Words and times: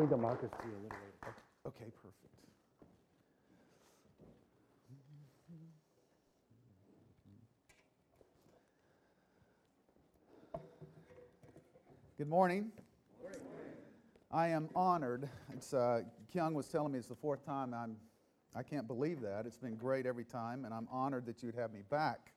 We 0.00 0.06
can 0.06 0.22
Marcus 0.22 0.50
to 0.50 0.66
you 0.66 0.72
a 0.72 0.80
little 0.82 0.96
later. 0.98 1.36
Okay, 1.66 1.84
perfect. 2.02 2.32
Good 12.16 12.28
morning. 12.28 12.72
I 14.32 14.48
am 14.48 14.70
honored. 14.74 15.28
It's, 15.52 15.74
uh, 15.74 16.00
Kyung 16.32 16.54
was 16.54 16.68
telling 16.68 16.92
me 16.92 16.98
it's 16.98 17.08
the 17.08 17.14
fourth 17.14 17.44
time. 17.44 17.74
I'm, 17.74 17.96
I 18.56 18.62
can't 18.62 18.86
believe 18.86 19.20
that. 19.20 19.44
It's 19.44 19.58
been 19.58 19.76
great 19.76 20.06
every 20.06 20.24
time, 20.24 20.64
and 20.64 20.72
I'm 20.72 20.88
honored 20.90 21.26
that 21.26 21.42
you'd 21.42 21.56
have 21.56 21.74
me 21.74 21.80
back 21.90 22.32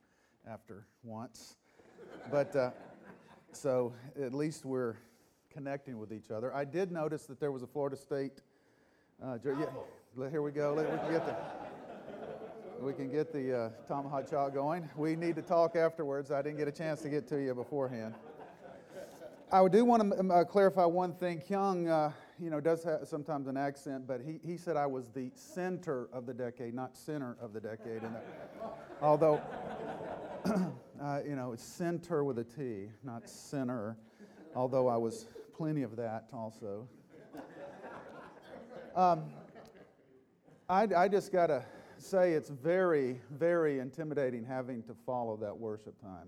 after 0.45 0.86
once. 1.02 1.55
But 2.30 2.54
uh, 2.57 2.71
so 3.54 3.93
at 4.21 4.34
least 4.34 4.66
we're 4.66 4.98
connecting 5.54 6.00
with 6.00 6.12
each 6.12 6.32
other. 6.32 6.54
I 6.54 6.66
did 6.66 6.91
notice 6.91 7.26
that 7.27 7.40
there 7.40 7.52
was 7.52 7.62
a 7.64 7.68
Florida 7.68 7.96
State. 7.96 8.41
Uh, 9.23 9.38
yeah, 9.46 10.30
here 10.30 10.41
we 10.41 10.52
go. 10.52 10.73
Let- 10.73 10.91
We 10.91 10.98
can 11.00 11.12
get 11.12 11.26
the, 11.26 11.36
we 12.82 12.94
can 12.94 13.12
get 13.12 13.32
the 13.32 13.72
uh, 13.90 14.50
going. 14.50 14.90
We 14.98 15.16
need 15.16 15.36
to 15.36 15.41
talk 15.41 15.76
afterwards. 15.76 16.32
I 16.32 16.41
didn't 16.41 16.58
get 16.58 16.68
a 16.68 16.72
chance 16.72 17.02
to 17.02 17.10
get 17.10 17.27
to 17.30 17.38
you 17.41 17.54
beforehand. 17.54 18.16
I 19.52 19.68
do 19.68 19.86
want 19.86 20.12
to 20.12 20.34
uh, 20.34 20.44
clarify 20.46 20.86
one 20.86 21.13
thing. 21.13 21.40
Kyung, 21.48 21.88
uh, 21.88 22.12
you 22.40 22.49
know, 22.49 22.60
does 22.60 22.84
have 22.84 23.08
sometimes 23.08 23.48
an 23.48 23.55
accent, 23.55 24.08
but 24.08 24.20
he, 24.20 24.40
he 24.44 24.58
said 24.58 24.76
I 24.76 24.88
was 24.88 25.10
the 25.12 25.30
center 25.35 26.08
of 26.12 26.26
the 26.26 26.34
decade, 26.34 26.74
not 26.74 26.98
center 26.98 27.38
of 27.40 27.54
the 27.54 27.60
decade. 27.62 28.02
And 28.02 28.16
that, 28.16 28.26
although, 28.99 29.40
uh, 31.02 31.20
you 31.26 31.35
know, 31.35 31.54
it's 31.54 31.63
center 31.63 32.24
with 32.24 32.40
a 32.40 32.44
T, 32.44 32.90
not 33.04 33.30
center, 33.30 33.96
although 34.55 34.88
I 34.88 34.98
was 34.98 35.27
plenty 35.53 35.84
of 35.84 35.95
that 35.95 36.25
also. 36.34 36.88
Um, 38.96 39.23
I, 40.70 40.87
I 40.95 41.07
just 41.07 41.32
got 41.32 41.48
to 41.48 41.65
say 41.98 42.34
it's 42.34 42.49
very, 42.49 43.20
very 43.32 43.79
intimidating 43.79 44.43
having 44.43 44.84
to 44.84 44.95
follow 45.05 45.35
that 45.37 45.57
worship 45.57 45.99
time. 45.99 46.27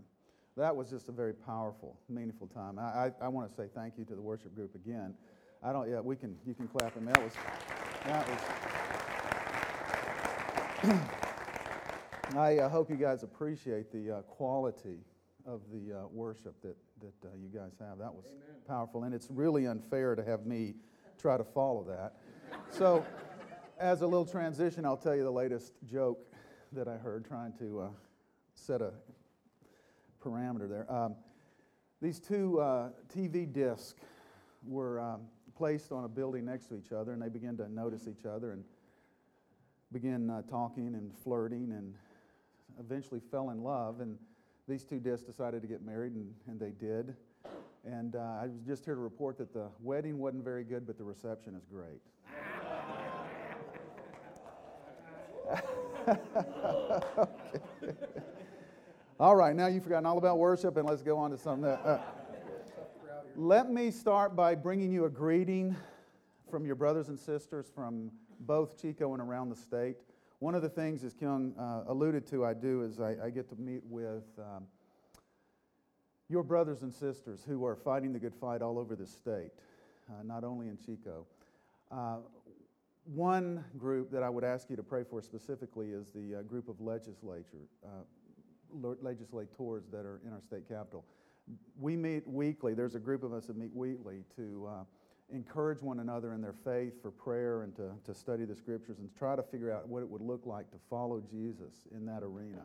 That 0.57 0.75
was 0.75 0.89
just 0.89 1.09
a 1.09 1.11
very 1.11 1.33
powerful, 1.33 1.99
meaningful 2.09 2.47
time. 2.47 2.79
I, 2.79 2.81
I, 2.81 3.11
I 3.21 3.27
want 3.27 3.49
to 3.49 3.55
say 3.55 3.67
thank 3.75 3.97
you 3.97 4.05
to 4.05 4.15
the 4.15 4.21
worship 4.21 4.55
group 4.55 4.73
again. 4.73 5.13
I 5.61 5.73
don't, 5.73 5.89
yeah, 5.89 5.99
we 5.99 6.15
can, 6.15 6.35
you 6.45 6.53
can 6.53 6.67
clap 6.67 6.95
him. 6.95 7.05
That 7.05 7.21
was, 7.21 7.33
that 8.05 8.27
was. 10.83 10.99
I 12.37 12.57
uh, 12.57 12.69
hope 12.69 12.89
you 12.89 12.95
guys 12.95 13.23
appreciate 13.23 13.91
the 13.91 14.17
uh, 14.17 14.21
quality 14.21 14.99
of 15.45 15.61
the 15.71 15.93
uh, 15.93 16.07
worship 16.11 16.53
that, 16.61 16.75
that 17.01 17.27
uh, 17.27 17.31
you 17.41 17.49
guys 17.49 17.73
have. 17.79 17.97
That 17.97 18.13
was 18.13 18.25
Amen. 18.27 18.61
powerful, 18.67 19.03
and 19.03 19.13
it's 19.13 19.27
really 19.29 19.67
unfair 19.67 20.15
to 20.15 20.23
have 20.23 20.45
me 20.45 20.75
try 21.19 21.37
to 21.37 21.43
follow 21.43 21.83
that. 21.83 22.13
So, 22.71 23.05
as 23.79 24.01
a 24.01 24.07
little 24.07 24.25
transition, 24.25 24.85
I'll 24.85 24.97
tell 24.97 25.15
you 25.15 25.23
the 25.23 25.31
latest 25.31 25.73
joke 25.85 26.19
that 26.71 26.87
I 26.87 26.97
heard 26.97 27.25
trying 27.25 27.53
to 27.59 27.81
uh, 27.81 27.87
set 28.53 28.81
a 28.81 28.91
parameter 30.23 30.69
there. 30.69 30.91
Um, 30.91 31.15
these 32.01 32.19
two 32.19 32.59
uh, 32.59 32.89
TV 33.13 33.51
discs 33.51 33.95
were 34.65 34.99
um, 34.99 35.21
placed 35.55 35.91
on 35.91 36.03
a 36.03 36.09
building 36.09 36.45
next 36.45 36.67
to 36.67 36.77
each 36.77 36.91
other, 36.91 37.13
and 37.13 37.21
they 37.21 37.29
began 37.29 37.57
to 37.57 37.71
notice 37.71 38.07
each 38.07 38.25
other 38.25 38.51
and 38.51 38.63
began 39.91 40.29
uh, 40.29 40.41
talking 40.43 40.95
and 40.95 41.11
flirting 41.23 41.71
and 41.71 41.93
eventually 42.79 43.21
fell 43.31 43.49
in 43.51 43.63
love. 43.63 44.01
And 44.01 44.17
these 44.67 44.83
two 44.83 44.99
discs 44.99 45.25
decided 45.25 45.61
to 45.61 45.67
get 45.67 45.85
married, 45.85 46.13
and, 46.13 46.33
and 46.47 46.59
they 46.59 46.71
did. 46.71 47.15
And 47.85 48.15
uh, 48.15 48.39
I 48.41 48.47
was 48.47 48.61
just 48.65 48.83
here 48.83 48.95
to 48.95 49.01
report 49.01 49.37
that 49.37 49.53
the 49.53 49.67
wedding 49.79 50.17
wasn't 50.17 50.43
very 50.43 50.63
good, 50.63 50.87
but 50.87 50.97
the 50.97 51.03
reception 51.03 51.55
is 51.55 51.63
great. 51.65 52.01
okay. 56.07 57.93
All 59.19 59.35
right, 59.35 59.55
now 59.55 59.67
you've 59.67 59.83
forgotten 59.83 60.05
all 60.05 60.17
about 60.17 60.39
worship, 60.39 60.75
and 60.75 60.85
let's 60.85 61.01
go 61.01 61.17
on 61.17 61.31
to 61.31 61.37
something 61.37 61.61
that. 61.61 61.85
Uh, 61.85 61.99
let 63.37 63.71
me 63.71 63.89
start 63.91 64.35
by 64.35 64.55
bringing 64.55 64.91
you 64.91 65.05
a 65.05 65.09
greeting 65.09 65.73
from 66.49 66.65
your 66.65 66.75
brothers 66.75 67.07
and 67.07 67.17
sisters 67.17 67.65
from 67.73 68.11
both 68.41 68.81
Chico 68.81 69.13
and 69.13 69.21
around 69.21 69.49
the 69.49 69.55
state. 69.55 69.97
One 70.39 70.53
of 70.53 70.61
the 70.61 70.69
things, 70.69 71.03
as 71.03 71.13
Kyung 71.13 71.53
uh, 71.57 71.83
alluded 71.87 72.27
to, 72.27 72.45
I 72.45 72.53
do 72.53 72.83
is 72.83 72.99
I, 72.99 73.15
I 73.23 73.29
get 73.29 73.47
to 73.49 73.55
meet 73.55 73.81
with 73.85 74.23
um, 74.37 74.65
your 76.29 76.43
brothers 76.43 76.81
and 76.81 76.93
sisters 76.93 77.43
who 77.47 77.65
are 77.65 77.75
fighting 77.75 78.11
the 78.11 78.19
good 78.19 78.35
fight 78.35 78.61
all 78.61 78.77
over 78.77 78.95
the 78.95 79.07
state, 79.07 79.51
uh, 80.09 80.23
not 80.23 80.43
only 80.43 80.67
in 80.67 80.77
Chico. 80.77 81.25
Uh, 81.89 82.17
one 83.05 83.63
group 83.77 84.11
that 84.11 84.23
I 84.23 84.29
would 84.29 84.43
ask 84.43 84.69
you 84.69 84.75
to 84.75 84.83
pray 84.83 85.03
for 85.03 85.21
specifically 85.21 85.91
is 85.91 86.09
the 86.09 86.39
uh, 86.39 86.41
group 86.41 86.67
of 86.67 86.81
legislature, 86.81 87.69
uh, 87.85 88.93
legislators 89.01 89.85
that 89.91 90.05
are 90.05 90.19
in 90.25 90.33
our 90.33 90.41
state 90.41 90.67
capital. 90.67 91.05
We 91.79 91.95
meet 91.95 92.27
weekly. 92.27 92.73
There's 92.73 92.95
a 92.95 92.99
group 92.99 93.23
of 93.23 93.31
us 93.31 93.45
that 93.45 93.55
meet 93.55 93.73
weekly 93.73 94.23
to 94.35 94.67
uh, 94.67 94.83
encourage 95.33 95.81
one 95.81 95.99
another 95.99 96.33
in 96.33 96.41
their 96.41 96.55
faith 96.63 97.01
for 97.01 97.11
prayer 97.11 97.63
and 97.63 97.75
to, 97.75 97.91
to 98.05 98.13
study 98.13 98.45
the 98.45 98.55
scriptures 98.55 98.99
and 98.99 99.09
try 99.17 99.35
to 99.35 99.43
figure 99.43 99.71
out 99.71 99.87
what 99.87 100.01
it 100.01 100.09
would 100.09 100.21
look 100.21 100.45
like 100.45 100.69
to 100.71 100.77
follow 100.89 101.21
Jesus 101.29 101.87
in 101.93 102.05
that 102.05 102.23
arena. 102.23 102.61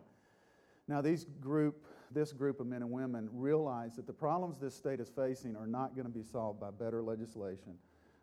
Now, 0.87 1.01
these 1.01 1.25
group, 1.41 1.85
this 2.11 2.33
group 2.33 2.61
of 2.61 2.67
men 2.67 2.83
and 2.83 2.91
women 2.91 3.29
realize 3.33 3.97
that 3.97 4.07
the 4.07 4.13
problems 4.13 4.59
this 4.59 4.75
state 4.75 5.01
is 5.01 5.09
facing 5.09 5.57
are 5.57 5.67
not 5.67 5.95
going 5.95 6.07
to 6.07 6.13
be 6.13 6.23
solved 6.23 6.61
by 6.61 6.71
better 6.71 7.03
legislation 7.03 7.75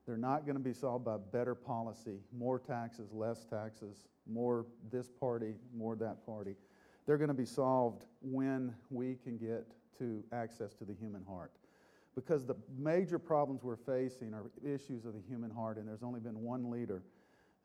they're 0.08 0.18
not 0.18 0.46
going 0.46 0.56
to 0.56 0.64
be 0.64 0.74
solved 0.74 1.04
by 1.04 1.18
better 1.18 1.54
policy, 1.54 2.22
more 2.36 2.59
taxes, 2.59 3.12
less 3.12 3.44
taxes, 3.44 4.06
more 4.25 4.66
this 4.90 5.09
party, 5.09 5.54
more 5.75 5.98
that 5.98 6.25
party. 6.25 6.56
They're 7.06 7.18
going 7.18 7.28
to 7.28 7.34
be 7.34 7.46
solved 7.46 8.06
when 8.22 8.74
we 8.90 9.18
can 9.22 9.38
get 9.38 9.68
to 10.00 10.24
access 10.31 10.74
to 10.75 10.86
the 10.86 10.94
human 10.94 11.24
heart. 11.25 11.52
Because 12.17 12.47
the 12.47 12.55
major 12.75 13.19
problems 13.19 13.61
we're 13.63 13.75
facing 13.75 14.33
are 14.33 14.50
issues 14.66 15.05
of 15.05 15.13
the 15.13 15.22
human 15.29 15.51
heart, 15.51 15.78
and 15.78 15.88
there's 15.88 16.01
only 16.01 16.19
been 16.19 16.41
one 16.41 16.72
leader 16.72 17.03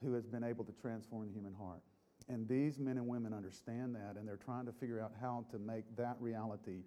who 0.04 0.12
has 0.12 0.26
been 0.26 0.44
able 0.44 0.62
to 0.66 0.72
transform 0.72 1.26
the 1.26 1.32
human 1.32 1.54
heart. 1.54 1.80
And 2.28 2.46
these 2.46 2.78
men 2.78 2.98
and 2.98 3.06
women 3.06 3.32
understand 3.32 3.94
that, 3.94 4.16
and 4.18 4.28
they're 4.28 4.36
trying 4.36 4.66
to 4.66 4.72
figure 4.72 5.00
out 5.00 5.12
how 5.18 5.46
to 5.52 5.58
make 5.58 5.84
that 5.96 6.16
reality 6.20 6.82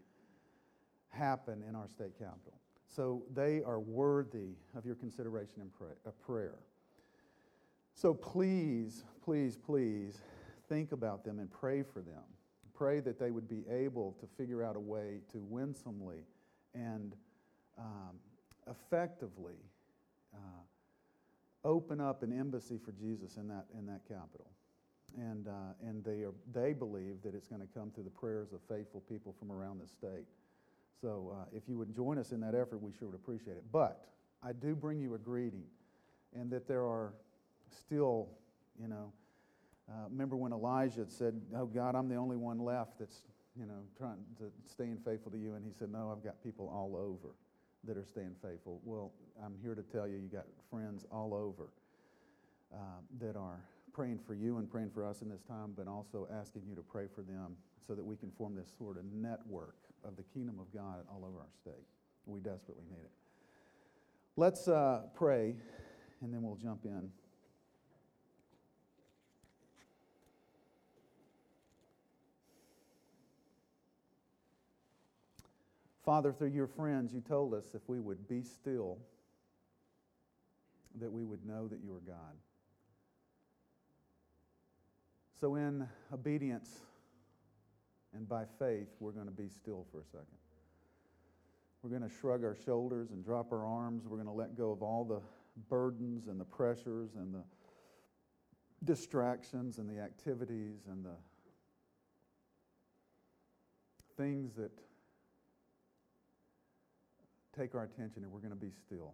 happen 1.09 1.63
in 1.67 1.75
our 1.75 1.87
state 1.87 2.19
capital. 2.19 2.59
So 2.87 3.23
they 3.33 3.63
are 3.65 3.79
worthy 3.79 4.53
of 4.77 4.85
your 4.85 4.93
consideration 4.93 5.61
and 5.61 5.73
pray, 5.73 5.95
of 6.05 6.11
uh, 6.11 6.23
prayer. 6.23 6.59
So 7.95 8.13
please, 8.13 9.05
please, 9.23 9.57
please 9.57 10.19
think 10.69 10.91
about 10.91 11.25
them 11.25 11.39
and 11.39 11.49
pray 11.49 11.81
for 11.81 12.03
them. 12.03 12.21
Pray 12.75 12.99
that 12.99 13.17
they 13.19 13.31
would 13.31 13.49
be 13.49 13.63
able 13.71 14.15
to 14.19 14.27
figure 14.37 14.63
out 14.63 14.75
a 14.75 14.79
way 14.79 15.21
to 15.31 15.39
winsomely 15.41 16.25
and 16.75 17.15
um, 17.77 18.15
effectively 18.69 19.55
uh, 20.33 20.37
open 21.63 21.99
up 21.99 22.23
an 22.23 22.37
embassy 22.37 22.77
for 22.83 22.91
Jesus 22.91 23.37
in 23.37 23.47
that, 23.47 23.65
in 23.77 23.85
that 23.87 24.01
capital. 24.07 24.51
And, 25.17 25.47
uh, 25.47 25.73
and 25.81 26.03
they, 26.03 26.23
are, 26.23 26.33
they 26.53 26.73
believe 26.73 27.21
that 27.23 27.33
it's 27.33 27.47
going 27.47 27.61
to 27.61 27.67
come 27.67 27.91
through 27.91 28.03
the 28.03 28.09
prayers 28.09 28.53
of 28.53 28.59
faithful 28.69 29.01
people 29.01 29.33
from 29.39 29.51
around 29.51 29.79
the 29.81 29.87
state. 29.87 30.25
So 31.01 31.35
uh, 31.35 31.45
if 31.55 31.63
you 31.67 31.77
would 31.77 31.93
join 31.95 32.17
us 32.17 32.31
in 32.31 32.39
that 32.41 32.55
effort, 32.55 32.81
we 32.81 32.91
sure 32.97 33.09
would 33.09 33.15
appreciate 33.15 33.57
it. 33.57 33.63
But 33.71 34.05
I 34.43 34.53
do 34.53 34.75
bring 34.75 34.99
you 34.99 35.15
a 35.15 35.17
greeting, 35.17 35.63
and 36.33 36.49
that 36.51 36.67
there 36.67 36.83
are 36.83 37.13
still, 37.69 38.29
you 38.79 38.87
know, 38.87 39.11
uh, 39.89 40.07
remember 40.09 40.35
when 40.35 40.51
Elijah 40.51 41.05
said, 41.07 41.39
"Oh 41.55 41.65
God, 41.65 41.95
I'm 41.95 42.09
the 42.09 42.15
only 42.15 42.37
one 42.37 42.59
left 42.59 42.99
that's, 42.99 43.21
you 43.57 43.65
know, 43.65 43.83
trying 43.97 44.17
to 44.37 44.45
staying 44.65 44.97
faithful 45.05 45.31
to 45.31 45.37
you," 45.37 45.53
and 45.53 45.65
he 45.65 45.71
said, 45.71 45.91
"No, 45.91 46.11
I've 46.11 46.23
got 46.23 46.41
people 46.43 46.69
all 46.69 46.95
over 46.95 47.35
that 47.85 47.97
are 47.97 48.05
staying 48.05 48.35
faithful." 48.41 48.81
Well, 48.83 49.11
I'm 49.43 49.55
here 49.61 49.75
to 49.75 49.83
tell 49.83 50.07
you, 50.07 50.17
you 50.17 50.27
got 50.27 50.45
friends 50.69 51.05
all 51.11 51.33
over 51.33 51.69
uh, 52.73 52.77
that 53.19 53.35
are 53.35 53.61
praying 53.93 54.19
for 54.27 54.33
you 54.33 54.57
and 54.57 54.69
praying 54.69 54.91
for 54.93 55.05
us 55.05 55.21
in 55.21 55.29
this 55.29 55.41
time, 55.43 55.73
but 55.75 55.87
also 55.87 56.27
asking 56.33 56.63
you 56.67 56.75
to 56.75 56.81
pray 56.81 57.05
for 57.13 57.21
them 57.21 57.55
so 57.87 57.95
that 57.95 58.03
we 58.03 58.15
can 58.15 58.31
form 58.31 58.55
this 58.55 58.69
sort 58.77 58.97
of 58.97 59.05
network 59.05 59.77
of 60.03 60.15
the 60.17 60.23
kingdom 60.23 60.59
of 60.59 60.71
God 60.73 61.05
all 61.09 61.23
over 61.25 61.39
our 61.39 61.51
state. 61.61 61.85
We 62.25 62.39
desperately 62.39 62.83
need 62.89 63.03
it. 63.03 63.11
Let's 64.35 64.67
uh, 64.67 65.03
pray, 65.15 65.55
and 66.21 66.33
then 66.33 66.41
we'll 66.41 66.57
jump 66.57 66.85
in. 66.85 67.09
Father, 76.05 76.31
through 76.31 76.49
your 76.49 76.67
friends, 76.67 77.13
you 77.13 77.21
told 77.21 77.53
us 77.55 77.73
if 77.73 77.81
we 77.87 77.99
would 77.99 78.27
be 78.27 78.43
still, 78.43 78.99
that 80.99 81.11
we 81.11 81.23
would 81.23 81.45
know 81.45 81.67
that 81.67 81.79
you 81.83 81.91
are 81.93 82.01
God. 82.05 82.35
So, 85.41 85.55
in 85.55 85.87
obedience 86.13 86.69
and 88.15 88.29
by 88.29 88.45
faith, 88.59 88.87
we're 88.99 89.11
going 89.11 89.25
to 89.25 89.31
be 89.31 89.49
still 89.49 89.85
for 89.91 89.99
a 89.99 90.05
second. 90.05 90.37
We're 91.81 91.89
going 91.89 92.09
to 92.09 92.15
shrug 92.19 92.43
our 92.43 92.55
shoulders 92.65 93.11
and 93.11 93.23
drop 93.23 93.51
our 93.51 93.65
arms. 93.65 94.05
We're 94.07 94.17
going 94.17 94.27
to 94.27 94.33
let 94.33 94.55
go 94.55 94.71
of 94.71 94.81
all 94.81 95.03
the 95.03 95.21
burdens 95.69 96.27
and 96.27 96.39
the 96.39 96.45
pressures 96.45 97.15
and 97.15 97.33
the 97.33 97.43
distractions 98.83 99.77
and 99.77 99.89
the 99.89 99.99
activities 99.99 100.87
and 100.89 101.03
the 101.03 101.15
things 104.17 104.53
that 104.55 104.71
take 107.57 107.75
our 107.75 107.83
attention 107.83 108.23
and 108.23 108.31
we're 108.31 108.39
going 108.39 108.51
to 108.51 108.55
be 108.55 108.71
still. 108.71 109.13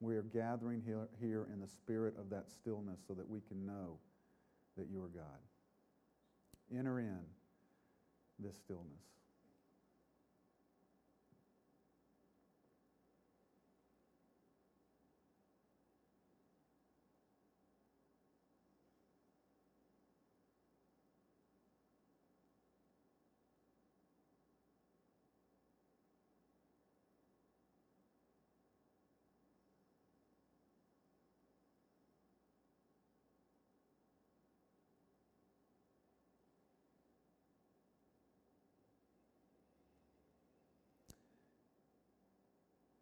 We 0.00 0.16
are 0.16 0.22
gathering 0.22 0.82
here, 0.84 1.08
here 1.20 1.46
in 1.52 1.60
the 1.60 1.68
spirit 1.68 2.14
of 2.18 2.28
that 2.30 2.50
stillness 2.50 3.00
so 3.06 3.14
that 3.14 3.28
we 3.28 3.40
can 3.48 3.64
know 3.64 3.98
that 4.76 4.88
you 4.90 5.02
are 5.02 5.08
God. 5.08 5.40
Enter 6.76 6.98
in 6.98 7.20
this 8.38 8.56
stillness. 8.56 9.15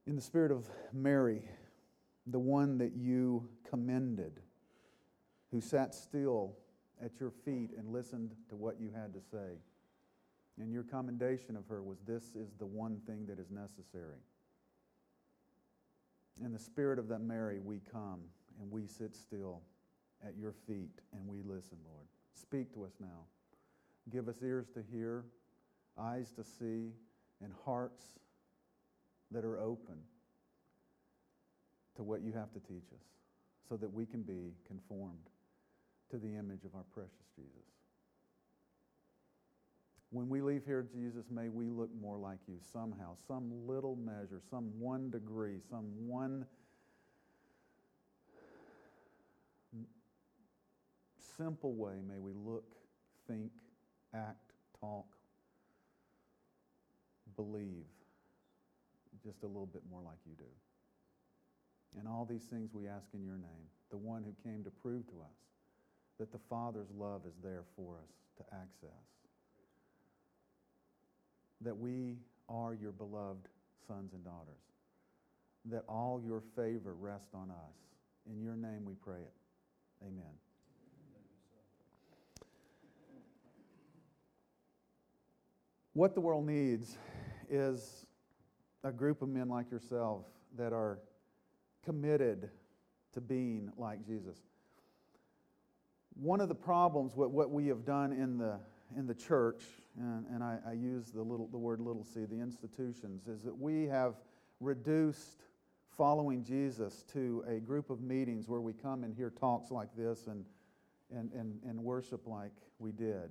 In 0.06 0.16
the 0.16 0.22
spirit 0.22 0.50
of 0.50 0.66
Mary, 0.92 1.42
the 2.26 2.38
one 2.38 2.78
that 2.78 2.94
you 2.94 3.48
commended, 3.68 4.40
who 5.50 5.60
sat 5.60 5.94
still 5.94 6.56
at 7.02 7.18
your 7.18 7.30
feet 7.30 7.70
and 7.76 7.88
listened 7.92 8.34
to 8.48 8.56
what 8.56 8.80
you 8.80 8.90
had 8.94 9.12
to 9.14 9.20
say. 9.20 9.58
And 10.60 10.72
your 10.72 10.84
commendation 10.84 11.56
of 11.56 11.66
her 11.68 11.82
was 11.82 11.98
this 12.06 12.34
is 12.34 12.54
the 12.58 12.66
one 12.66 13.00
thing 13.06 13.26
that 13.26 13.38
is 13.38 13.50
necessary. 13.50 14.20
In 16.42 16.52
the 16.52 16.58
spirit 16.58 16.98
of 16.98 17.08
that 17.08 17.20
Mary, 17.20 17.60
we 17.60 17.80
come 17.90 18.20
and 18.60 18.70
we 18.70 18.86
sit 18.86 19.14
still 19.14 19.62
at 20.26 20.36
your 20.36 20.52
feet 20.66 21.00
and 21.12 21.26
we 21.26 21.38
listen, 21.42 21.78
Lord. 21.84 22.06
Speak 22.34 22.72
to 22.74 22.84
us 22.84 22.92
now. 23.00 23.26
Give 24.10 24.28
us 24.28 24.42
ears 24.42 24.68
to 24.74 24.82
hear, 24.92 25.24
eyes 25.98 26.30
to 26.32 26.44
see, 26.44 26.92
and 27.42 27.52
hearts 27.64 28.04
that 29.34 29.44
are 29.44 29.58
open 29.58 29.96
to 31.96 32.02
what 32.02 32.22
you 32.22 32.32
have 32.32 32.52
to 32.52 32.60
teach 32.60 32.86
us 32.92 33.04
so 33.68 33.76
that 33.76 33.92
we 33.92 34.06
can 34.06 34.22
be 34.22 34.52
conformed 34.66 35.28
to 36.10 36.18
the 36.18 36.34
image 36.34 36.64
of 36.64 36.74
our 36.74 36.84
precious 36.92 37.26
Jesus. 37.36 37.50
When 40.10 40.28
we 40.28 40.40
leave 40.40 40.64
here, 40.64 40.86
Jesus, 40.94 41.24
may 41.30 41.48
we 41.48 41.70
look 41.70 41.90
more 42.00 42.16
like 42.16 42.38
you 42.46 42.58
somehow, 42.72 43.16
some 43.26 43.50
little 43.66 43.96
measure, 43.96 44.40
some 44.48 44.70
one 44.78 45.10
degree, 45.10 45.58
some 45.68 45.86
one 46.06 46.46
simple 51.36 51.74
way 51.74 51.94
may 52.08 52.20
we 52.20 52.32
look, 52.32 52.64
think, 53.26 53.50
act, 54.14 54.52
talk, 54.80 55.06
believe 57.34 57.86
just 59.24 59.42
a 59.42 59.46
little 59.46 59.66
bit 59.66 59.82
more 59.90 60.02
like 60.02 60.18
you 60.26 60.34
do. 60.36 61.98
And 61.98 62.08
all 62.08 62.26
these 62.28 62.44
things 62.44 62.70
we 62.72 62.86
ask 62.86 63.06
in 63.14 63.24
your 63.24 63.38
name, 63.38 63.66
the 63.90 63.96
one 63.96 64.24
who 64.24 64.34
came 64.48 64.64
to 64.64 64.70
prove 64.70 65.06
to 65.06 65.20
us 65.20 65.38
that 66.18 66.32
the 66.32 66.38
Father's 66.50 66.90
love 66.96 67.22
is 67.26 67.34
there 67.42 67.64
for 67.76 67.96
us 67.96 68.10
to 68.36 68.44
access. 68.54 69.04
That 71.60 71.76
we 71.76 72.18
are 72.48 72.74
your 72.74 72.92
beloved 72.92 73.48
sons 73.86 74.12
and 74.12 74.24
daughters. 74.24 74.62
That 75.66 75.84
all 75.88 76.20
your 76.24 76.42
favor 76.54 76.94
rests 76.94 77.34
on 77.34 77.50
us. 77.50 77.74
In 78.30 78.42
your 78.42 78.56
name 78.56 78.84
we 78.84 78.94
pray 78.94 79.20
it. 79.20 79.32
Amen. 80.02 80.34
What 85.94 86.14
the 86.14 86.20
world 86.20 86.46
needs 86.46 86.98
is 87.48 88.04
a 88.84 88.92
group 88.92 89.22
of 89.22 89.28
men 89.28 89.48
like 89.48 89.70
yourself 89.70 90.26
that 90.56 90.72
are 90.72 90.98
committed 91.84 92.50
to 93.14 93.20
being 93.20 93.72
like 93.76 94.06
Jesus. 94.06 94.36
One 96.14 96.40
of 96.40 96.48
the 96.48 96.54
problems, 96.54 97.12
what, 97.16 97.30
what 97.30 97.50
we 97.50 97.66
have 97.68 97.84
done 97.84 98.12
in 98.12 98.38
the, 98.38 98.58
in 98.96 99.06
the 99.06 99.14
church, 99.14 99.62
and, 99.98 100.26
and 100.30 100.44
I, 100.44 100.58
I 100.68 100.72
use 100.72 101.10
the, 101.10 101.22
little, 101.22 101.48
the 101.48 101.58
word 101.58 101.80
little 101.80 102.04
c, 102.04 102.24
the 102.26 102.40
institutions, 102.40 103.26
is 103.26 103.42
that 103.42 103.58
we 103.58 103.86
have 103.86 104.14
reduced 104.60 105.42
following 105.96 106.44
Jesus 106.44 107.04
to 107.12 107.42
a 107.48 107.60
group 107.60 107.90
of 107.90 108.00
meetings 108.00 108.48
where 108.48 108.60
we 108.60 108.72
come 108.72 109.02
and 109.02 109.14
hear 109.14 109.30
talks 109.30 109.70
like 109.70 109.88
this 109.96 110.26
and, 110.26 110.44
and, 111.10 111.32
and, 111.32 111.58
and 111.66 111.78
worship 111.82 112.26
like 112.26 112.52
we 112.78 112.92
did 112.92 113.30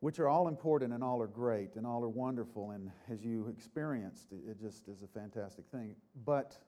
which 0.00 0.18
are 0.18 0.28
all 0.28 0.48
important 0.48 0.92
and 0.92 1.04
all 1.04 1.20
are 1.20 1.26
great 1.26 1.76
and 1.76 1.86
all 1.86 2.02
are 2.02 2.08
wonderful. 2.08 2.70
And 2.72 2.90
as 3.10 3.24
you 3.24 3.48
experienced, 3.48 4.32
it 4.32 4.60
just 4.60 4.88
is 4.88 5.02
a 5.02 5.06
fantastic 5.06 5.66
thing. 5.70 5.94
But 6.24 6.58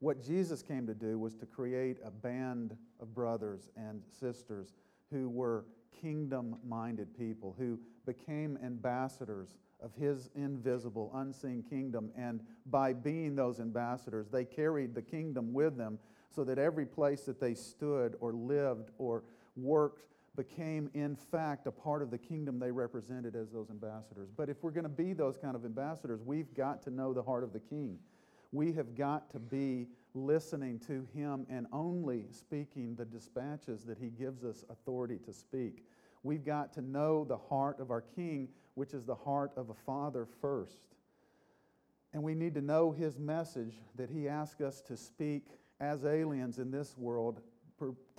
what 0.00 0.22
Jesus 0.22 0.62
came 0.62 0.86
to 0.86 0.94
do 0.94 1.18
was 1.18 1.34
to 1.36 1.46
create 1.46 1.98
a 2.04 2.10
band 2.10 2.76
of 3.00 3.14
brothers 3.14 3.70
and 3.76 4.02
sisters 4.20 4.74
who 5.10 5.28
were 5.28 5.64
kingdom 6.00 6.56
minded 6.66 7.16
people, 7.16 7.54
who 7.58 7.78
became 8.04 8.58
ambassadors 8.64 9.56
of 9.80 9.92
his 9.94 10.28
invisible, 10.34 11.10
unseen 11.14 11.62
kingdom. 11.62 12.10
And 12.16 12.40
by 12.66 12.92
being 12.92 13.34
those 13.34 13.60
ambassadors, 13.60 14.28
they 14.28 14.44
carried 14.44 14.94
the 14.94 15.02
kingdom 15.02 15.52
with 15.52 15.76
them 15.76 15.98
so 16.34 16.44
that 16.44 16.58
every 16.58 16.86
place 16.86 17.22
that 17.22 17.40
they 17.40 17.54
stood 17.54 18.16
or 18.20 18.32
lived 18.32 18.90
or 18.98 19.24
worked 19.56 20.11
became, 20.36 20.90
in 20.94 21.14
fact, 21.14 21.66
a 21.66 21.70
part 21.70 22.02
of 22.02 22.10
the 22.10 22.18
kingdom 22.18 22.58
they 22.58 22.70
represented 22.70 23.36
as 23.36 23.50
those 23.50 23.70
ambassadors. 23.70 24.30
But 24.34 24.48
if 24.48 24.62
we're 24.62 24.70
going 24.70 24.84
to 24.84 24.88
be 24.88 25.12
those 25.12 25.36
kind 25.36 25.54
of 25.54 25.64
ambassadors, 25.64 26.22
we've 26.24 26.54
got 26.54 26.82
to 26.84 26.90
know 26.90 27.12
the 27.12 27.22
heart 27.22 27.44
of 27.44 27.52
the 27.52 27.60
king. 27.60 27.98
We 28.50 28.72
have 28.72 28.94
got 28.94 29.30
to 29.32 29.38
be 29.38 29.88
listening 30.14 30.78
to 30.80 31.06
him 31.14 31.46
and 31.50 31.66
only 31.72 32.26
speaking 32.30 32.94
the 32.94 33.04
dispatches 33.04 33.84
that 33.84 33.98
he 33.98 34.08
gives 34.08 34.44
us 34.44 34.64
authority 34.70 35.18
to 35.24 35.32
speak. 35.32 35.84
We've 36.22 36.44
got 36.44 36.72
to 36.74 36.80
know 36.82 37.24
the 37.24 37.36
heart 37.36 37.80
of 37.80 37.90
our 37.90 38.02
king, 38.02 38.48
which 38.74 38.94
is 38.94 39.04
the 39.04 39.14
heart 39.14 39.52
of 39.56 39.70
a 39.70 39.74
father 39.74 40.26
first. 40.40 40.94
And 42.12 42.22
we 42.22 42.34
need 42.34 42.54
to 42.54 42.60
know 42.60 42.92
his 42.92 43.18
message 43.18 43.74
that 43.96 44.10
he 44.10 44.28
asks 44.28 44.60
us 44.60 44.80
to 44.82 44.96
speak 44.96 45.46
as 45.80 46.04
aliens 46.04 46.58
in 46.58 46.70
this 46.70 46.96
world 46.96 47.40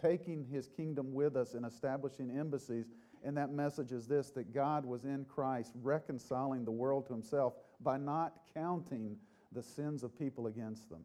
taking 0.01 0.46
his 0.46 0.67
kingdom 0.67 1.13
with 1.13 1.36
us 1.36 1.53
and 1.53 1.65
establishing 1.65 2.32
embassies. 2.38 2.86
And 3.24 3.38
that 3.38 3.51
message 3.51 3.91
is 3.91 4.08
this 4.08 4.32
that 4.32 4.53
God 4.53 4.86
was 4.86 5.05
in 5.05 5.25
Christ 5.25 5.72
reconciling 5.82 6.65
the 6.65 6.72
world 6.72 7.08
to 7.08 7.13
himself 7.13 7.53
by 7.82 7.98
not 7.98 8.34
counting 8.53 9.17
the 9.51 9.63
sins 9.63 10.03
of 10.03 10.17
people 10.17 10.48
against 10.48 10.89
them. 10.89 11.03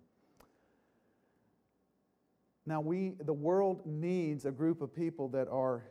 Now, 2.66 2.80
we, 2.80 3.14
the 3.20 3.32
world 3.32 3.86
needs 3.86 4.44
a 4.44 4.50
group 4.50 4.82
of 4.82 4.94
people 4.94 5.28
that 5.28 5.48
are 5.48 5.84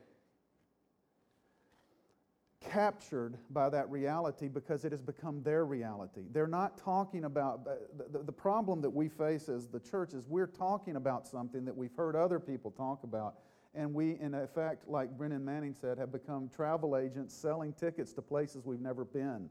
captured 2.68 3.38
by 3.50 3.70
that 3.70 3.90
reality 3.90 4.48
because 4.48 4.84
it 4.86 4.92
has 4.92 5.02
become 5.02 5.42
their 5.44 5.66
reality. 5.66 6.22
They're 6.32 6.48
not 6.48 6.78
talking 6.78 7.24
about 7.24 7.62
uh, 7.68 7.72
the, 7.98 8.18
the, 8.20 8.26
the, 8.26 8.32
problem 8.32 8.82
that 8.82 8.90
we 8.90 9.08
face 9.08 9.50
as 9.50 9.68
the 9.68 9.80
church 9.80 10.14
is 10.14 10.28
we're 10.28 10.48
talking 10.48 10.96
about 10.96 11.28
something 11.28 11.64
that 11.66 11.76
we've 11.76 11.96
heard 11.96 12.16
other 12.16 12.40
people 12.40 12.72
talk 12.72 13.04
about. 13.04 13.36
And 13.74 13.94
we, 13.94 14.18
in 14.20 14.34
effect, 14.34 14.88
like 14.88 15.18
Brennan 15.18 15.46
Manning 15.46 15.74
said, 15.74 15.98
have 15.98 16.12
become 16.12 16.50
travel 16.50 16.98
agents 16.98 17.36
selling 17.36 17.74
tickets 17.74 18.12
to 18.14 18.22
places 18.22 18.66
we've 18.66 18.82
never 18.82 19.06
been. 19.06 19.50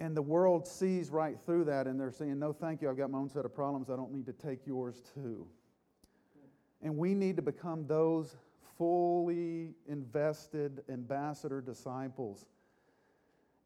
And 0.00 0.16
the 0.16 0.22
world 0.22 0.66
sees 0.66 1.10
right 1.10 1.36
through 1.46 1.64
that 1.66 1.86
and 1.86 1.98
they're 1.98 2.10
saying, 2.10 2.38
No, 2.38 2.52
thank 2.52 2.82
you, 2.82 2.90
I've 2.90 2.96
got 2.96 3.10
my 3.10 3.18
own 3.18 3.28
set 3.28 3.44
of 3.44 3.54
problems. 3.54 3.88
I 3.88 3.96
don't 3.96 4.12
need 4.12 4.26
to 4.26 4.32
take 4.32 4.66
yours 4.66 5.00
too. 5.14 5.46
And 6.82 6.96
we 6.96 7.14
need 7.14 7.36
to 7.36 7.42
become 7.42 7.86
those 7.86 8.36
fully 8.78 9.74
invested 9.88 10.82
ambassador 10.88 11.60
disciples. 11.60 12.46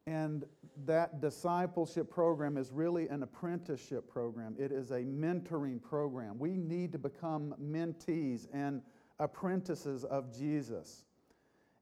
And 0.07 0.45
that 0.85 1.21
discipleship 1.21 2.09
program 2.09 2.57
is 2.57 2.71
really 2.71 3.09
an 3.09 3.25
apprenticeship 3.25 4.09
program. 4.09 4.55
It 4.59 4.71
is 4.71 4.93
a 4.93 5.01
mentoring 5.01 5.83
program. 5.83 6.39
We 6.39 6.57
need 6.57 6.93
to 6.93 6.99
become 6.99 7.55
mentees 7.61 8.47
and 8.53 8.83
apprentices 9.19 10.05
of 10.05 10.37
Jesus. 10.37 11.07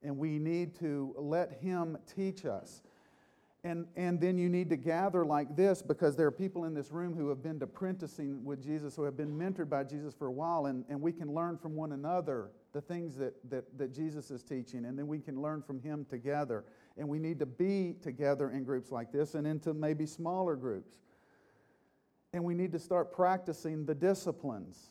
And 0.03 0.17
we 0.17 0.39
need 0.39 0.75
to 0.79 1.15
let 1.19 1.59
Him 1.61 1.99
teach 2.15 2.47
us. 2.47 2.83
And, 3.63 3.87
and 3.97 4.21
then 4.21 4.37
you 4.39 4.49
need 4.49 4.69
to 4.71 4.77
gather 4.77 5.25
like 5.25 5.57
this 5.57 5.83
because 5.83 6.17
there 6.17 6.27
are 6.27 6.33
people 6.33 6.65
in 6.65 6.75
this 6.75 6.91
room 6.93 7.15
who 7.15 7.29
have 7.31 7.43
been 7.43 7.61
apprenticing 7.63 8.45
with 8.45 8.63
Jesus, 8.63 8.95
who 8.95 9.05
have 9.05 9.17
been 9.17 9.39
mentored 9.39 9.71
by 9.71 9.85
Jesus 9.85 10.15
for 10.15 10.27
a 10.27 10.33
while, 10.33 10.67
and, 10.67 10.85
and 10.89 11.01
we 11.01 11.13
can 11.13 11.35
learn 11.35 11.57
from 11.57 11.75
one 11.75 11.93
another 11.93 12.51
the 12.75 12.81
things 12.81 13.17
that, 13.17 13.35
that, 13.49 13.79
that 13.79 13.95
Jesus 13.95 14.33
is 14.33 14.43
teaching, 14.43 14.85
and 14.85 14.99
then 14.99 15.07
we 15.07 15.21
can 15.21 15.41
learn 15.41 15.63
from 15.63 15.81
him 15.81 16.05
together. 16.05 16.65
And 16.99 17.09
we 17.09 17.21
need 17.21 17.39
to 17.39 17.47
be 17.47 17.95
together 18.03 18.51
in 18.51 18.65
groups 18.65 18.91
like 18.91 19.13
this 19.13 19.35
and 19.35 19.47
into 19.47 19.73
maybe 19.73 20.07
smaller 20.07 20.57
groups. 20.57 20.99
And 22.33 22.43
we 22.43 22.53
need 22.55 22.73
to 22.73 22.81
start 22.81 23.13
practicing 23.13 23.87
the 23.87 23.95
disciplines. 23.95 24.91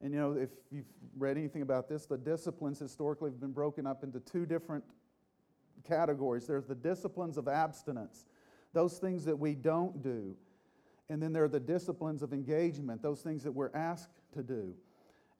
And 0.00 0.14
you 0.14 0.20
know, 0.20 0.32
if 0.34 0.50
you've 0.70 0.86
read 1.18 1.36
anything 1.36 1.62
about 1.62 1.88
this, 1.88 2.06
the 2.06 2.16
disciplines 2.16 2.78
historically 2.78 3.30
have 3.30 3.40
been 3.40 3.52
broken 3.52 3.86
up 3.86 4.04
into 4.04 4.20
two 4.20 4.46
different 4.46 4.84
categories. 5.86 6.46
There's 6.46 6.66
the 6.66 6.76
disciplines 6.76 7.38
of 7.38 7.48
abstinence, 7.48 8.24
those 8.72 8.98
things 8.98 9.24
that 9.24 9.36
we 9.36 9.56
don't 9.56 10.00
do. 10.00 10.36
And 11.08 11.20
then 11.20 11.32
there 11.32 11.42
are 11.44 11.48
the 11.48 11.60
disciplines 11.60 12.22
of 12.22 12.32
engagement, 12.32 13.02
those 13.02 13.20
things 13.20 13.42
that 13.42 13.52
we're 13.52 13.74
asked 13.74 14.20
to 14.34 14.44
do. 14.44 14.74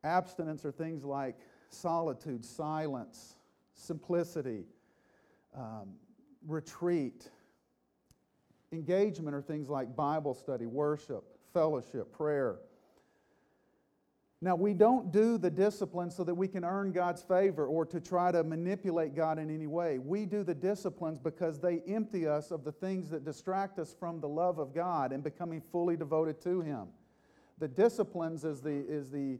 Abstinence 0.04 0.64
are 0.64 0.72
things 0.72 1.04
like 1.04 1.36
solitude, 1.68 2.44
silence, 2.44 3.36
simplicity, 3.74 4.64
um, 5.56 5.94
retreat. 6.46 7.30
Engagement 8.72 9.34
are 9.34 9.42
things 9.42 9.68
like 9.68 9.94
Bible 9.94 10.34
study, 10.34 10.66
worship, 10.66 11.24
fellowship, 11.52 12.12
prayer. 12.12 12.56
Now, 14.44 14.56
we 14.56 14.74
don't 14.74 15.12
do 15.12 15.38
the 15.38 15.50
discipline 15.50 16.10
so 16.10 16.24
that 16.24 16.34
we 16.34 16.48
can 16.48 16.64
earn 16.64 16.90
God's 16.90 17.22
favor 17.22 17.64
or 17.64 17.86
to 17.86 18.00
try 18.00 18.32
to 18.32 18.42
manipulate 18.42 19.14
God 19.14 19.38
in 19.38 19.54
any 19.54 19.68
way. 19.68 19.98
We 19.98 20.26
do 20.26 20.42
the 20.42 20.54
disciplines 20.54 21.20
because 21.20 21.60
they 21.60 21.80
empty 21.86 22.26
us 22.26 22.50
of 22.50 22.64
the 22.64 22.72
things 22.72 23.08
that 23.10 23.24
distract 23.24 23.78
us 23.78 23.94
from 23.96 24.20
the 24.20 24.26
love 24.26 24.58
of 24.58 24.74
God 24.74 25.12
and 25.12 25.22
becoming 25.22 25.60
fully 25.60 25.96
devoted 25.96 26.40
to 26.40 26.60
Him. 26.60 26.88
The 27.58 27.68
disciplines, 27.68 28.44
as 28.44 28.60
the, 28.60 28.84
is 28.88 29.10
the 29.10 29.38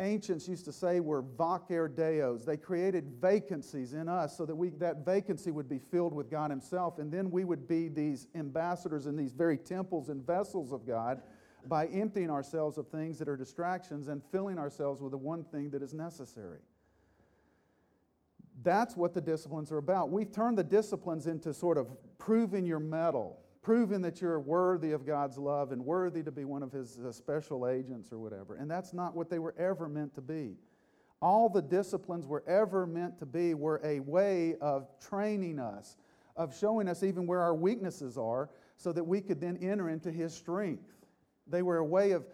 ancients 0.00 0.48
used 0.48 0.64
to 0.64 0.72
say, 0.72 1.00
were 1.00 1.22
vacer 1.22 1.94
deos. 1.94 2.44
They 2.44 2.56
created 2.56 3.12
vacancies 3.20 3.92
in 3.92 4.08
us 4.08 4.36
so 4.36 4.44
that 4.46 4.54
we, 4.54 4.70
that 4.70 5.04
vacancy 5.04 5.50
would 5.50 5.68
be 5.68 5.78
filled 5.78 6.12
with 6.12 6.30
God 6.30 6.50
Himself, 6.50 6.98
and 6.98 7.12
then 7.12 7.30
we 7.30 7.44
would 7.44 7.68
be 7.68 7.88
these 7.88 8.26
ambassadors 8.34 9.06
in 9.06 9.16
these 9.16 9.32
very 9.32 9.58
temples 9.58 10.08
and 10.08 10.26
vessels 10.26 10.72
of 10.72 10.86
God 10.86 11.22
by 11.66 11.86
emptying 11.86 12.30
ourselves 12.30 12.76
of 12.76 12.88
things 12.88 13.18
that 13.18 13.28
are 13.28 13.36
distractions 13.36 14.08
and 14.08 14.22
filling 14.30 14.58
ourselves 14.58 15.00
with 15.00 15.12
the 15.12 15.18
one 15.18 15.44
thing 15.44 15.70
that 15.70 15.82
is 15.82 15.94
necessary. 15.94 16.60
That's 18.62 18.96
what 18.96 19.14
the 19.14 19.20
disciplines 19.20 19.72
are 19.72 19.78
about. 19.78 20.10
We've 20.10 20.30
turned 20.30 20.58
the 20.58 20.64
disciplines 20.64 21.26
into 21.26 21.52
sort 21.52 21.78
of 21.78 21.88
proving 22.18 22.66
your 22.66 22.80
mettle, 22.80 23.40
proving 23.64 24.02
that 24.02 24.20
you're 24.20 24.38
worthy 24.38 24.92
of 24.92 25.06
God's 25.06 25.38
love 25.38 25.72
and 25.72 25.84
worthy 25.84 26.22
to 26.22 26.30
be 26.30 26.44
one 26.44 26.62
of 26.62 26.70
His 26.70 26.98
uh, 26.98 27.10
special 27.10 27.66
agents 27.66 28.12
or 28.12 28.18
whatever. 28.18 28.56
And 28.56 28.70
that's 28.70 28.92
not 28.92 29.16
what 29.16 29.30
they 29.30 29.38
were 29.38 29.54
ever 29.58 29.88
meant 29.88 30.14
to 30.14 30.20
be. 30.20 30.56
All 31.22 31.48
the 31.48 31.62
disciplines 31.62 32.26
were 32.26 32.44
ever 32.46 32.86
meant 32.86 33.18
to 33.20 33.26
be 33.26 33.54
were 33.54 33.80
a 33.82 34.00
way 34.00 34.56
of 34.60 34.88
training 35.00 35.58
us, 35.58 35.96
of 36.36 36.56
showing 36.56 36.88
us 36.88 37.02
even 37.02 37.26
where 37.26 37.40
our 37.40 37.54
weaknesses 37.54 38.18
are, 38.18 38.50
so 38.76 38.92
that 38.92 39.02
we 39.02 39.22
could 39.22 39.40
then 39.40 39.56
enter 39.62 39.88
into 39.88 40.12
His 40.12 40.34
strength. 40.34 40.92
They 41.46 41.62
were 41.62 41.78
a 41.78 41.84
way 41.84 42.10
of 42.10 42.26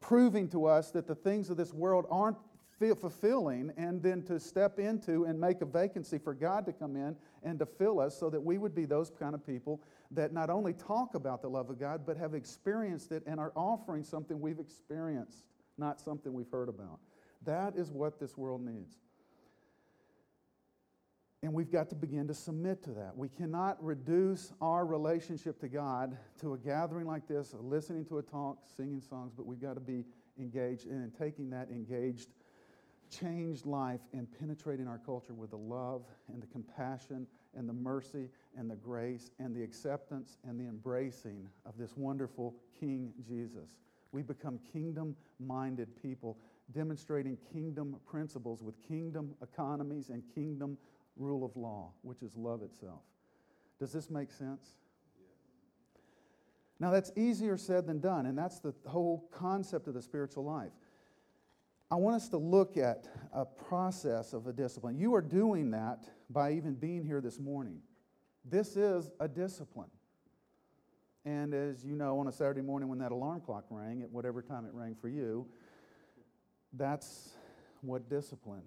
proving 0.00 0.46
to 0.50 0.66
us 0.66 0.90
that 0.90 1.06
the 1.06 1.14
things 1.14 1.48
of 1.48 1.56
this 1.56 1.72
world 1.72 2.04
aren't 2.10 2.36
fulfilling, 2.78 3.72
and 3.76 4.02
then 4.02 4.22
to 4.24 4.38
step 4.38 4.78
into 4.78 5.24
and 5.24 5.40
make 5.40 5.60
a 5.62 5.66
vacancy 5.66 6.18
for 6.18 6.34
God 6.34 6.66
to 6.66 6.72
come 6.72 6.96
in 6.96 7.16
and 7.42 7.58
to 7.58 7.66
fill 7.66 8.00
us 8.00 8.18
so 8.18 8.28
that 8.30 8.40
we 8.40 8.58
would 8.58 8.74
be 8.74 8.84
those 8.84 9.10
kind 9.10 9.34
of 9.34 9.46
people 9.46 9.82
that 10.10 10.32
not 10.32 10.50
only 10.50 10.72
talk 10.72 11.14
about 11.14 11.42
the 11.42 11.48
love 11.48 11.70
of 11.70 11.80
God, 11.80 12.02
but 12.06 12.16
have 12.16 12.34
experienced 12.34 13.12
it 13.12 13.22
and 13.26 13.40
are 13.40 13.52
offering 13.56 14.04
something 14.04 14.40
we've 14.40 14.58
experienced, 14.58 15.44
not 15.78 16.00
something 16.00 16.32
we've 16.32 16.50
heard 16.50 16.68
about. 16.68 17.00
That 17.44 17.76
is 17.76 17.90
what 17.90 18.20
this 18.20 18.36
world 18.36 18.64
needs. 18.64 18.96
And 21.42 21.52
we've 21.52 21.70
got 21.70 21.88
to 21.90 21.94
begin 21.94 22.26
to 22.28 22.34
submit 22.34 22.82
to 22.84 22.90
that. 22.94 23.16
We 23.16 23.28
cannot 23.28 23.82
reduce 23.84 24.52
our 24.60 24.84
relationship 24.84 25.60
to 25.60 25.68
God 25.68 26.16
to 26.40 26.54
a 26.54 26.58
gathering 26.58 27.06
like 27.06 27.28
this, 27.28 27.54
listening 27.60 28.04
to 28.06 28.18
a 28.18 28.22
talk, 28.22 28.58
singing 28.76 29.00
songs, 29.00 29.32
but 29.36 29.46
we've 29.46 29.60
got 29.60 29.74
to 29.74 29.80
be 29.80 30.04
engaged 30.38 30.86
and 30.86 31.04
in 31.04 31.10
taking 31.10 31.50
that 31.50 31.68
engaged, 31.70 32.30
changed 33.10 33.66
life 33.66 34.00
and 34.12 34.26
penetrating 34.38 34.86
our 34.88 34.98
culture 34.98 35.34
with 35.34 35.50
the 35.50 35.56
love 35.56 36.02
and 36.32 36.42
the 36.42 36.46
compassion 36.46 37.26
and 37.56 37.68
the 37.68 37.72
mercy 37.72 38.28
and 38.56 38.70
the 38.70 38.76
grace 38.76 39.30
and 39.38 39.54
the 39.54 39.62
acceptance 39.62 40.38
and 40.48 40.58
the 40.58 40.64
embracing 40.64 41.48
of 41.64 41.76
this 41.78 41.96
wonderful 41.96 42.54
King 42.78 43.12
Jesus. 43.26 43.70
We 44.12 44.22
become 44.22 44.58
kingdom 44.72 45.16
minded 45.38 45.88
people, 46.00 46.38
demonstrating 46.72 47.36
kingdom 47.52 47.96
principles 48.06 48.62
with 48.62 48.74
kingdom 48.86 49.34
economies 49.42 50.10
and 50.10 50.22
kingdom 50.34 50.78
rule 51.16 51.44
of 51.44 51.56
law, 51.56 51.92
which 52.02 52.22
is 52.22 52.36
love 52.36 52.62
itself. 52.62 53.00
Does 53.78 53.92
this 53.92 54.10
make 54.10 54.30
sense? 54.30 54.76
Now, 56.78 56.90
that's 56.90 57.10
easier 57.16 57.56
said 57.56 57.86
than 57.86 58.00
done, 58.00 58.26
and 58.26 58.36
that's 58.36 58.60
the 58.60 58.74
whole 58.86 59.28
concept 59.32 59.88
of 59.88 59.94
the 59.94 60.02
spiritual 60.02 60.44
life. 60.44 60.72
I 61.90 61.94
want 61.94 62.16
us 62.16 62.28
to 62.30 62.36
look 62.36 62.76
at 62.76 63.06
a 63.32 63.44
process 63.44 64.32
of 64.32 64.46
a 64.46 64.52
discipline. 64.52 64.98
You 64.98 65.14
are 65.14 65.22
doing 65.22 65.70
that 65.70 66.04
by 66.30 66.52
even 66.52 66.74
being 66.74 67.04
here 67.04 67.20
this 67.20 67.38
morning. 67.38 67.80
This 68.44 68.76
is 68.76 69.10
a 69.20 69.28
discipline. 69.28 69.90
And 71.24 71.54
as 71.54 71.84
you 71.84 71.94
know, 71.94 72.18
on 72.18 72.28
a 72.28 72.32
Saturday 72.32 72.62
morning 72.62 72.88
when 72.88 72.98
that 72.98 73.12
alarm 73.12 73.40
clock 73.40 73.64
rang, 73.70 74.02
at 74.02 74.10
whatever 74.10 74.42
time 74.42 74.64
it 74.64 74.72
rang 74.72 74.94
for 74.94 75.08
you, 75.08 75.46
that's 76.72 77.30
what 77.82 78.08
discipline 78.08 78.62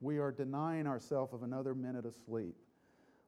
we 0.00 0.18
are 0.18 0.30
denying 0.30 0.86
ourselves 0.86 1.32
of 1.32 1.42
another 1.42 1.74
minute 1.74 2.04
of 2.04 2.14
sleep 2.26 2.54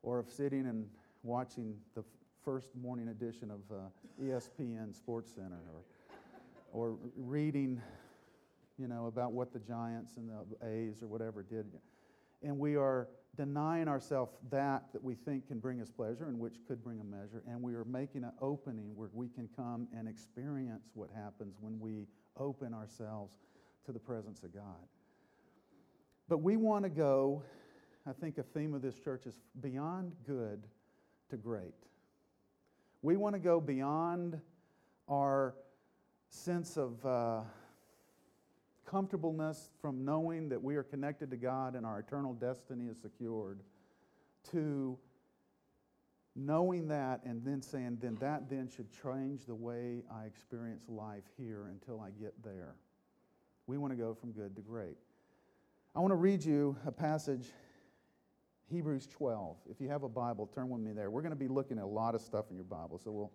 or 0.02 0.18
of 0.18 0.28
sitting 0.28 0.66
and 0.66 0.86
watching 1.22 1.76
the 1.94 2.04
first 2.44 2.74
morning 2.76 3.08
edition 3.08 3.50
of 3.50 3.60
uh, 3.70 4.22
ESPN 4.22 4.94
Sports 4.94 5.32
Center 5.34 5.58
or, 6.72 6.90
or 6.92 6.98
reading, 7.16 7.80
you 8.78 8.88
know, 8.88 9.06
about 9.06 9.32
what 9.32 9.52
the 9.52 9.58
Giants 9.58 10.16
and 10.16 10.28
the 10.28 10.66
A's 10.66 11.02
or 11.02 11.08
whatever 11.08 11.42
did. 11.42 11.66
And 12.42 12.58
we 12.58 12.76
are 12.76 13.08
denying 13.36 13.88
ourselves 13.88 14.32
that 14.50 14.84
that 14.92 15.02
we 15.02 15.14
think 15.14 15.48
can 15.48 15.58
bring 15.58 15.80
us 15.80 15.90
pleasure 15.90 16.26
and 16.28 16.38
which 16.38 16.56
could 16.66 16.82
bring 16.82 17.00
a 17.00 17.04
measure. 17.04 17.42
And 17.46 17.62
we 17.62 17.74
are 17.74 17.84
making 17.84 18.24
an 18.24 18.32
opening 18.40 18.94
where 18.96 19.10
we 19.12 19.28
can 19.28 19.48
come 19.56 19.88
and 19.96 20.08
experience 20.08 20.90
what 20.94 21.10
happens 21.14 21.56
when 21.60 21.78
we 21.80 22.06
open 22.36 22.72
ourselves 22.72 23.34
to 23.86 23.92
the 23.92 23.98
presence 23.98 24.42
of 24.42 24.54
God. 24.54 24.86
But 26.28 26.38
we 26.38 26.56
want 26.56 26.84
to 26.84 26.90
go, 26.90 27.42
I 28.06 28.12
think 28.12 28.38
a 28.38 28.42
theme 28.42 28.74
of 28.74 28.82
this 28.82 28.98
church 28.98 29.26
is 29.26 29.40
beyond 29.60 30.12
good 30.26 30.62
to 31.30 31.36
great. 31.36 31.74
We 33.02 33.16
want 33.16 33.34
to 33.34 33.38
go 33.38 33.60
beyond 33.60 34.40
our 35.08 35.54
sense 36.28 36.76
of 36.76 37.04
uh, 37.06 37.40
comfortableness 38.90 39.70
from 39.80 40.04
knowing 40.04 40.48
that 40.48 40.62
we 40.62 40.76
are 40.76 40.82
connected 40.82 41.30
to 41.30 41.36
God 41.36 41.74
and 41.74 41.84
our 41.84 41.98
eternal 41.98 42.32
destiny 42.32 42.86
is 42.86 42.96
secured 43.00 43.60
to 44.50 44.98
knowing 46.34 46.88
that 46.88 47.20
and 47.24 47.44
then 47.44 47.60
saying, 47.60 47.98
then 48.00 48.16
that 48.20 48.48
then 48.48 48.68
should 48.68 48.88
change 49.02 49.44
the 49.44 49.54
way 49.54 50.02
I 50.10 50.24
experience 50.24 50.84
life 50.88 51.24
here 51.36 51.66
until 51.70 52.00
I 52.00 52.10
get 52.10 52.32
there. 52.42 52.76
We 53.66 53.76
want 53.76 53.92
to 53.92 53.96
go 53.96 54.14
from 54.14 54.32
good 54.32 54.56
to 54.56 54.62
great. 54.62 54.96
I 55.94 56.00
want 56.00 56.12
to 56.12 56.16
read 56.16 56.44
you 56.44 56.76
a 56.86 56.92
passage, 56.92 57.48
Hebrews 58.70 59.06
12. 59.08 59.56
If 59.70 59.80
you 59.80 59.88
have 59.88 60.04
a 60.04 60.08
Bible, 60.08 60.46
turn 60.54 60.68
with 60.68 60.80
me 60.80 60.92
there. 60.92 61.10
We're 61.10 61.22
going 61.22 61.30
to 61.30 61.36
be 61.36 61.48
looking 61.48 61.78
at 61.78 61.84
a 61.84 61.88
lot 61.88 62.14
of 62.14 62.22
stuff 62.22 62.46
in 62.50 62.56
your 62.56 62.64
Bible, 62.64 63.00
so 63.02 63.10
we'll 63.10 63.32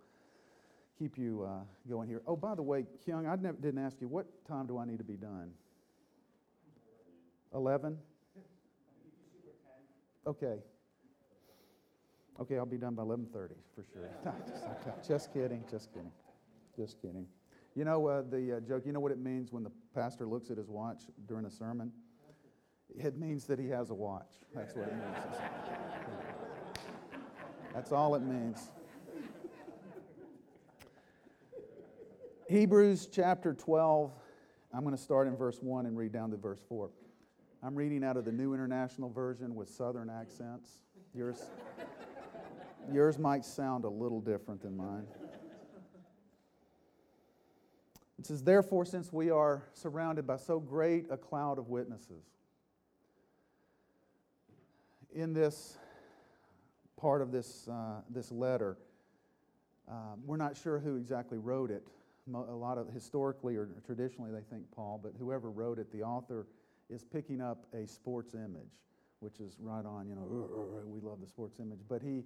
keep 0.97 1.17
you 1.17 1.43
uh, 1.43 1.63
going 1.89 2.07
here. 2.07 2.21
Oh, 2.27 2.35
by 2.35 2.55
the 2.55 2.61
way, 2.61 2.85
Kyung, 3.05 3.27
I 3.27 3.35
never, 3.35 3.57
didn't 3.57 3.83
ask 3.83 3.97
you, 3.99 4.07
what 4.07 4.25
time 4.47 4.67
do 4.67 4.77
I 4.77 4.85
need 4.85 4.99
to 4.99 5.03
be 5.03 5.15
done? 5.15 5.51
11? 7.53 7.97
Okay. 10.25 10.57
Okay, 12.39 12.57
I'll 12.57 12.65
be 12.65 12.77
done 12.77 12.95
by 12.95 13.03
11:30 13.03 13.51
for 13.75 13.83
sure. 13.93 14.09
just 15.07 15.31
kidding, 15.33 15.63
just 15.69 15.93
kidding, 15.93 16.11
just 16.75 16.99
kidding. 17.01 17.27
You 17.75 17.85
know 17.85 18.07
uh, 18.07 18.23
the 18.27 18.57
uh, 18.57 18.59
joke. 18.61 18.83
You 18.85 18.91
know 18.91 18.99
what 18.99 19.11
it 19.11 19.19
means 19.19 19.51
when 19.51 19.63
the 19.63 19.71
pastor 19.93 20.25
looks 20.25 20.49
at 20.49 20.57
his 20.57 20.69
watch 20.69 21.03
during 21.27 21.45
a 21.45 21.51
sermon? 21.51 21.91
It 22.97 23.17
means 23.17 23.45
that 23.45 23.59
he 23.59 23.67
has 23.69 23.89
a 23.91 23.93
watch. 23.93 24.31
That's 24.53 24.75
what 24.75 24.87
it 24.87 24.93
means. 24.93 25.37
That's 27.73 27.91
all 27.91 28.15
it 28.15 28.21
means. 28.21 28.71
Hebrews 32.53 33.09
chapter 33.11 33.55
12, 33.55 34.11
I'm 34.71 34.83
going 34.83 34.95
to 34.95 35.01
start 35.01 35.27
in 35.27 35.35
verse 35.35 35.57
1 35.59 35.87
and 35.87 35.97
read 35.97 36.11
down 36.11 36.29
to 36.29 36.37
verse 36.37 36.59
4. 36.69 36.87
I'm 37.63 37.73
reading 37.73 38.03
out 38.03 38.15
of 38.15 38.25
the 38.25 38.31
New 38.31 38.53
International 38.53 39.09
Version 39.09 39.55
with 39.55 39.67
Southern 39.67 40.07
accents. 40.07 40.77
Yours? 41.15 41.45
Yours 42.91 43.17
might 43.17 43.43
sound 43.43 43.85
a 43.85 43.89
little 43.89 44.21
different 44.21 44.61
than 44.61 44.77
mine. 44.77 45.07
It 48.19 48.27
says, 48.27 48.43
Therefore, 48.43 48.85
since 48.85 49.11
we 49.11 49.31
are 49.31 49.63
surrounded 49.73 50.27
by 50.27 50.37
so 50.37 50.59
great 50.59 51.07
a 51.09 51.17
cloud 51.17 51.57
of 51.57 51.69
witnesses, 51.69 52.23
in 55.11 55.33
this 55.33 55.79
part 56.97 57.23
of 57.23 57.31
this, 57.31 57.67
uh, 57.67 58.01
this 58.11 58.31
letter, 58.31 58.77
um, 59.89 60.21
we're 60.23 60.37
not 60.37 60.55
sure 60.55 60.77
who 60.77 60.97
exactly 60.97 61.39
wrote 61.39 61.71
it. 61.71 61.87
A 62.31 62.37
lot 62.37 62.77
of 62.77 62.89
historically 62.89 63.57
or 63.57 63.67
traditionally 63.85 64.31
they 64.31 64.43
think 64.49 64.63
Paul, 64.73 64.99
but 65.01 65.13
whoever 65.19 65.51
wrote 65.51 65.77
it, 65.77 65.91
the 65.91 66.03
author 66.03 66.47
is 66.89 67.03
picking 67.03 67.41
up 67.41 67.65
a 67.73 67.85
sports 67.85 68.33
image, 68.33 68.71
which 69.19 69.39
is 69.39 69.57
right 69.59 69.85
on, 69.85 70.07
you 70.07 70.15
know, 70.15 70.83
we 70.85 71.01
love 71.01 71.19
the 71.19 71.27
sports 71.27 71.59
image. 71.59 71.79
But 71.87 72.01
he 72.01 72.23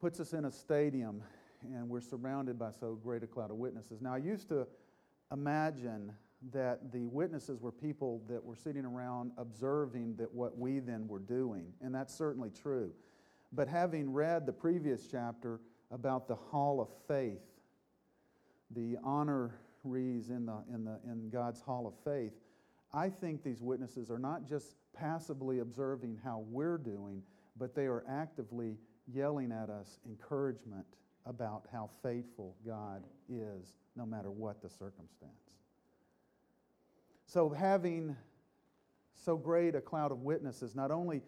puts 0.00 0.20
us 0.20 0.34
in 0.34 0.44
a 0.44 0.52
stadium 0.52 1.22
and 1.62 1.88
we're 1.88 2.02
surrounded 2.02 2.58
by 2.58 2.70
so 2.72 2.98
great 3.02 3.22
a 3.22 3.26
cloud 3.26 3.50
of 3.50 3.56
witnesses. 3.56 4.02
Now, 4.02 4.12
I 4.12 4.18
used 4.18 4.48
to 4.48 4.66
imagine 5.32 6.12
that 6.52 6.92
the 6.92 7.06
witnesses 7.06 7.60
were 7.60 7.72
people 7.72 8.20
that 8.28 8.44
were 8.44 8.56
sitting 8.56 8.84
around 8.84 9.32
observing 9.38 10.16
that 10.16 10.32
what 10.34 10.58
we 10.58 10.78
then 10.78 11.08
were 11.08 11.20
doing, 11.20 11.72
and 11.80 11.94
that's 11.94 12.14
certainly 12.14 12.50
true. 12.50 12.92
But 13.50 13.66
having 13.66 14.12
read 14.12 14.44
the 14.44 14.52
previous 14.52 15.06
chapter 15.10 15.60
about 15.90 16.28
the 16.28 16.34
hall 16.34 16.82
of 16.82 16.88
faith, 17.08 17.40
the 18.70 18.96
honorees 19.04 20.30
in, 20.30 20.46
the, 20.46 20.62
in, 20.72 20.84
the, 20.84 20.98
in 21.04 21.30
God's 21.30 21.60
hall 21.60 21.86
of 21.86 21.94
faith, 22.04 22.32
I 22.92 23.08
think 23.08 23.42
these 23.42 23.60
witnesses 23.60 24.10
are 24.10 24.18
not 24.18 24.48
just 24.48 24.76
passively 24.96 25.58
observing 25.58 26.18
how 26.22 26.44
we're 26.48 26.78
doing, 26.78 27.22
but 27.56 27.74
they 27.74 27.86
are 27.86 28.04
actively 28.08 28.78
yelling 29.12 29.52
at 29.52 29.70
us 29.70 29.98
encouragement 30.06 30.86
about 31.26 31.64
how 31.72 31.90
faithful 32.02 32.54
God 32.66 33.04
is, 33.28 33.74
no 33.96 34.06
matter 34.06 34.30
what 34.30 34.62
the 34.62 34.68
circumstance. 34.68 35.32
So, 37.26 37.48
having 37.48 38.16
so 39.24 39.36
great 39.36 39.74
a 39.74 39.80
cloud 39.80 40.12
of 40.12 40.22
witnesses, 40.22 40.74
not 40.74 40.90
only 40.90 41.22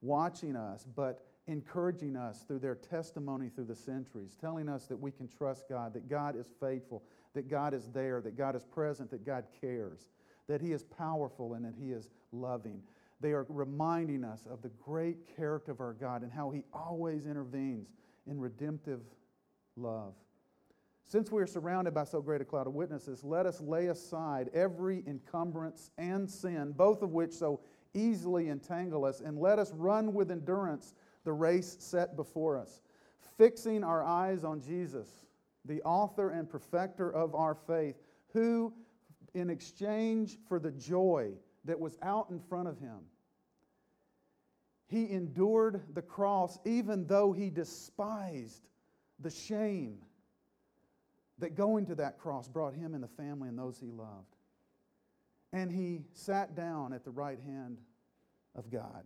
watching 0.00 0.56
us, 0.56 0.86
but 0.96 1.24
encouraging 1.46 2.16
us 2.16 2.44
through 2.46 2.60
their 2.60 2.74
testimony 2.74 3.48
through 3.48 3.64
the 3.64 3.74
centuries, 3.74 4.36
telling 4.40 4.68
us 4.68 4.86
that 4.86 4.96
we 4.96 5.10
can 5.10 5.26
trust 5.26 5.68
God, 5.68 5.92
that 5.94 6.08
God 6.08 6.36
is 6.36 6.52
faithful, 6.60 7.02
that 7.34 7.48
God 7.48 7.74
is 7.74 7.88
there, 7.92 8.20
that 8.20 8.36
God 8.36 8.54
is 8.54 8.64
present, 8.64 9.10
that 9.10 9.26
God 9.26 9.44
cares, 9.60 10.08
that 10.48 10.60
He 10.60 10.72
is 10.72 10.84
powerful, 10.84 11.54
and 11.54 11.64
that 11.64 11.74
He 11.78 11.90
is 11.90 12.08
loving. 12.30 12.80
They 13.20 13.32
are 13.32 13.46
reminding 13.48 14.24
us 14.24 14.46
of 14.50 14.62
the 14.62 14.70
great 14.84 15.36
character 15.36 15.72
of 15.72 15.80
our 15.80 15.94
God 15.94 16.22
and 16.22 16.32
how 16.32 16.50
He 16.50 16.62
always 16.72 17.26
intervenes 17.26 17.88
in 18.26 18.40
redemptive 18.40 19.00
love. 19.76 20.14
Since 21.06 21.30
we 21.30 21.42
are 21.42 21.46
surrounded 21.46 21.92
by 21.92 22.04
so 22.04 22.22
great 22.22 22.40
a 22.40 22.44
cloud 22.44 22.66
of 22.66 22.74
witnesses, 22.74 23.22
let 23.24 23.46
us 23.46 23.60
lay 23.60 23.88
aside 23.88 24.48
every 24.54 25.02
encumbrance 25.06 25.90
and 25.98 26.30
sin, 26.30 26.72
both 26.72 27.02
of 27.02 27.12
which 27.12 27.32
so 27.32 27.60
easily 27.94 28.48
entangle 28.48 29.04
us, 29.04 29.20
and 29.20 29.38
let 29.38 29.58
us 29.58 29.72
run 29.72 30.14
with 30.14 30.30
endurance 30.30 30.94
the 31.24 31.32
race 31.32 31.76
set 31.78 32.16
before 32.16 32.56
us, 32.56 32.82
fixing 33.38 33.84
our 33.84 34.02
eyes 34.02 34.44
on 34.44 34.60
Jesus, 34.60 35.08
the 35.64 35.82
author 35.82 36.30
and 36.30 36.48
perfecter 36.48 37.12
of 37.12 37.34
our 37.34 37.54
faith, 37.54 37.96
who, 38.32 38.72
in 39.34 39.50
exchange 39.50 40.38
for 40.48 40.58
the 40.58 40.72
joy 40.72 41.32
that 41.64 41.78
was 41.78 41.96
out 42.02 42.30
in 42.30 42.40
front 42.40 42.68
of 42.68 42.78
him, 42.78 42.98
he 44.88 45.10
endured 45.10 45.82
the 45.94 46.02
cross 46.02 46.58
even 46.64 47.06
though 47.06 47.32
he 47.32 47.48
despised 47.48 48.66
the 49.20 49.30
shame 49.30 49.98
that 51.38 51.54
going 51.54 51.86
to 51.86 51.94
that 51.94 52.18
cross 52.18 52.46
brought 52.46 52.74
him 52.74 52.94
and 52.94 53.02
the 53.02 53.08
family 53.08 53.48
and 53.48 53.58
those 53.58 53.78
he 53.78 53.90
loved. 53.90 54.36
And 55.52 55.70
he 55.70 56.02
sat 56.12 56.54
down 56.54 56.92
at 56.92 57.04
the 57.04 57.10
right 57.10 57.38
hand 57.40 57.78
of 58.54 58.70
God 58.70 59.04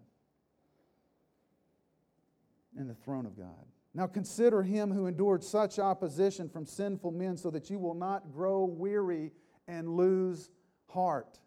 in 2.78 2.88
the 2.88 2.94
throne 2.94 3.26
of 3.26 3.36
God. 3.36 3.66
Now 3.94 4.06
consider 4.06 4.62
him 4.62 4.92
who 4.92 5.06
endured 5.06 5.42
such 5.42 5.78
opposition 5.78 6.48
from 6.48 6.66
sinful 6.66 7.12
men 7.12 7.36
so 7.36 7.50
that 7.50 7.70
you 7.70 7.78
will 7.78 7.94
not 7.94 8.32
grow 8.32 8.64
weary 8.64 9.32
and 9.66 9.96
lose 9.96 10.50
heart. 10.88 11.40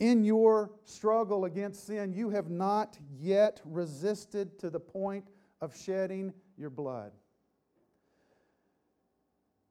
In 0.00 0.24
your 0.24 0.72
struggle 0.84 1.46
against 1.46 1.86
sin, 1.86 2.12
you 2.12 2.28
have 2.30 2.50
not 2.50 2.98
yet 3.18 3.60
resisted 3.64 4.58
to 4.58 4.68
the 4.68 4.80
point 4.80 5.24
of 5.60 5.74
shedding 5.74 6.34
your 6.58 6.70
blood. 6.70 7.12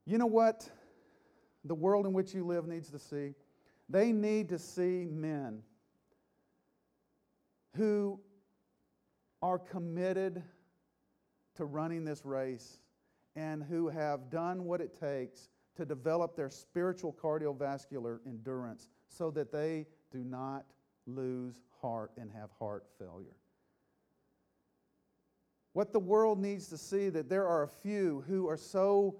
You 0.05 0.17
know 0.17 0.25
what 0.25 0.67
the 1.63 1.75
world 1.75 2.05
in 2.05 2.13
which 2.13 2.33
you 2.33 2.45
live 2.45 2.67
needs 2.67 2.89
to 2.89 2.99
see? 2.99 3.35
They 3.89 4.11
need 4.11 4.49
to 4.49 4.57
see 4.57 5.05
men 5.05 5.61
who 7.75 8.19
are 9.43 9.59
committed 9.59 10.41
to 11.53 11.65
running 11.65 12.05
this 12.05 12.23
race 12.23 12.79
and 13.35 13.61
who 13.61 13.89
have 13.89 14.29
done 14.29 14.63
what 14.63 14.79
it 14.79 14.97
takes 14.97 15.49
to 15.75 15.85
develop 15.85 16.37
their 16.37 16.49
spiritual 16.49 17.13
cardiovascular 17.21 18.19
endurance 18.25 18.87
so 19.09 19.29
that 19.29 19.51
they 19.51 19.85
do 20.11 20.23
not 20.23 20.63
lose 21.05 21.61
heart 21.81 22.11
and 22.15 22.31
have 22.31 22.51
heart 22.57 22.85
failure. 22.97 23.35
What 25.73 25.91
the 25.91 25.99
world 25.99 26.39
needs 26.39 26.69
to 26.69 26.77
see 26.77 27.09
that 27.09 27.27
there 27.27 27.45
are 27.45 27.63
a 27.63 27.67
few 27.67 28.23
who 28.25 28.47
are 28.47 28.55
so 28.55 29.19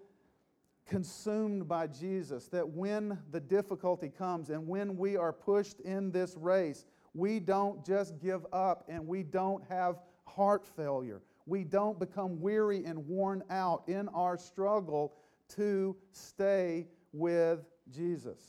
consumed 0.87 1.67
by 1.67 1.87
Jesus 1.87 2.47
that 2.47 2.69
when 2.69 3.17
the 3.31 3.41
difficulty 3.41 4.09
comes 4.09 4.51
and 4.51 4.65
when 4.69 4.95
we 4.95 5.17
are 5.17 5.33
pushed 5.33 5.81
in 5.81 6.11
this 6.11 6.37
race, 6.37 6.85
we 7.13 7.41
don't 7.41 7.85
just 7.85 8.19
give 8.19 8.45
up 8.53 8.85
and 8.87 9.05
we 9.05 9.23
don't 9.23 9.63
have 9.67 9.97
heart 10.25 10.65
failure. 10.65 11.21
We 11.45 11.63
don't 11.63 11.99
become 11.99 12.39
weary 12.39 12.85
and 12.85 13.07
worn 13.07 13.43
out 13.49 13.83
in 13.87 14.07
our 14.09 14.37
struggle 14.37 15.13
to 15.55 15.95
stay 16.11 16.87
with 17.11 17.59
Jesus. 17.91 18.39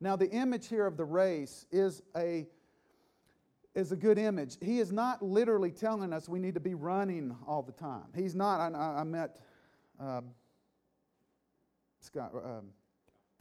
Now, 0.00 0.16
the 0.16 0.30
image 0.30 0.68
here 0.68 0.86
of 0.86 0.96
the 0.96 1.04
race 1.04 1.66
is 1.72 2.02
a, 2.16 2.46
is 3.74 3.92
a 3.92 3.96
good 3.96 4.18
image. 4.18 4.56
He 4.60 4.78
is 4.78 4.92
not 4.92 5.22
literally 5.22 5.70
telling 5.70 6.12
us 6.12 6.28
we 6.28 6.38
need 6.38 6.54
to 6.54 6.60
be 6.60 6.74
running 6.74 7.34
all 7.46 7.62
the 7.62 7.72
time. 7.72 8.06
He's 8.14 8.34
not. 8.34 8.60
I, 8.60 9.00
I 9.00 9.04
met 9.04 9.40
uh, 10.00 10.20
Scott, 12.00 12.32
uh, 12.34 12.60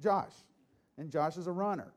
Josh, 0.02 0.34
and 0.97 1.12
Josh 1.12 1.38
is 1.38 1.47
a 1.47 1.52
runner. 1.52 1.93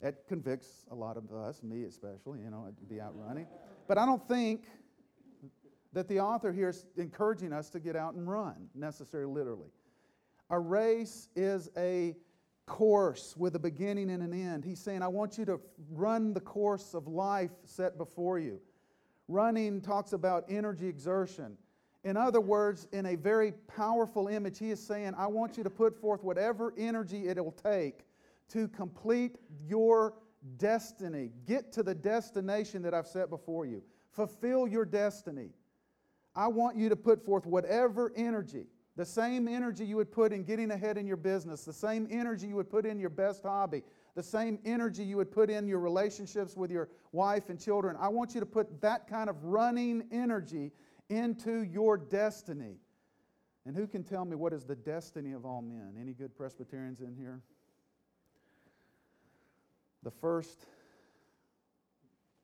That 0.00 0.26
convicts 0.26 0.84
a 0.90 0.94
lot 0.94 1.16
of 1.16 1.32
us, 1.32 1.62
me 1.62 1.84
especially, 1.84 2.40
you 2.40 2.50
know, 2.50 2.66
to 2.76 2.84
be 2.86 3.00
out 3.00 3.12
running. 3.14 3.46
But 3.92 3.98
I 3.98 4.06
don't 4.06 4.26
think 4.26 4.62
that 5.92 6.08
the 6.08 6.18
author 6.18 6.50
here 6.50 6.70
is 6.70 6.86
encouraging 6.96 7.52
us 7.52 7.68
to 7.68 7.78
get 7.78 7.94
out 7.94 8.14
and 8.14 8.26
run, 8.26 8.70
necessarily 8.74 9.30
literally. 9.30 9.68
A 10.48 10.58
race 10.58 11.28
is 11.36 11.68
a 11.76 12.16
course 12.64 13.36
with 13.36 13.54
a 13.54 13.58
beginning 13.58 14.08
and 14.08 14.22
an 14.22 14.32
end. 14.32 14.64
He's 14.64 14.80
saying, 14.80 15.02
I 15.02 15.08
want 15.08 15.36
you 15.36 15.44
to 15.44 15.60
run 15.90 16.32
the 16.32 16.40
course 16.40 16.94
of 16.94 17.06
life 17.06 17.50
set 17.64 17.98
before 17.98 18.38
you. 18.38 18.62
Running 19.28 19.82
talks 19.82 20.14
about 20.14 20.46
energy 20.48 20.88
exertion. 20.88 21.58
In 22.02 22.16
other 22.16 22.40
words, 22.40 22.88
in 22.92 23.04
a 23.04 23.14
very 23.14 23.52
powerful 23.68 24.26
image, 24.26 24.58
he 24.58 24.70
is 24.70 24.82
saying, 24.82 25.12
I 25.18 25.26
want 25.26 25.58
you 25.58 25.64
to 25.64 25.70
put 25.70 26.00
forth 26.00 26.24
whatever 26.24 26.72
energy 26.78 27.28
it'll 27.28 27.52
take 27.52 28.06
to 28.52 28.68
complete 28.68 29.36
your 29.68 30.14
destiny. 30.56 31.30
Get 31.46 31.72
to 31.72 31.82
the 31.82 31.94
destination 31.94 32.82
that 32.82 32.94
I've 32.94 33.06
set 33.06 33.30
before 33.30 33.66
you. 33.66 33.82
Fulfill 34.10 34.66
your 34.66 34.84
destiny. 34.84 35.50
I 36.34 36.48
want 36.48 36.76
you 36.76 36.88
to 36.88 36.96
put 36.96 37.24
forth 37.24 37.46
whatever 37.46 38.12
energy, 38.16 38.66
the 38.96 39.04
same 39.04 39.48
energy 39.48 39.84
you 39.84 39.96
would 39.96 40.10
put 40.10 40.32
in 40.32 40.44
getting 40.44 40.70
ahead 40.70 40.96
in 40.96 41.06
your 41.06 41.16
business, 41.16 41.64
the 41.64 41.72
same 41.72 42.08
energy 42.10 42.46
you 42.46 42.56
would 42.56 42.70
put 42.70 42.86
in 42.86 42.98
your 42.98 43.10
best 43.10 43.42
hobby, 43.42 43.82
the 44.14 44.22
same 44.22 44.58
energy 44.64 45.02
you 45.02 45.16
would 45.16 45.30
put 45.30 45.50
in 45.50 45.66
your 45.66 45.78
relationships 45.78 46.56
with 46.56 46.70
your 46.70 46.88
wife 47.12 47.48
and 47.48 47.60
children. 47.60 47.96
I 47.98 48.08
want 48.08 48.34
you 48.34 48.40
to 48.40 48.46
put 48.46 48.80
that 48.80 49.06
kind 49.06 49.28
of 49.28 49.44
running 49.44 50.04
energy 50.10 50.72
into 51.08 51.62
your 51.62 51.96
destiny. 51.96 52.76
And 53.64 53.76
who 53.76 53.86
can 53.86 54.02
tell 54.02 54.24
me 54.24 54.34
what 54.34 54.52
is 54.52 54.64
the 54.64 54.74
destiny 54.74 55.32
of 55.32 55.44
all 55.44 55.62
men? 55.62 55.94
Any 56.00 56.14
good 56.14 56.36
Presbyterians 56.36 57.00
in 57.00 57.14
here? 57.14 57.40
The 60.02 60.10
first 60.10 60.66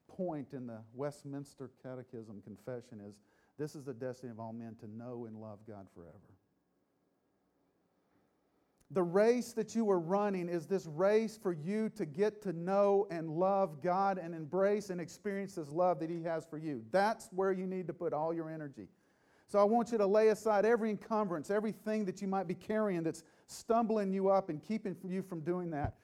point 0.09 0.49
in 0.53 0.67
the 0.67 0.81
Westminster 0.95 1.71
Catechism 1.83 2.43
confession 2.43 3.01
is 3.01 3.15
this 3.59 3.75
is 3.75 3.85
the 3.85 3.95
destiny 3.95 4.31
of 4.31 4.39
all 4.39 4.53
men 4.53 4.77
to 4.81 4.91
know 4.91 5.27
and 5.27 5.37
love 5.37 5.59
God 5.67 5.87
forever. 5.95 6.13
The 8.91 9.03
race 9.03 9.53
that 9.53 9.75
you 9.75 9.91
are 9.91 9.99
running 9.99 10.49
is 10.49 10.67
this 10.67 10.87
race 10.87 11.37
for 11.37 11.53
you 11.53 11.91
to 11.91 12.07
get 12.07 12.41
to 12.43 12.53
know 12.55 13.07
and 13.11 13.29
love 13.29 13.83
God 13.83 14.17
and 14.17 14.35
embrace 14.35 14.89
and 14.89 15.01
experience 15.01 15.57
His 15.57 15.69
love 15.71 16.01
that 16.01 16.09
He 16.09 16.23
has 16.23 16.47
for 16.47 16.57
you. 16.57 16.83
That's 16.91 17.29
where 17.33 17.53
you 17.53 17.67
need 17.67 17.87
to 17.89 17.93
put 17.93 18.15
all 18.15 18.33
your 18.33 18.49
energy. 18.49 18.89
So 19.47 19.59
I 19.59 19.65
want 19.65 19.93
you 19.93 19.99
to 19.99 20.07
lay 20.07 20.29
aside 20.29 20.65
every 20.65 20.91
encumbrance, 20.91 21.51
everything 21.51 22.05
that 22.07 22.23
you 22.23 22.29
might 22.29 22.47
be 22.47 22.55
carrying 22.55 23.03
that's 23.03 23.25
stumbling 23.47 24.13
you 24.13 24.31
up 24.31 24.49
and 24.49 24.63
keeping 24.63 24.97
you 25.07 25.23
from 25.23 25.41
doing 25.41 25.71
that. 25.71 25.95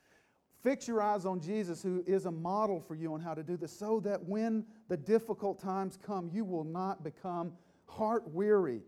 Fix 0.65 0.89
your 0.89 1.01
eyes 1.01 1.25
on 1.25 1.41
Jesus, 1.41 1.81
who 1.81 2.03
is 2.07 2.27
a 2.27 2.31
model 2.33 2.81
for 2.81 2.97
you 2.97 3.15
on 3.15 3.21
how 3.21 3.35
to 3.35 3.45
do 3.45 3.57
this, 3.57 3.71
so 3.79 4.01
that 4.01 4.25
when 4.25 4.65
the 4.89 4.97
difficult 4.97 5.61
times 5.61 5.97
come, 6.05 6.29
you 6.33 6.45
will 6.45 6.65
not 6.65 7.05
become 7.05 7.53
heart 7.87 8.27
weary 8.31 8.81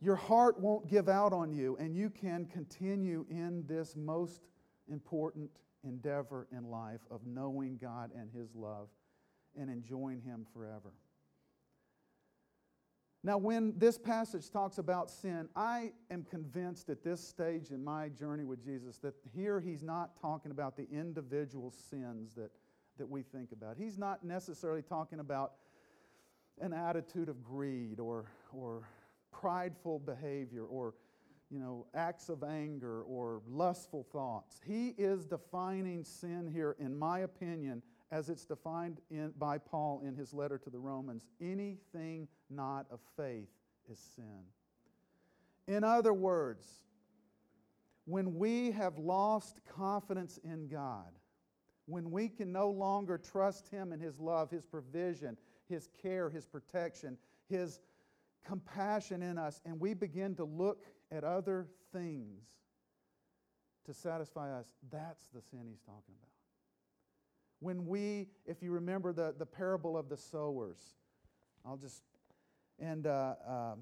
your 0.00 0.16
heart 0.16 0.60
won't 0.60 0.88
give 0.88 1.08
out 1.08 1.32
on 1.32 1.52
you, 1.52 1.76
and 1.80 1.96
you 1.96 2.10
can 2.10 2.44
continue 2.46 3.24
in 3.30 3.64
this 3.66 3.96
most 3.96 4.42
important 4.88 5.50
endeavor 5.84 6.46
in 6.52 6.70
life 6.70 7.00
of 7.10 7.26
knowing 7.26 7.78
God 7.80 8.10
and 8.16 8.30
His 8.30 8.54
love 8.54 8.88
and 9.58 9.70
enjoying 9.70 10.20
Him 10.20 10.46
forever. 10.52 10.92
Now, 13.26 13.38
when 13.38 13.76
this 13.76 13.98
passage 13.98 14.50
talks 14.50 14.78
about 14.78 15.10
sin, 15.10 15.48
I 15.56 15.90
am 16.12 16.22
convinced 16.22 16.90
at 16.90 17.02
this 17.02 17.20
stage 17.20 17.72
in 17.72 17.82
my 17.82 18.08
journey 18.08 18.44
with 18.44 18.64
Jesus 18.64 18.98
that 18.98 19.14
here 19.34 19.58
he's 19.58 19.82
not 19.82 20.16
talking 20.20 20.52
about 20.52 20.76
the 20.76 20.86
individual 20.92 21.72
sins 21.72 22.36
that, 22.36 22.52
that 22.98 23.10
we 23.10 23.22
think 23.22 23.50
about. 23.50 23.76
He's 23.76 23.98
not 23.98 24.22
necessarily 24.22 24.80
talking 24.80 25.18
about 25.18 25.54
an 26.60 26.72
attitude 26.72 27.28
of 27.28 27.42
greed 27.42 27.98
or, 27.98 28.26
or 28.52 28.88
prideful 29.32 29.98
behavior 29.98 30.62
or 30.62 30.94
you 31.50 31.58
know, 31.58 31.84
acts 31.96 32.28
of 32.28 32.44
anger 32.44 33.02
or 33.02 33.42
lustful 33.48 34.06
thoughts. 34.12 34.60
He 34.64 34.94
is 34.98 35.26
defining 35.26 36.04
sin 36.04 36.48
here, 36.52 36.76
in 36.78 36.96
my 36.96 37.20
opinion, 37.20 37.82
as 38.10 38.28
it's 38.28 38.44
defined 38.44 39.00
in, 39.10 39.32
by 39.38 39.58
Paul 39.58 40.02
in 40.04 40.14
his 40.14 40.32
letter 40.32 40.58
to 40.58 40.70
the 40.70 40.78
Romans. 40.78 41.26
Anything 41.40 42.28
not 42.50 42.86
of 42.90 43.00
faith 43.16 43.48
is 43.90 43.98
sin. 44.14 44.44
In 45.66 45.82
other 45.82 46.12
words, 46.12 46.66
when 48.04 48.36
we 48.36 48.70
have 48.70 48.98
lost 48.98 49.60
confidence 49.68 50.38
in 50.44 50.68
God, 50.68 51.10
when 51.86 52.10
we 52.10 52.28
can 52.28 52.52
no 52.52 52.70
longer 52.70 53.18
trust 53.18 53.68
Him 53.68 53.92
and 53.92 54.00
His 54.00 54.20
love, 54.20 54.50
His 54.50 54.64
provision, 54.64 55.36
His 55.68 55.88
care, 56.00 56.30
His 56.30 56.46
protection, 56.46 57.16
His 57.48 57.80
compassion 58.46 59.22
in 59.22 59.38
us 59.38 59.60
and 59.64 59.80
we 59.80 59.92
begin 59.92 60.34
to 60.36 60.44
look 60.44 60.84
at 61.10 61.24
other 61.24 61.66
things 61.92 62.44
to 63.84 63.94
satisfy 63.94 64.52
us, 64.52 64.66
that's 64.90 65.28
the 65.28 65.40
sin 65.40 65.64
he's 65.68 65.80
talking 65.80 66.14
about. 66.20 66.35
When 67.60 67.86
we, 67.86 68.28
if 68.44 68.62
you 68.62 68.70
remember 68.72 69.12
the, 69.12 69.34
the 69.36 69.46
parable 69.46 69.96
of 69.96 70.08
the 70.08 70.16
sowers, 70.16 70.78
I'll 71.64 71.76
just, 71.76 72.02
and 72.78 73.06
uh, 73.06 73.34
uh, 73.48 73.74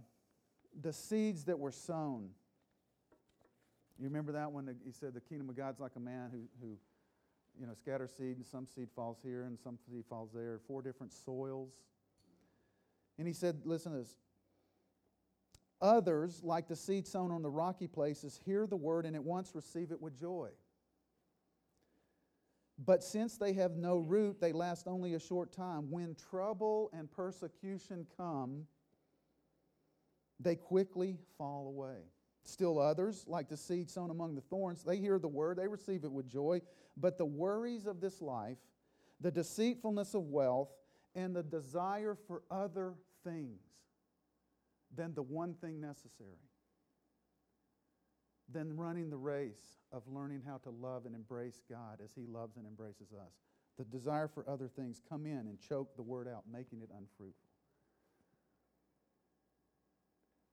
the 0.80 0.92
seeds 0.92 1.44
that 1.44 1.58
were 1.58 1.72
sown. 1.72 2.30
You 3.98 4.06
remember 4.06 4.32
that 4.32 4.50
one? 4.50 4.74
He 4.84 4.92
said 4.92 5.14
the 5.14 5.20
kingdom 5.20 5.48
of 5.48 5.56
God's 5.56 5.80
like 5.80 5.92
a 5.96 6.00
man 6.00 6.30
who, 6.30 6.42
who 6.60 6.76
you 7.58 7.66
know, 7.66 7.74
scatters 7.74 8.12
seed, 8.16 8.36
and 8.36 8.46
some 8.46 8.66
seed 8.66 8.88
falls 8.94 9.18
here 9.22 9.44
and 9.44 9.58
some 9.58 9.78
seed 9.88 10.04
falls 10.08 10.30
there, 10.32 10.60
four 10.66 10.82
different 10.82 11.12
soils. 11.12 11.70
And 13.18 13.26
he 13.26 13.32
said, 13.32 13.60
listen 13.64 13.92
to 13.92 13.98
this 13.98 14.16
Others, 15.80 16.42
like 16.42 16.66
the 16.66 16.76
seed 16.76 17.06
sown 17.06 17.30
on 17.30 17.42
the 17.42 17.50
rocky 17.50 17.86
places, 17.86 18.40
hear 18.44 18.66
the 18.66 18.76
word 18.76 19.04
and 19.04 19.14
at 19.14 19.22
once 19.22 19.54
receive 19.54 19.90
it 19.90 20.00
with 20.00 20.18
joy. 20.18 20.48
But 22.78 23.04
since 23.04 23.36
they 23.36 23.52
have 23.52 23.76
no 23.76 23.98
root, 23.98 24.40
they 24.40 24.52
last 24.52 24.88
only 24.88 25.14
a 25.14 25.20
short 25.20 25.52
time. 25.52 25.90
When 25.90 26.16
trouble 26.30 26.90
and 26.92 27.10
persecution 27.10 28.06
come, 28.16 28.66
they 30.40 30.56
quickly 30.56 31.18
fall 31.38 31.68
away. 31.68 31.98
Still 32.42 32.78
others, 32.78 33.24
like 33.26 33.48
the 33.48 33.56
seed 33.56 33.88
sown 33.88 34.10
among 34.10 34.34
the 34.34 34.42
thorns, 34.42 34.82
they 34.82 34.98
hear 34.98 35.18
the 35.18 35.28
word, 35.28 35.56
they 35.56 35.68
receive 35.68 36.04
it 36.04 36.12
with 36.12 36.28
joy. 36.28 36.60
But 36.96 37.16
the 37.16 37.24
worries 37.24 37.86
of 37.86 38.00
this 38.00 38.20
life, 38.20 38.58
the 39.20 39.30
deceitfulness 39.30 40.14
of 40.14 40.24
wealth, 40.24 40.68
and 41.14 41.34
the 41.34 41.42
desire 41.42 42.16
for 42.26 42.42
other 42.50 42.94
things 43.22 43.62
than 44.94 45.14
the 45.14 45.22
one 45.22 45.54
thing 45.54 45.80
necessary, 45.80 46.36
than 48.52 48.76
running 48.76 49.10
the 49.10 49.16
race 49.16 49.78
of 49.92 50.02
learning 50.06 50.42
how 50.46 50.58
to 50.58 50.70
love 50.70 51.06
and 51.06 51.14
embrace 51.14 51.62
God 51.68 52.00
as 52.04 52.12
He 52.14 52.26
loves 52.26 52.56
and 52.56 52.66
embraces 52.66 53.12
us. 53.12 53.32
The 53.78 53.84
desire 53.84 54.28
for 54.28 54.48
other 54.48 54.68
things 54.68 55.00
come 55.08 55.26
in 55.26 55.38
and 55.38 55.58
choke 55.60 55.96
the 55.96 56.02
word 56.02 56.28
out, 56.28 56.44
making 56.50 56.80
it 56.82 56.90
unfruitful. 56.90 57.48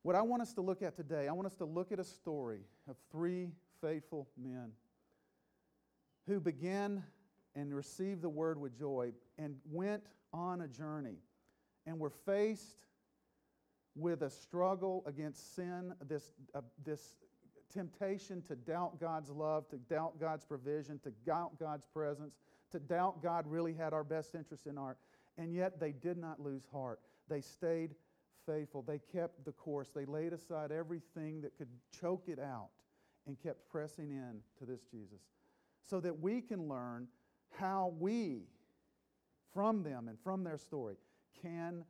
What 0.04 0.16
I 0.16 0.22
want 0.24 0.42
us 0.42 0.54
to 0.54 0.62
look 0.62 0.82
at 0.82 0.96
today, 0.96 1.28
I 1.28 1.32
want 1.32 1.46
us 1.46 1.56
to 1.56 1.66
look 1.66 1.92
at 1.92 2.00
a 2.00 2.04
story 2.04 2.62
of 2.90 2.96
three 3.12 3.52
faithful 3.82 4.28
men 4.36 4.72
who 6.28 6.40
began 6.40 7.04
and 7.56 7.76
received 7.76 8.22
the 8.22 8.30
word 8.30 8.60
with 8.60 8.78
joy 8.78 9.12
and 9.38 9.56
went 9.70 10.04
on 10.34 10.62
a 10.62 10.68
journey 10.68 11.18
and 11.86 12.00
were 12.00 12.10
faced 12.10 12.86
with 13.96 14.22
a 14.24 14.30
struggle 14.30 15.04
against 15.06 15.56
sin, 15.56 15.94
this, 16.08 16.32
uh, 16.56 16.62
this 16.84 17.14
temptation 17.72 18.42
to 18.44 18.56
doubt 18.56 19.00
God's 19.00 19.30
love, 19.30 19.68
to 19.70 19.78
doubt 19.78 20.20
God's 20.20 20.46
provision, 20.46 21.00
to 21.00 21.12
doubt 21.26 21.60
God's 21.60 21.86
presence, 21.94 22.36
to 22.72 22.80
doubt 22.80 23.22
God 23.24 23.46
really 23.48 23.74
had 23.74 23.94
our 23.94 24.04
best 24.04 24.36
interest 24.36 24.68
in 24.68 24.78
heart. 24.78 24.98
And 25.38 25.54
yet 25.54 25.80
they 25.80 25.92
did 25.92 26.18
not 26.18 26.40
lose 26.40 26.68
heart. 26.72 27.00
They 27.30 27.42
stayed 27.42 27.96
faithful. 28.46 28.82
They 28.82 29.00
kept 29.12 29.46
the 29.46 29.52
course. 29.52 29.90
They 29.94 30.06
laid 30.06 30.34
aside 30.34 30.72
everything 30.72 31.42
that 31.42 31.58
could 31.58 31.70
choke 32.00 32.26
it 32.28 32.40
out 32.40 32.70
and 33.28 33.42
kept 33.42 33.70
pressing 33.70 34.12
in 34.12 34.42
to 34.60 34.66
this 34.66 34.82
Jesus. 34.92 35.22
So 35.84 36.00
that 36.00 36.20
we 36.20 36.42
can 36.42 36.68
learn 36.68 37.08
how 37.58 37.94
we, 38.00 38.44
from 39.54 39.84
them 39.84 40.08
and 40.08 40.18
from 40.24 40.44
their 40.44 40.58
story, 40.58 40.96
can 41.42 41.84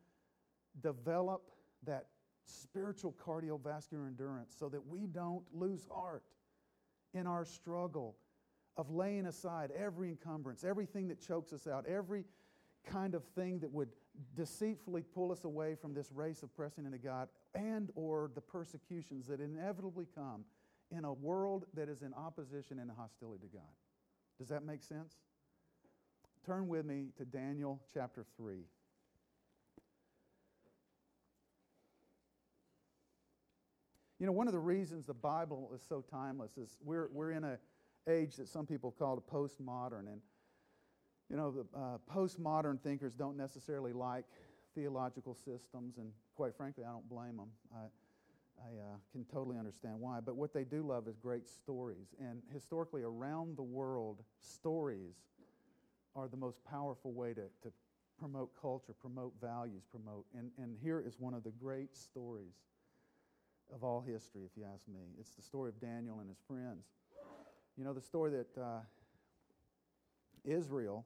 develop 0.82 1.52
that 1.84 2.08
spiritual 2.45 3.13
cardiovascular 3.25 4.08
endurance 4.08 4.56
so 4.58 4.69
that 4.69 4.86
we 4.86 5.08
don't 5.08 5.43
lose 5.54 5.88
heart 5.91 6.23
in 7.13 7.27
our 7.27 7.45
struggle 7.45 8.15
of 8.77 8.89
laying 8.89 9.25
aside 9.25 9.71
every 9.77 10.10
encumbrance, 10.10 10.63
everything 10.63 11.08
that 11.10 11.19
chokes 11.19 11.54
us 11.54 11.67
out, 11.67 11.86
every 11.86 12.25
kind 12.86 13.13
of 13.13 13.23
thing 13.36 13.60
that 13.60 13.71
would 13.71 13.89
deceitfully 14.36 15.04
pull 15.04 15.32
us 15.32 15.43
away 15.43 15.75
from 15.75 15.93
this 15.93 16.12
race 16.12 16.43
of 16.43 16.54
pressing 16.56 16.86
into 16.86 16.97
God 16.97 17.30
and 17.54 17.91
or 17.95 18.32
the 18.34 18.41
persecutions 18.41 19.27
that 19.27 19.39
inevitably 19.39 20.08
come 20.15 20.45
in 20.89 21.06
a 21.06 21.13
world 21.13 21.65
that 21.73 21.89
is 21.89 22.01
in 22.01 22.13
opposition 22.13 22.80
and 22.80 22.89
hostility 22.91 23.47
to 23.47 23.58
God. 23.58 23.71
Does 24.38 24.49
that 24.49 24.63
make 24.63 24.84
sense? 24.84 25.15
Turn 26.45 26.67
with 26.67 26.86
me 26.86 27.10
to 27.17 27.25
Daniel 27.25 27.80
chapter 27.93 28.25
3. 28.38 28.63
You 34.21 34.27
know, 34.27 34.34
one 34.34 34.45
of 34.45 34.53
the 34.53 34.60
reasons 34.60 35.07
the 35.07 35.15
Bible 35.15 35.71
is 35.73 35.81
so 35.81 36.05
timeless 36.12 36.55
is 36.55 36.77
we're, 36.84 37.10
we're 37.12 37.31
in 37.31 37.43
an 37.43 37.57
age 38.07 38.36
that 38.36 38.47
some 38.47 38.67
people 38.67 38.91
call 38.91 39.17
a 39.17 39.36
postmodern. 39.36 40.05
And, 40.05 40.21
you 41.27 41.38
know, 41.38 41.49
the 41.49 41.65
uh, 41.75 41.97
postmodern 42.07 42.79
thinkers 42.81 43.15
don't 43.15 43.36
necessarily 43.36 43.93
like 43.93 44.25
theological 44.75 45.34
systems, 45.34 45.97
and 45.97 46.12
quite 46.36 46.55
frankly, 46.55 46.84
I 46.84 46.91
don't 46.91 47.10
blame 47.10 47.36
them. 47.36 47.47
I, 47.75 47.79
I 48.63 48.79
uh, 48.79 48.97
can 49.12 49.25
totally 49.25 49.57
understand 49.57 49.95
why. 49.99 50.19
But 50.23 50.36
what 50.36 50.53
they 50.53 50.65
do 50.65 50.84
love 50.84 51.07
is 51.07 51.17
great 51.17 51.49
stories. 51.49 52.13
And 52.19 52.43
historically, 52.53 53.01
around 53.01 53.57
the 53.57 53.63
world, 53.63 54.21
stories 54.39 55.15
are 56.15 56.27
the 56.27 56.38
most 56.38 56.63
powerful 56.63 57.12
way 57.12 57.34
to, 57.34 57.45
to 57.63 57.73
promote 58.19 58.51
culture, 58.62 58.93
promote 58.93 59.34
values, 59.41 59.81
promote. 59.89 60.27
And, 60.38 60.51
and 60.60 60.77
here 60.79 61.03
is 61.03 61.15
one 61.17 61.34
of 61.34 61.43
the 61.43 61.53
great 61.60 61.97
stories 61.97 62.53
of 63.73 63.84
all 63.84 64.01
history, 64.01 64.41
if 64.45 64.51
you 64.57 64.65
ask 64.73 64.88
me. 64.88 64.99
It's 65.19 65.31
the 65.31 65.41
story 65.41 65.69
of 65.69 65.79
Daniel 65.79 66.19
and 66.19 66.29
his 66.29 66.39
friends. 66.47 66.86
You 67.77 67.84
know, 67.84 67.93
the 67.93 68.01
story 68.01 68.31
that 68.31 68.62
uh, 68.62 68.79
Israel 70.43 71.05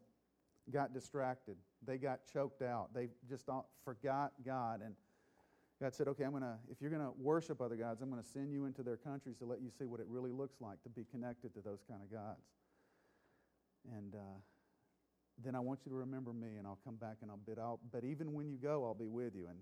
got 0.71 0.93
distracted, 0.93 1.58
they 1.86 1.97
got 1.97 2.21
choked 2.32 2.62
out, 2.62 2.93
they 2.93 3.10
just 3.30 3.45
forgot 3.84 4.34
God. 4.45 4.82
And 4.84 4.95
God 5.82 5.93
said, 5.93 6.08
Okay, 6.08 6.23
I'm 6.23 6.32
to, 6.34 6.56
if 6.71 6.82
you're 6.82 6.89
going 6.89 7.04
to 7.04 7.13
worship 7.17 7.62
other 7.62 7.75
gods, 7.75 8.01
I'm 8.01 8.10
going 8.10 8.21
to 8.21 8.28
send 8.28 8.51
you 8.51 8.65
into 8.65 8.82
their 8.82 8.97
countries 8.97 9.38
to 9.38 9.45
let 9.45 9.62
you 9.62 9.69
see 9.69 9.86
what 9.86 9.99
it 9.99 10.08
really 10.10 10.32
looks 10.32 10.60
like 10.60 10.82
to 10.84 10.89
be 10.89 11.06
connected 11.12 11.54
to 11.54 11.62
those 11.62 11.84
kind 11.88 12.01
of 12.01 12.12
gods. 12.12 12.41
And, 13.95 14.15
uh, 14.15 14.39
then 15.43 15.54
I 15.54 15.60
want 15.60 15.82
you 15.86 15.89
to 15.89 15.97
remember 15.97 16.32
me, 16.32 16.56
and 16.58 16.65
I'll 16.65 16.80
come 16.86 16.95
back 16.95 17.17
and 17.21 17.30
I'll 17.30 17.41
bid 17.45 17.60
out. 17.60 17.80
But 17.91 18.06
even 18.06 18.34
when 18.34 18.47
you 18.47 18.56
go, 18.56 18.86
I'll 18.86 18.93
be 18.93 19.10
with 19.10 19.36
you. 19.36 19.47
And 19.49 19.60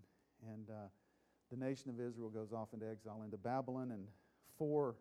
and 0.52 0.70
uh, 0.70 0.88
the 1.52 1.58
nation 1.58 1.90
of 1.90 2.00
Israel 2.00 2.30
goes 2.30 2.52
off 2.54 2.70
into 2.74 2.90
exile 2.90 3.22
into 3.24 3.38
Babylon, 3.38 3.92
and 3.92 4.08
four 4.58 4.96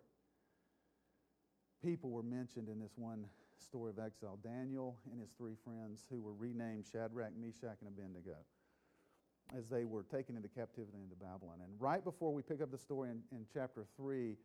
people 1.85 2.11
were 2.11 2.22
mentioned 2.22 2.68
in 2.68 2.78
this 2.78 2.92
one 2.96 3.24
story 3.59 3.90
of 3.90 3.98
exile 3.98 4.38
Daniel 4.42 4.96
and 5.11 5.20
his 5.20 5.31
three 5.37 5.55
friends, 5.64 6.07
who 6.11 6.20
were 6.20 6.35
renamed 6.35 6.85
Shadrach, 6.90 7.33
Meshach, 7.38 7.78
and 7.81 7.88
Abednego, 7.88 8.37
as 9.57 9.68
they 9.68 9.85
were 9.85 10.02
taken 10.02 10.37
into 10.37 10.48
captivity 10.48 10.98
into 11.02 11.16
Babylon. 11.16 11.59
And 11.62 11.72
right 11.81 12.02
before 12.02 12.33
we 12.33 12.42
pick 12.42 12.61
up 12.61 12.70
the 12.70 12.78
story 12.78 13.11
in, 13.11 13.20
in 13.31 13.46
chapter 13.52 13.85
3, 13.96 14.37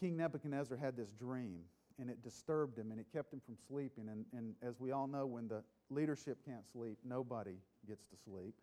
King 0.00 0.16
Nebuchadnezzar 0.16 0.76
had 0.76 0.96
this 0.96 1.10
dream, 1.10 1.60
and 1.98 2.10
it 2.10 2.22
disturbed 2.22 2.78
him 2.78 2.90
and 2.90 2.98
it 2.98 3.06
kept 3.12 3.32
him 3.32 3.40
from 3.44 3.56
sleeping. 3.68 4.08
And, 4.08 4.24
and 4.36 4.54
as 4.62 4.80
we 4.80 4.92
all 4.92 5.06
know, 5.06 5.26
when 5.26 5.46
the 5.46 5.62
leadership 5.90 6.38
can't 6.44 6.66
sleep, 6.72 6.98
nobody 7.04 7.56
gets 7.86 8.04
to 8.06 8.16
sleep. 8.24 8.54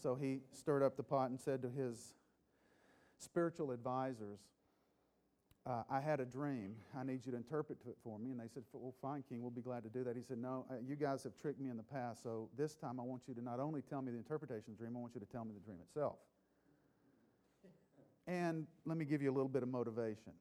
So 0.00 0.14
he 0.14 0.40
stirred 0.52 0.82
up 0.82 0.96
the 0.96 1.02
pot 1.02 1.30
and 1.30 1.40
said 1.40 1.62
to 1.62 1.68
his 1.68 2.14
spiritual 3.18 3.70
advisors, 3.70 4.40
uh, 5.64 5.82
I 5.88 6.00
had 6.00 6.18
a 6.18 6.24
dream. 6.24 6.74
I 6.96 7.04
need 7.04 7.24
you 7.24 7.30
to 7.32 7.38
interpret 7.38 7.78
it 7.86 7.96
for 8.02 8.18
me. 8.18 8.32
And 8.32 8.40
they 8.40 8.48
said, 8.52 8.64
Well, 8.72 8.94
fine, 9.00 9.22
King, 9.28 9.42
we'll 9.42 9.52
be 9.52 9.62
glad 9.62 9.84
to 9.84 9.88
do 9.88 10.02
that. 10.04 10.16
He 10.16 10.22
said, 10.22 10.38
No, 10.38 10.66
uh, 10.68 10.74
you 10.84 10.96
guys 10.96 11.22
have 11.22 11.38
tricked 11.40 11.60
me 11.60 11.70
in 11.70 11.76
the 11.76 11.84
past, 11.84 12.22
so 12.22 12.48
this 12.58 12.74
time 12.74 12.98
I 12.98 13.04
want 13.04 13.22
you 13.28 13.34
to 13.34 13.42
not 13.42 13.60
only 13.60 13.80
tell 13.82 14.02
me 14.02 14.10
the 14.10 14.18
interpretation 14.18 14.72
of 14.72 14.78
the 14.78 14.84
dream, 14.84 14.96
I 14.96 15.00
want 15.00 15.14
you 15.14 15.20
to 15.20 15.26
tell 15.26 15.44
me 15.44 15.52
the 15.54 15.60
dream 15.60 15.78
itself. 15.86 16.16
And 18.26 18.66
let 18.86 18.98
me 18.98 19.04
give 19.04 19.22
you 19.22 19.30
a 19.30 19.34
little 19.34 19.48
bit 19.48 19.62
of 19.62 19.68
motivation. 19.68 20.32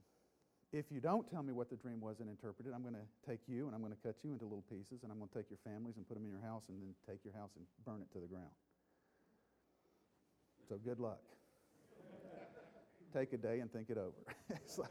If 0.71 0.85
you 0.89 1.01
don't 1.01 1.29
tell 1.29 1.43
me 1.43 1.51
what 1.51 1.69
the 1.69 1.75
dream 1.75 1.99
was 1.99 2.19
and 2.19 2.29
interpret 2.29 2.67
it, 2.67 2.71
I'm 2.73 2.81
going 2.81 2.95
to 2.95 3.29
take 3.29 3.41
you 3.47 3.65
and 3.65 3.75
I'm 3.75 3.81
going 3.81 3.91
to 3.91 3.99
cut 3.99 4.15
you 4.23 4.31
into 4.31 4.45
little 4.45 4.63
pieces 4.69 5.03
and 5.03 5.11
I'm 5.11 5.17
going 5.17 5.29
to 5.29 5.37
take 5.37 5.49
your 5.49 5.59
families 5.65 5.97
and 5.97 6.07
put 6.07 6.15
them 6.15 6.23
in 6.23 6.31
your 6.31 6.41
house 6.41 6.63
and 6.69 6.79
then 6.79 6.95
take 7.09 7.25
your 7.25 7.33
house 7.33 7.51
and 7.57 7.65
burn 7.83 7.99
it 7.99 8.07
to 8.13 8.21
the 8.21 8.27
ground. 8.27 8.53
So 10.69 10.77
good 10.83 10.99
luck. 10.99 11.19
take 13.13 13.33
a 13.33 13.37
day 13.37 13.59
and 13.59 13.71
think 13.71 13.89
it 13.89 13.97
over. 13.97 14.15
like, 14.77 14.89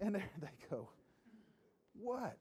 and 0.00 0.14
there 0.14 0.30
they 0.40 0.48
go. 0.70 0.88
What? 1.94 2.36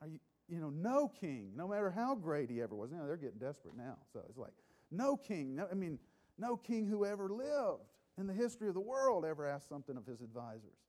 Are 0.00 0.08
you, 0.08 0.18
you 0.48 0.60
know, 0.60 0.70
no 0.70 1.08
king, 1.08 1.52
no 1.56 1.68
matter 1.68 1.90
how 1.90 2.14
great 2.14 2.50
he 2.50 2.62
ever 2.62 2.74
was. 2.74 2.90
Know, 2.90 3.06
they're 3.06 3.16
getting 3.16 3.38
desperate 3.38 3.76
now. 3.76 3.96
So 4.12 4.20
it's 4.28 4.38
like, 4.38 4.52
no 4.90 5.16
king, 5.16 5.56
no, 5.56 5.66
I 5.70 5.74
mean, 5.74 5.98
no 6.38 6.56
king 6.56 6.86
who 6.86 7.04
ever 7.04 7.28
lived 7.28 7.82
in 8.18 8.26
the 8.26 8.34
history 8.34 8.68
of 8.68 8.74
the 8.74 8.80
world 8.80 9.24
ever 9.24 9.46
asked 9.46 9.68
something 9.68 9.96
of 9.96 10.06
his 10.06 10.20
advisors. 10.20 10.82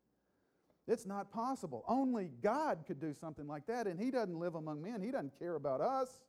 It's 0.88 1.06
not 1.06 1.32
possible. 1.32 1.86
Only 1.88 2.30
God 2.42 2.84
could 2.86 3.00
do 3.00 3.14
something 3.14 3.48
like 3.48 3.66
that, 3.68 3.88
and 3.88 4.00
He 4.00 4.12
doesn't 4.12 4.38
live 4.38 4.56
among 4.56 4.82
men. 4.82 5.02
He 5.02 5.12
doesn't 5.12 5.38
care 5.40 5.56
about 5.56 5.80
us. 5.80 6.20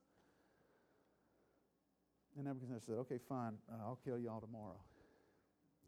And 2.37 2.47
Nebuchadnezzar 2.47 2.87
said, 2.87 2.99
Okay, 3.01 3.19
fine, 3.29 3.55
uh, 3.71 3.83
I'll 3.83 3.99
kill 4.05 4.19
you 4.19 4.31
all 4.31 4.41
tomorrow. 4.41 4.81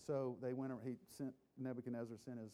So 0.07 0.37
they 0.43 0.53
went, 0.53 0.73
he 0.85 0.97
sent, 1.17 1.35
Nebuchadnezzar 1.59 2.17
sent 2.25 2.39
his 2.39 2.53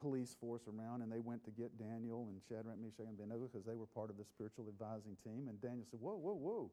police 0.00 0.36
force 0.40 0.62
around, 0.68 1.02
and 1.02 1.10
they 1.10 1.20
went 1.20 1.44
to 1.44 1.50
get 1.50 1.78
Daniel 1.78 2.28
and 2.30 2.40
Shadrach, 2.48 2.78
Meshach, 2.78 3.06
and 3.08 3.18
Abednego 3.18 3.48
because 3.50 3.64
they 3.64 3.74
were 3.74 3.86
part 3.86 4.10
of 4.10 4.16
the 4.18 4.24
spiritual 4.24 4.66
advising 4.68 5.16
team. 5.24 5.48
And 5.48 5.60
Daniel 5.60 5.86
said, 5.90 6.00
Whoa, 6.00 6.16
whoa, 6.16 6.34
whoa, 6.34 6.70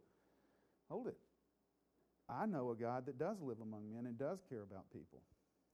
hold 0.90 1.08
it. 1.08 1.18
I 2.28 2.46
know 2.46 2.72
a 2.72 2.76
God 2.76 3.06
that 3.06 3.18
does 3.18 3.42
live 3.42 3.62
among 3.62 3.92
men 3.92 4.06
and 4.08 4.18
does 4.18 4.40
care 4.50 4.64
about 4.64 4.92
people 4.92 5.22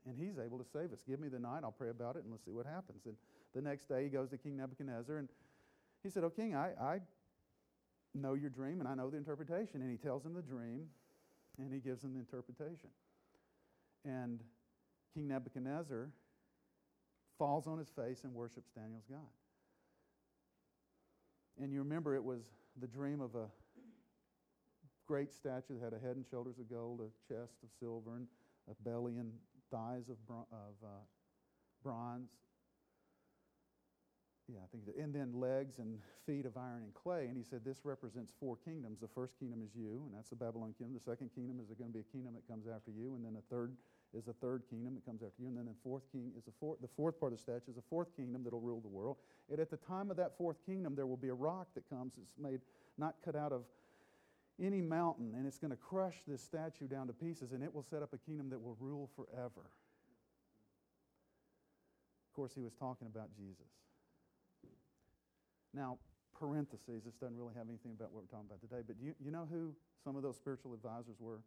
and 0.06 0.16
he's 0.18 0.38
able 0.40 0.58
to 0.58 0.66
save 0.66 0.92
us. 0.94 1.00
Give 1.08 1.20
me 1.20 1.28
the 1.28 1.40
night, 1.40 1.62
I'll 1.64 1.72
pray 1.72 1.90
about 1.90 2.16
it, 2.16 2.24
and 2.24 2.32
let's 2.32 2.44
see 2.46 2.52
what 2.52 2.66
happens. 2.66 3.06
And 3.06 3.16
the 3.54 3.62
next 3.62 3.88
day 3.88 4.04
he 4.04 4.10
goes 4.10 4.30
to 4.30 4.38
King 4.38 4.58
Nebuchadnezzar, 4.58 5.18
and 5.18 5.30
he 6.04 6.10
said, 6.10 6.24
Oh, 6.24 6.30
King, 6.30 6.56
I, 6.56 6.72
I 6.80 7.00
know 8.14 8.34
your 8.34 8.50
dream, 8.50 8.80
and 8.80 8.88
I 8.88 8.96
know 8.96 9.10
the 9.10 9.18
interpretation. 9.18 9.82
And 9.82 9.90
he 9.90 9.98
tells 9.98 10.26
him 10.26 10.34
the 10.34 10.42
dream, 10.42 10.88
and 11.58 11.74
he 11.74 11.80
gives 11.80 12.04
him 12.04 12.14
the 12.14 12.20
interpretation. 12.20 12.90
And 14.06 14.42
King 15.14 15.28
Nebuchadnezzar 15.28 16.10
falls 17.38 17.68
on 17.68 17.78
his 17.78 17.90
face 17.90 18.24
and 18.24 18.34
worships 18.34 18.72
Daniel's 18.76 19.06
God. 19.10 19.20
And 21.62 21.72
you 21.72 21.80
remember 21.80 22.16
it 22.16 22.24
was 22.24 22.44
the 22.80 22.88
dream 22.88 23.22
of 23.22 23.36
a 23.36 23.48
great 25.08 25.34
statue 25.34 25.78
that 25.80 25.84
had 25.84 25.94
a 25.94 26.00
head 26.00 26.16
and 26.16 26.26
shoulders 26.26 26.58
of 26.60 26.70
gold, 26.70 27.02
a 27.02 27.34
chest 27.34 27.58
of 27.64 27.70
silver, 27.80 28.16
and 28.16 28.28
a 28.70 28.84
belly 28.84 29.18
and 29.18 29.32
thighs 29.70 30.10
of, 30.10 30.18
of 30.30 30.76
uh, 30.84 30.88
bronze. 31.84 32.30
Yeah, 34.52 34.60
I 34.60 34.68
think, 34.68 34.84
and 35.00 35.16
then 35.16 35.32
legs 35.40 35.80
and 35.80 36.00
feet 36.26 36.46
of 36.46 36.58
iron 36.58 36.84
and 36.84 36.94
clay. 36.94 37.28
And 37.28 37.38
he 37.38 37.44
said 37.44 37.64
this 37.64 37.86
represents 37.86 38.34
four 38.38 38.58
kingdoms. 38.58 39.00
The 39.00 39.08
first 39.08 39.40
kingdom 39.40 39.64
is 39.64 39.72
you, 39.74 40.04
and 40.04 40.12
that's 40.14 40.30
the 40.30 40.36
Babylon 40.36 40.76
kingdom. 40.78 40.94
The 40.94 41.12
second 41.12 41.32
kingdom 41.34 41.62
is 41.62 41.72
going 41.72 41.90
to 41.90 41.96
be 41.96 42.04
a 42.04 42.12
kingdom 42.12 42.34
that 42.36 42.46
comes 42.52 42.68
after 42.68 42.92
you, 42.92 43.16
and 43.16 43.24
then 43.24 43.34
the 43.34 43.48
third 43.48 43.72
is 44.14 44.26
the 44.26 44.34
third 44.34 44.64
kingdom 44.70 44.96
that 44.96 45.06
comes 45.06 45.24
after 45.24 45.42
you, 45.42 45.48
and 45.48 45.56
then 45.56 45.72
the 45.72 45.80
fourth 45.82 46.04
king 46.12 46.34
is 46.38 46.44
the 46.44 46.52
fourth. 46.60 46.82
The 46.82 46.92
fourth 46.98 47.18
part 47.18 47.32
of 47.32 47.40
the 47.40 47.44
statue 47.44 47.72
is 47.72 47.80
the 47.80 47.88
fourth 47.90 48.14
kingdom 48.14 48.44
that 48.44 48.52
will 48.52 48.60
rule 48.60 48.82
the 48.82 48.92
world. 48.92 49.16
And 49.50 49.58
at 49.60 49.70
the 49.72 49.78
time 49.78 50.12
of 50.12 50.18
that 50.18 50.36
fourth 50.38 50.58
kingdom, 50.66 50.96
there 50.96 51.08
will 51.08 51.16
be 51.16 51.30
a 51.30 51.34
rock 51.34 51.68
that 51.76 51.88
comes. 51.90 52.20
It's 52.20 52.36
made 52.38 52.60
not 52.98 53.16
cut 53.24 53.38
out 53.38 53.54
of 53.54 53.64
any 54.62 54.82
mountain, 54.82 55.32
and 55.34 55.48
it's 55.48 55.60
going 55.60 55.72
to 55.72 55.78
crush 55.78 56.24
this 56.28 56.42
statue 56.42 56.88
down 56.88 57.08
to 57.08 57.14
pieces, 57.14 57.54
and 57.54 57.64
it 57.64 57.74
will 57.74 57.84
set 57.84 58.04
up 58.04 58.12
a 58.12 58.18
kingdom 58.18 58.50
that 58.50 58.60
will 58.62 58.76
rule 58.82 59.10
forever. 59.16 59.72
Of 62.28 62.36
course, 62.36 62.52
he 62.54 62.62
was 62.62 62.74
talking 62.74 63.08
about 63.08 63.30
Jesus. 63.34 63.72
Now, 65.74 65.98
parentheses, 66.38 67.04
this 67.06 67.16
doesn't 67.16 67.38
really 67.38 67.54
have 67.56 67.68
anything 67.68 67.94
about 67.94 68.12
what 68.12 68.24
we're 68.24 68.30
talking 68.30 68.48
about 68.48 68.62
today, 68.62 68.82
but 68.86 68.96
you, 69.00 69.14
you 69.24 69.32
know 69.32 69.48
who 69.50 69.74
some 70.04 70.16
of 70.16 70.24
those 70.24 70.36
spiritual 70.36 70.74
advisors 70.74 71.18
were? 71.20 71.40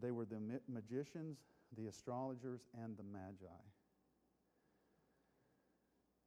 They 0.00 0.10
were 0.10 0.24
the 0.24 0.40
magicians, 0.68 1.38
the 1.76 1.86
astrologers, 1.86 2.60
and 2.82 2.96
the 2.96 3.02
magi. 3.02 3.60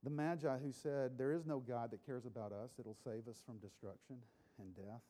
The 0.03 0.09
magi 0.09 0.57
who 0.57 0.71
said, 0.71 1.17
There 1.17 1.31
is 1.31 1.45
no 1.45 1.59
God 1.59 1.91
that 1.91 2.05
cares 2.05 2.25
about 2.25 2.51
us, 2.51 2.71
it'll 2.79 2.97
save 3.03 3.27
us 3.27 3.41
from 3.45 3.57
destruction 3.57 4.17
and 4.59 4.75
death 4.75 5.01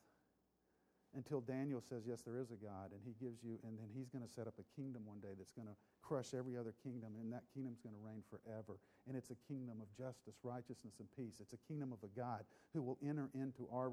until 1.15 1.41
Daniel 1.41 1.81
says, 1.81 2.03
Yes, 2.07 2.21
there 2.21 2.37
is 2.37 2.51
a 2.51 2.59
God, 2.59 2.91
and 2.91 3.01
he 3.03 3.13
gives 3.19 3.43
you, 3.43 3.59
and 3.63 3.77
then 3.77 3.87
he's 3.93 4.09
going 4.09 4.23
to 4.23 4.31
set 4.31 4.47
up 4.47 4.55
a 4.59 4.67
kingdom 4.79 5.03
one 5.05 5.19
day 5.19 5.35
that's 5.37 5.51
going 5.51 5.67
to 5.67 5.75
crush 6.01 6.33
every 6.33 6.55
other 6.55 6.73
kingdom, 6.83 7.13
and 7.19 7.31
that 7.33 7.43
kingdom's 7.53 7.81
going 7.83 7.95
to 7.95 8.03
reign 8.03 8.23
forever. 8.31 8.79
And 9.07 9.17
it's 9.17 9.31
a 9.31 9.39
kingdom 9.47 9.83
of 9.83 9.91
justice, 9.91 10.39
righteousness, 10.43 10.95
and 10.99 11.07
peace. 11.15 11.39
It's 11.41 11.53
a 11.53 11.63
kingdom 11.67 11.91
of 11.91 11.99
a 12.03 12.11
God 12.15 12.43
who 12.73 12.81
will 12.81 12.97
enter 13.03 13.29
into 13.33 13.67
our 13.73 13.91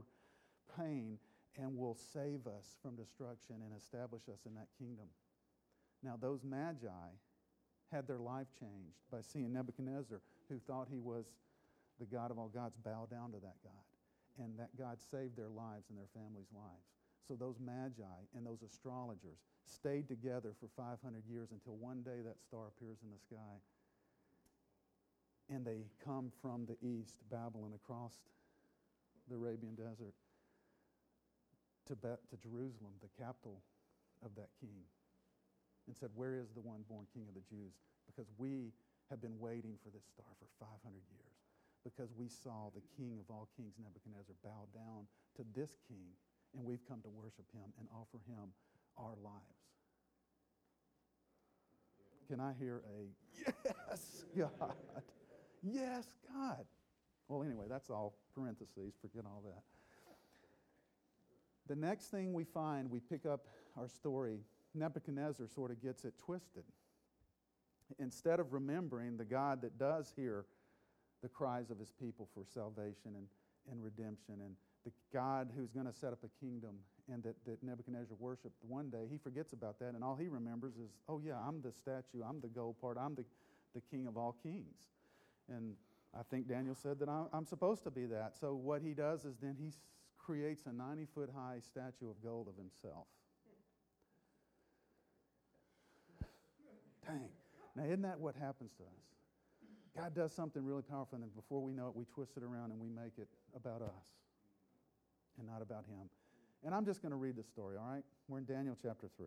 pain 0.78 1.18
and 1.58 1.76
will 1.76 1.96
save 1.96 2.46
us 2.46 2.76
from 2.82 2.94
destruction 2.94 3.56
and 3.66 3.74
establish 3.74 4.22
us 4.30 4.46
in 4.46 4.54
that 4.54 4.68
kingdom. 4.78 5.06
Now, 6.02 6.14
those 6.14 6.44
magi 6.44 7.10
had 7.90 8.06
their 8.06 8.20
life 8.20 8.46
changed 8.60 9.02
by 9.10 9.22
seeing 9.22 9.52
Nebuchadnezzar, 9.52 10.20
who 10.48 10.58
thought 10.58 10.86
he 10.90 11.00
was 11.00 11.26
the 11.98 12.06
God 12.06 12.30
of 12.30 12.38
all 12.38 12.48
gods, 12.48 12.76
bow 12.84 13.08
down 13.10 13.32
to 13.32 13.38
that 13.38 13.56
God. 13.64 13.84
And 14.38 14.56
that 14.58 14.70
God 14.78 14.98
saved 15.10 15.36
their 15.36 15.48
lives 15.48 15.90
and 15.90 15.98
their 15.98 16.06
families' 16.14 16.52
lives. 16.54 16.86
So 17.28 17.34
those 17.36 17.60
magi 17.60 18.24
and 18.34 18.46
those 18.46 18.62
astrologers 18.64 19.44
stayed 19.66 20.08
together 20.08 20.56
for 20.58 20.68
500 20.72 20.96
years 21.28 21.52
until 21.52 21.76
one 21.76 22.00
day 22.00 22.24
that 22.24 22.40
star 22.40 22.72
appears 22.72 22.96
in 23.04 23.12
the 23.12 23.20
sky. 23.20 23.60
And 25.52 25.60
they 25.64 25.84
come 26.02 26.32
from 26.40 26.64
the 26.64 26.80
east, 26.80 27.20
Babylon, 27.30 27.76
across 27.76 28.16
the 29.28 29.36
Arabian 29.36 29.76
desert 29.76 30.16
to, 31.88 31.96
Be- 31.96 32.20
to 32.32 32.36
Jerusalem, 32.40 32.96
the 33.04 33.12
capital 33.20 33.60
of 34.24 34.32
that 34.36 34.48
king, 34.60 34.88
and 35.86 35.96
said, 35.96 36.08
Where 36.14 36.40
is 36.40 36.48
the 36.56 36.64
one 36.64 36.84
born 36.88 37.04
king 37.12 37.28
of 37.28 37.36
the 37.36 37.44
Jews? 37.44 37.76
Because 38.08 38.32
we 38.40 38.72
have 39.12 39.20
been 39.20 39.36
waiting 39.36 39.76
for 39.84 39.92
this 39.92 40.04
star 40.08 40.28
for 40.40 40.48
500 40.60 40.80
years. 41.12 41.36
Because 41.84 42.12
we 42.16 42.28
saw 42.28 42.72
the 42.72 42.84
king 42.96 43.20
of 43.20 43.28
all 43.32 43.48
kings, 43.56 43.76
Nebuchadnezzar, 43.80 44.36
bow 44.44 44.68
down 44.72 45.08
to 45.36 45.44
this 45.56 45.76
king 45.88 46.12
and 46.56 46.64
we've 46.64 46.86
come 46.88 47.00
to 47.02 47.08
worship 47.08 47.46
him 47.52 47.72
and 47.78 47.88
offer 47.92 48.18
him 48.26 48.52
our 48.96 49.14
lives. 49.22 49.44
Can 52.28 52.40
I 52.40 52.52
hear 52.58 52.82
a 52.94 53.08
yes, 53.46 54.24
God? 54.36 54.74
Yes, 55.62 56.06
God. 56.32 56.64
Well, 57.28 57.42
anyway, 57.42 57.66
that's 57.68 57.90
all 57.90 58.14
parentheses. 58.34 58.94
Forget 59.00 59.24
all 59.24 59.42
that. 59.44 59.62
The 61.68 61.76
next 61.76 62.06
thing 62.06 62.32
we 62.32 62.44
find, 62.44 62.90
we 62.90 63.00
pick 63.00 63.26
up 63.26 63.46
our 63.76 63.88
story, 63.88 64.40
Nebuchadnezzar 64.74 65.46
sort 65.46 65.70
of 65.70 65.82
gets 65.82 66.04
it 66.04 66.14
twisted. 66.18 66.64
Instead 67.98 68.40
of 68.40 68.52
remembering 68.52 69.16
the 69.16 69.24
God 69.24 69.62
that 69.62 69.78
does 69.78 70.12
hear 70.14 70.44
the 71.22 71.28
cries 71.28 71.70
of 71.70 71.78
his 71.78 71.92
people 71.92 72.28
for 72.34 72.44
salvation 72.44 73.14
and, 73.16 73.26
and 73.70 73.82
redemption 73.82 74.36
and 74.40 74.54
the 74.88 75.16
God 75.16 75.50
who's 75.56 75.70
going 75.70 75.86
to 75.86 75.92
set 75.92 76.12
up 76.12 76.20
a 76.24 76.44
kingdom 76.44 76.76
and 77.12 77.22
that, 77.22 77.36
that 77.46 77.62
Nebuchadnezzar 77.62 78.16
worshiped 78.18 78.56
one 78.66 78.90
day, 78.90 79.06
he 79.10 79.18
forgets 79.18 79.52
about 79.52 79.78
that, 79.80 79.94
and 79.94 80.04
all 80.04 80.16
he 80.16 80.28
remembers 80.28 80.74
is, 80.74 80.90
oh, 81.08 81.20
yeah, 81.24 81.36
I'm 81.36 81.62
the 81.62 81.72
statue, 81.72 82.22
I'm 82.26 82.40
the 82.40 82.48
gold 82.48 82.80
part, 82.80 82.98
I'm 83.00 83.14
the, 83.14 83.24
the 83.74 83.80
king 83.80 84.06
of 84.06 84.16
all 84.16 84.36
kings. 84.42 84.88
And 85.48 85.74
I 86.18 86.22
think 86.30 86.48
Daniel 86.48 86.74
said 86.74 86.98
that 87.00 87.08
I'm, 87.08 87.26
I'm 87.32 87.46
supposed 87.46 87.84
to 87.84 87.90
be 87.90 88.04
that. 88.06 88.34
So 88.38 88.54
what 88.54 88.82
he 88.82 88.92
does 88.92 89.24
is 89.24 89.36
then 89.40 89.56
he 89.58 89.72
creates 90.18 90.64
a 90.66 90.72
90 90.72 91.06
foot 91.14 91.30
high 91.34 91.60
statue 91.60 92.10
of 92.10 92.22
gold 92.22 92.48
of 92.48 92.56
himself. 92.56 93.06
Dang. 97.06 97.28
Now, 97.74 97.84
isn't 97.84 98.02
that 98.02 98.20
what 98.20 98.36
happens 98.36 98.72
to 98.76 98.82
us? 98.82 100.02
God 100.02 100.14
does 100.14 100.32
something 100.32 100.64
really 100.64 100.82
powerful, 100.82 101.18
and 101.18 101.34
before 101.34 101.62
we 101.62 101.72
know 101.72 101.88
it, 101.88 101.96
we 101.96 102.04
twist 102.04 102.32
it 102.36 102.42
around 102.42 102.70
and 102.70 102.78
we 102.78 102.88
make 102.88 103.12
it 103.16 103.28
about 103.56 103.80
us 103.80 104.04
and 105.38 105.46
not 105.46 105.62
about 105.62 105.84
Him. 105.86 106.08
And 106.64 106.74
I'm 106.74 106.84
just 106.84 107.02
going 107.02 107.12
to 107.12 107.16
read 107.16 107.36
the 107.36 107.44
story, 107.44 107.76
all 107.76 107.88
right? 107.88 108.02
We're 108.26 108.38
in 108.38 108.44
Daniel 108.44 108.76
chapter 108.80 109.08
3. 109.16 109.26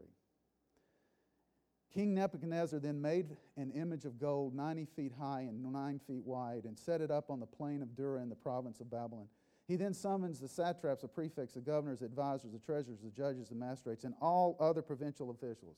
King 1.94 2.14
Nebuchadnezzar 2.14 2.80
then 2.80 3.02
made 3.02 3.36
an 3.58 3.72
image 3.72 4.06
of 4.06 4.18
gold 4.18 4.56
90 4.56 4.86
feet 4.96 5.12
high 5.20 5.42
and 5.42 5.62
9 5.62 6.00
feet 6.08 6.26
wide 6.26 6.64
and 6.64 6.78
set 6.78 7.02
it 7.02 7.12
up 7.12 7.30
on 7.30 7.40
the 7.40 7.46
plain 7.46 7.82
of 7.82 7.96
Dura 7.96 8.22
in 8.22 8.30
the 8.30 8.36
province 8.36 8.80
of 8.80 8.90
Babylon. 8.90 9.28
He 9.68 9.76
then 9.76 9.94
summons 9.94 10.40
the 10.40 10.48
satraps, 10.48 11.02
the 11.02 11.08
prefects, 11.08 11.54
the 11.54 11.62
governors, 11.62 12.00
the 12.00 12.06
advisors, 12.06 12.52
the 12.52 12.60
treasurers, 12.60 13.00
the 13.04 13.10
judges, 13.10 13.50
the 13.50 13.56
magistrates, 13.56 14.04
and 14.04 14.14
all 14.22 14.58
other 14.60 14.82
provincial 14.82 15.32
officials, 15.32 15.78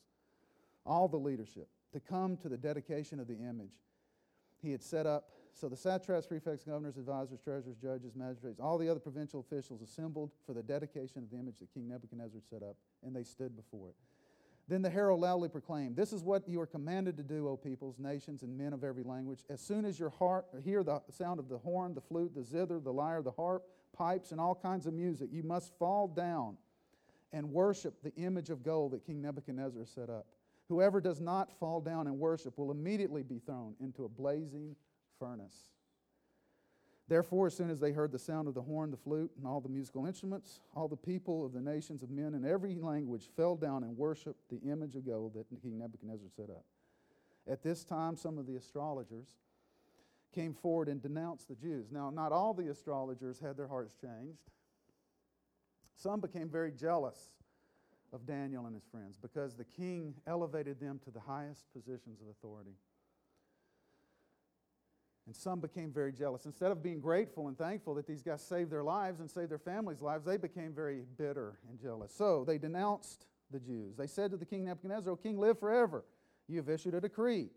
all 0.86 1.08
the 1.08 1.16
leadership, 1.16 1.68
to 1.92 2.00
come 2.00 2.36
to 2.38 2.48
the 2.48 2.56
dedication 2.56 3.20
of 3.20 3.26
the 3.28 3.36
image 3.36 3.74
he 4.62 4.70
had 4.70 4.82
set 4.82 5.06
up. 5.06 5.30
So 5.54 5.68
the 5.68 5.76
satraps, 5.76 6.26
prefects, 6.26 6.64
governors, 6.64 6.96
advisors, 6.96 7.38
treasurers, 7.40 7.76
judges, 7.76 8.16
magistrates, 8.16 8.58
all 8.58 8.76
the 8.76 8.88
other 8.88 8.98
provincial 8.98 9.38
officials 9.38 9.82
assembled 9.82 10.32
for 10.46 10.52
the 10.52 10.62
dedication 10.62 11.22
of 11.22 11.30
the 11.30 11.36
image 11.36 11.60
that 11.60 11.72
King 11.72 11.88
Nebuchadnezzar 11.88 12.40
set 12.50 12.62
up, 12.62 12.76
and 13.04 13.14
they 13.14 13.22
stood 13.22 13.54
before 13.54 13.90
it. 13.90 13.94
Then 14.66 14.82
the 14.82 14.90
herald 14.90 15.20
loudly 15.20 15.48
proclaimed, 15.48 15.94
This 15.94 16.12
is 16.12 16.24
what 16.24 16.48
you 16.48 16.60
are 16.60 16.66
commanded 16.66 17.16
to 17.18 17.22
do, 17.22 17.48
O 17.48 17.56
peoples, 17.56 17.98
nations, 17.98 18.42
and 18.42 18.56
men 18.56 18.72
of 18.72 18.82
every 18.82 19.04
language. 19.04 19.44
As 19.48 19.60
soon 19.60 19.84
as 19.84 19.98
your 19.98 20.10
heart 20.10 20.46
hear 20.64 20.82
the 20.82 21.02
sound 21.10 21.38
of 21.38 21.48
the 21.48 21.58
horn, 21.58 21.94
the 21.94 22.00
flute, 22.00 22.34
the 22.34 22.42
zither, 22.42 22.80
the 22.80 22.92
lyre, 22.92 23.22
the 23.22 23.30
harp, 23.30 23.62
pipes, 23.92 24.32
and 24.32 24.40
all 24.40 24.54
kinds 24.54 24.86
of 24.86 24.94
music, 24.94 25.28
you 25.30 25.42
must 25.42 25.72
fall 25.78 26.08
down 26.08 26.56
and 27.32 27.52
worship 27.52 28.02
the 28.02 28.14
image 28.14 28.50
of 28.50 28.62
gold 28.62 28.92
that 28.92 29.04
King 29.06 29.20
Nebuchadnezzar 29.20 29.84
set 29.84 30.08
up. 30.08 30.26
Whoever 30.68 31.00
does 31.00 31.20
not 31.20 31.52
fall 31.58 31.80
down 31.80 32.06
and 32.06 32.18
worship 32.18 32.56
will 32.56 32.70
immediately 32.70 33.22
be 33.22 33.38
thrown 33.38 33.74
into 33.80 34.04
a 34.04 34.08
blazing 34.08 34.74
furnace. 35.18 35.70
Therefore, 37.06 37.48
as 37.48 37.56
soon 37.56 37.68
as 37.68 37.80
they 37.80 37.92
heard 37.92 38.12
the 38.12 38.18
sound 38.18 38.48
of 38.48 38.54
the 38.54 38.62
horn, 38.62 38.90
the 38.90 38.96
flute, 38.96 39.30
and 39.36 39.46
all 39.46 39.60
the 39.60 39.68
musical 39.68 40.06
instruments, 40.06 40.60
all 40.74 40.88
the 40.88 40.96
people 40.96 41.44
of 41.44 41.52
the 41.52 41.60
nations 41.60 42.02
of 42.02 42.10
men 42.10 42.34
in 42.34 42.46
every 42.46 42.76
language 42.76 43.28
fell 43.36 43.56
down 43.56 43.84
and 43.84 43.96
worshiped 43.96 44.40
the 44.50 44.70
image 44.70 44.96
of 44.96 45.04
gold 45.04 45.34
that 45.34 45.46
King 45.60 45.78
Nebuchadnezzar 45.78 46.28
set 46.34 46.48
up. 46.48 46.64
At 47.46 47.62
this 47.62 47.84
time, 47.84 48.16
some 48.16 48.38
of 48.38 48.46
the 48.46 48.56
astrologers 48.56 49.28
came 50.34 50.54
forward 50.54 50.88
and 50.88 51.00
denounced 51.02 51.48
the 51.48 51.54
Jews. 51.54 51.92
Now, 51.92 52.08
not 52.08 52.32
all 52.32 52.54
the 52.54 52.70
astrologers 52.70 53.38
had 53.38 53.56
their 53.56 53.68
hearts 53.68 53.94
changed. 54.00 54.40
Some 55.96 56.20
became 56.20 56.48
very 56.48 56.72
jealous 56.72 57.28
of 58.12 58.26
Daniel 58.26 58.66
and 58.66 58.74
his 58.74 58.84
friends 58.90 59.18
because 59.20 59.54
the 59.54 59.64
king 59.64 60.14
elevated 60.26 60.80
them 60.80 61.00
to 61.04 61.10
the 61.10 61.20
highest 61.20 61.66
positions 61.72 62.20
of 62.20 62.28
authority. 62.28 62.76
And 65.26 65.34
some 65.34 65.60
became 65.60 65.90
very 65.90 66.12
jealous. 66.12 66.44
Instead 66.44 66.70
of 66.70 66.82
being 66.82 67.00
grateful 67.00 67.48
and 67.48 67.56
thankful 67.56 67.94
that 67.94 68.06
these 68.06 68.22
guys 68.22 68.42
saved 68.42 68.70
their 68.70 68.82
lives 68.82 69.20
and 69.20 69.30
saved 69.30 69.50
their 69.50 69.58
families' 69.58 70.02
lives, 70.02 70.24
they 70.24 70.36
became 70.36 70.72
very 70.74 71.02
bitter 71.16 71.58
and 71.68 71.80
jealous. 71.80 72.12
So 72.14 72.44
they 72.44 72.58
denounced 72.58 73.26
the 73.50 73.58
Jews. 73.58 73.96
They 73.96 74.06
said 74.06 74.30
to 74.32 74.36
the 74.36 74.44
king 74.44 74.64
Nebuchadnezzar, 74.64 75.12
O 75.12 75.16
king, 75.16 75.38
live 75.38 75.58
forever. 75.58 76.04
You 76.46 76.58
have 76.58 76.68
issued 76.68 76.94
a 76.94 77.00
decree 77.00 77.48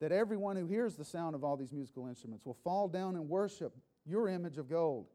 that 0.00 0.12
everyone 0.12 0.56
who 0.56 0.66
hears 0.66 0.96
the 0.96 1.04
sound 1.04 1.34
of 1.34 1.44
all 1.44 1.56
these 1.56 1.72
musical 1.72 2.06
instruments 2.06 2.46
will 2.46 2.56
fall 2.64 2.88
down 2.88 3.14
and 3.14 3.28
worship 3.28 3.74
your 4.06 4.28
image 4.28 4.56
of 4.56 4.68
gold, 4.68 5.06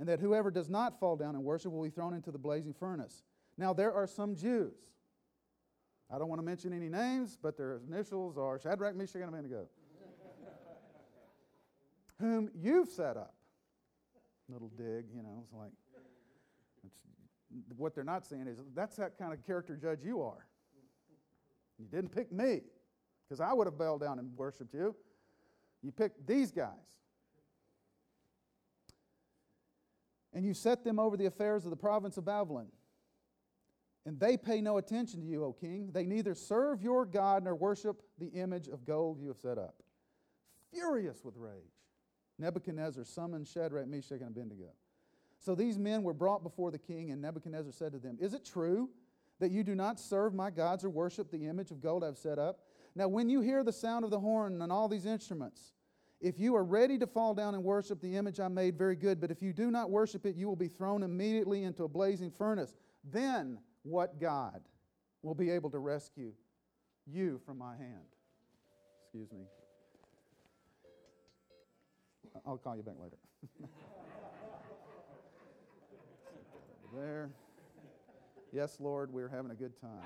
and 0.00 0.08
that 0.08 0.20
whoever 0.20 0.50
does 0.50 0.68
not 0.68 0.98
fall 0.98 1.16
down 1.16 1.34
and 1.34 1.44
worship 1.44 1.70
will 1.70 1.82
be 1.82 1.90
thrown 1.90 2.14
into 2.14 2.30
the 2.30 2.38
blazing 2.38 2.72
furnace. 2.72 3.22
Now, 3.56 3.72
there 3.72 3.92
are 3.92 4.06
some 4.06 4.34
Jews. 4.34 4.74
I 6.10 6.18
don't 6.18 6.28
want 6.28 6.40
to 6.40 6.46
mention 6.46 6.72
any 6.72 6.88
names, 6.88 7.36
but 7.40 7.56
their 7.56 7.80
initials 7.88 8.38
are 8.38 8.58
Shadrach, 8.58 8.96
Meshach, 8.96 9.16
and 9.16 9.28
Abednego 9.28 9.68
whom 12.20 12.50
you've 12.54 12.88
set 12.88 13.16
up. 13.16 13.34
Little 14.48 14.70
dig, 14.76 15.06
you 15.14 15.22
know, 15.22 15.42
it's 15.44 15.52
like, 15.52 15.72
it's, 16.84 16.96
what 17.76 17.94
they're 17.94 18.04
not 18.04 18.24
saying 18.24 18.46
is 18.46 18.58
that's 18.74 18.96
that 18.96 19.18
kind 19.18 19.32
of 19.32 19.44
character 19.46 19.76
judge 19.76 20.00
you 20.02 20.22
are. 20.22 20.46
You 21.78 21.86
didn't 21.86 22.10
pick 22.10 22.32
me, 22.32 22.62
because 23.24 23.40
I 23.40 23.52
would 23.52 23.66
have 23.66 23.78
bowed 23.78 24.00
down 24.00 24.18
and 24.18 24.36
worshiped 24.36 24.74
you. 24.74 24.96
You 25.82 25.92
picked 25.92 26.26
these 26.26 26.50
guys. 26.50 26.72
And 30.32 30.44
you 30.44 30.54
set 30.54 30.82
them 30.84 30.98
over 30.98 31.16
the 31.16 31.26
affairs 31.26 31.64
of 31.64 31.70
the 31.70 31.76
province 31.76 32.16
of 32.16 32.24
Babylon. 32.24 32.68
And 34.06 34.18
they 34.18 34.36
pay 34.36 34.60
no 34.60 34.78
attention 34.78 35.20
to 35.20 35.26
you, 35.26 35.44
O 35.44 35.52
king. 35.52 35.90
They 35.92 36.06
neither 36.06 36.34
serve 36.34 36.82
your 36.82 37.04
God 37.04 37.44
nor 37.44 37.54
worship 37.54 38.02
the 38.18 38.28
image 38.28 38.66
of 38.68 38.84
gold 38.84 39.20
you 39.20 39.28
have 39.28 39.38
set 39.38 39.58
up. 39.58 39.74
Furious 40.72 41.22
with 41.24 41.34
rage. 41.36 41.77
Nebuchadnezzar 42.38 43.04
summoned 43.04 43.46
Shadrach, 43.46 43.88
Meshach, 43.88 44.20
and 44.20 44.36
Abednego. 44.36 44.70
So 45.40 45.54
these 45.54 45.78
men 45.78 46.02
were 46.02 46.14
brought 46.14 46.42
before 46.42 46.70
the 46.70 46.78
king, 46.78 47.10
and 47.10 47.22
Nebuchadnezzar 47.22 47.72
said 47.72 47.92
to 47.92 47.98
them, 47.98 48.16
Is 48.20 48.34
it 48.34 48.44
true 48.44 48.90
that 49.38 49.50
you 49.50 49.62
do 49.62 49.74
not 49.74 50.00
serve 50.00 50.34
my 50.34 50.50
gods 50.50 50.84
or 50.84 50.90
worship 50.90 51.30
the 51.30 51.46
image 51.46 51.70
of 51.70 51.80
gold 51.80 52.02
I've 52.04 52.18
set 52.18 52.38
up? 52.38 52.60
Now, 52.94 53.08
when 53.08 53.28
you 53.28 53.40
hear 53.40 53.62
the 53.62 53.72
sound 53.72 54.04
of 54.04 54.10
the 54.10 54.18
horn 54.18 54.60
and 54.60 54.72
all 54.72 54.88
these 54.88 55.06
instruments, 55.06 55.72
if 56.20 56.40
you 56.40 56.56
are 56.56 56.64
ready 56.64 56.98
to 56.98 57.06
fall 57.06 57.34
down 57.34 57.54
and 57.54 57.62
worship 57.62 58.00
the 58.00 58.16
image 58.16 58.40
I 58.40 58.48
made, 58.48 58.76
very 58.76 58.96
good. 58.96 59.20
But 59.20 59.30
if 59.30 59.40
you 59.40 59.52
do 59.52 59.70
not 59.70 59.90
worship 59.90 60.26
it, 60.26 60.34
you 60.34 60.48
will 60.48 60.56
be 60.56 60.66
thrown 60.66 61.04
immediately 61.04 61.62
into 61.62 61.84
a 61.84 61.88
blazing 61.88 62.32
furnace. 62.36 62.74
Then 63.04 63.58
what 63.84 64.20
God 64.20 64.62
will 65.22 65.34
be 65.34 65.50
able 65.50 65.70
to 65.70 65.78
rescue 65.78 66.32
you 67.06 67.40
from 67.46 67.58
my 67.58 67.76
hand? 67.76 68.08
Excuse 69.04 69.30
me. 69.32 69.46
I'll 72.46 72.58
call 72.58 72.76
you 72.76 72.82
back 72.82 72.96
later. 73.00 73.16
there. 76.94 77.30
Yes, 78.52 78.80
Lord, 78.80 79.12
we're 79.12 79.28
having 79.28 79.50
a 79.50 79.54
good 79.54 79.78
time. 79.80 80.00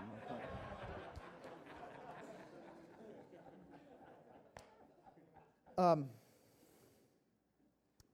Um, 5.79 6.09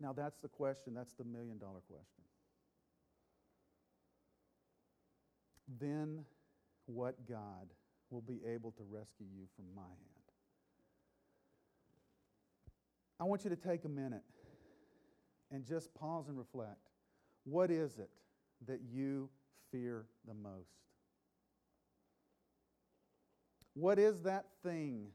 now, 0.00 0.12
that's 0.12 0.38
the 0.38 0.48
question. 0.48 0.94
That's 0.94 1.12
the 1.14 1.24
million 1.24 1.58
dollar 1.58 1.80
question. 1.88 2.22
Then, 5.80 6.24
what 6.86 7.26
God 7.28 7.68
will 8.10 8.22
be 8.22 8.40
able 8.46 8.72
to 8.72 8.82
rescue 8.90 9.26
you 9.26 9.46
from 9.56 9.66
my 9.74 9.82
hand? 9.82 10.17
I 13.20 13.24
want 13.24 13.44
you 13.44 13.50
to 13.50 13.56
take 13.56 13.84
a 13.84 13.88
minute 13.88 14.22
and 15.50 15.64
just 15.64 15.92
pause 15.94 16.28
and 16.28 16.38
reflect. 16.38 16.90
What 17.44 17.70
is 17.70 17.98
it 17.98 18.10
that 18.66 18.80
you 18.92 19.28
fear 19.72 20.06
the 20.26 20.34
most? 20.34 20.70
What 23.74 23.98
is 23.98 24.22
that 24.22 24.46
thing 24.62 25.08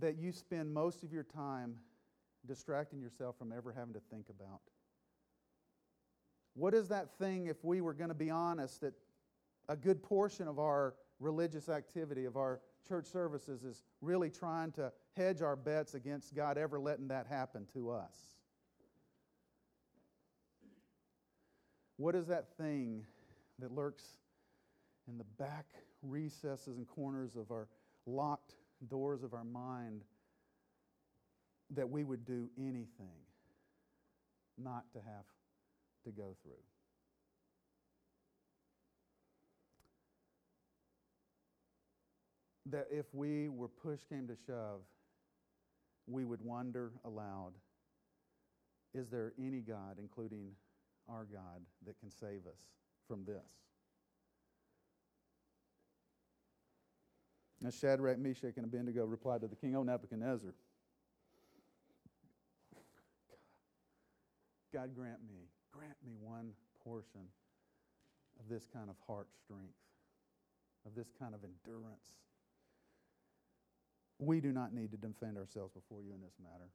that 0.00 0.16
you 0.16 0.32
spend 0.32 0.72
most 0.72 1.02
of 1.02 1.12
your 1.12 1.22
time 1.22 1.76
distracting 2.46 3.00
yourself 3.00 3.36
from 3.38 3.52
ever 3.52 3.72
having 3.72 3.94
to 3.94 4.00
think 4.10 4.26
about? 4.30 4.60
What 6.54 6.74
is 6.74 6.88
that 6.88 7.18
thing, 7.18 7.46
if 7.46 7.62
we 7.62 7.80
were 7.80 7.94
going 7.94 8.08
to 8.08 8.14
be 8.14 8.30
honest, 8.30 8.80
that 8.80 8.94
a 9.68 9.76
good 9.76 10.02
portion 10.02 10.48
of 10.48 10.58
our 10.58 10.94
religious 11.20 11.68
activity, 11.68 12.24
of 12.24 12.36
our 12.36 12.60
church 12.88 13.06
services, 13.06 13.62
is 13.64 13.82
really 14.00 14.30
trying 14.30 14.72
to 14.72 14.92
hedge 15.16 15.42
our 15.42 15.56
bets 15.56 15.94
against 15.94 16.34
God 16.34 16.58
ever 16.58 16.78
letting 16.78 17.08
that 17.08 17.26
happen 17.26 17.66
to 17.74 17.90
us. 17.90 18.14
What 21.96 22.14
is 22.14 22.26
that 22.26 22.56
thing 22.56 23.04
that 23.58 23.72
lurks 23.72 24.04
in 25.08 25.18
the 25.18 25.24
back 25.38 25.66
recesses 26.02 26.76
and 26.76 26.86
corners 26.88 27.36
of 27.36 27.50
our 27.50 27.68
locked 28.06 28.54
doors 28.88 29.22
of 29.22 29.34
our 29.34 29.44
mind 29.44 30.02
that 31.70 31.88
we 31.88 32.02
would 32.02 32.24
do 32.24 32.48
anything 32.58 33.20
not 34.58 34.84
to 34.92 34.98
have 34.98 35.24
to 36.04 36.10
go 36.10 36.36
through? 36.42 36.71
That 42.66 42.86
if 42.90 43.06
we 43.12 43.48
were 43.48 43.68
push 43.68 44.00
came 44.08 44.26
to 44.28 44.36
shove, 44.46 44.80
we 46.06 46.24
would 46.24 46.40
wonder 46.40 46.92
aloud 47.04 47.52
is 48.94 49.08
there 49.08 49.32
any 49.38 49.60
God, 49.60 49.96
including 49.98 50.50
our 51.08 51.24
God, 51.24 51.62
that 51.86 51.98
can 51.98 52.10
save 52.10 52.46
us 52.46 52.60
from 53.08 53.24
this? 53.24 53.42
As 57.66 57.78
Shadrach, 57.78 58.18
Meshach, 58.18 58.56
and 58.56 58.66
Abednego 58.66 59.04
replied 59.04 59.40
to 59.42 59.48
the 59.48 59.56
king, 59.56 59.76
O 59.76 59.82
Nebuchadnezzar, 59.82 60.52
God 64.72 64.94
grant 64.94 65.20
me, 65.26 65.48
grant 65.70 65.96
me 66.04 66.12
one 66.20 66.50
portion 66.84 67.28
of 68.40 68.48
this 68.48 68.66
kind 68.72 68.90
of 68.90 68.96
heart 69.06 69.28
strength, 69.44 69.74
of 70.84 70.94
this 70.94 71.12
kind 71.18 71.34
of 71.34 71.40
endurance 71.44 72.10
We 74.22 74.40
do 74.40 74.52
not 74.52 74.72
need 74.72 74.92
to 74.92 74.96
defend 74.96 75.36
ourselves 75.36 75.72
before 75.74 76.00
you 76.00 76.12
in 76.14 76.20
this 76.20 76.34
matter. 76.40 76.70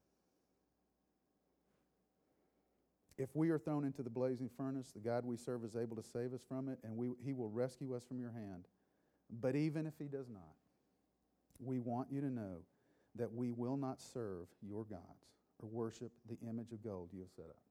If 3.18 3.30
we 3.34 3.50
are 3.50 3.58
thrown 3.58 3.86
into 3.86 4.04
the 4.04 4.10
blazing 4.10 4.50
furnace, 4.58 4.92
the 4.92 5.00
God 5.00 5.24
we 5.24 5.38
serve 5.38 5.64
is 5.64 5.76
able 5.76 5.96
to 5.96 6.04
save 6.04 6.34
us 6.34 6.42
from 6.48 6.68
it, 6.68 6.78
and 6.84 6.98
we, 6.98 7.08
he 7.26 7.32
will 7.32 7.50
rescue 7.50 7.96
us 7.96 8.04
from 8.04 8.20
your 8.20 8.32
hand. 8.32 8.66
But 9.42 9.56
even 9.56 9.88
if 9.88 9.94
he 9.98 10.06
does 10.06 10.30
not, 10.30 10.56
we 11.60 11.80
want 11.80 12.10
you 12.12 12.20
to 12.22 12.30
know 12.30 12.58
that 13.16 13.34
we 13.34 13.52
will 13.52 13.78
not 13.78 14.02
serve 14.02 14.48
your 14.62 14.84
gods 14.84 15.32
or 15.60 15.70
worship 15.70 16.12
the 16.30 16.38
image 16.48 16.74
of 16.74 16.84
gold 16.84 17.10
you 17.14 17.22
have 17.22 17.32
set 17.36 17.46
up. 17.46 17.64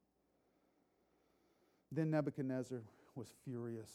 Then 1.92 2.10
Nebuchadnezzar 2.10 2.80
was 3.14 3.28
furious, 3.44 3.90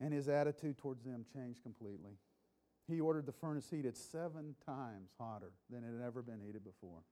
and 0.00 0.12
his 0.12 0.28
attitude 0.28 0.78
towards 0.78 1.04
them 1.04 1.26
changed 1.32 1.62
completely. 1.62 2.18
He 2.88 3.00
ordered 3.00 3.26
the 3.26 3.32
furnace 3.32 3.68
heated 3.70 3.96
seven 3.96 4.54
times 4.64 5.10
hotter 5.18 5.52
than 5.70 5.82
it 5.82 5.92
had 5.92 6.06
ever 6.06 6.22
been 6.22 6.40
heated 6.40 6.64
before 6.64 7.02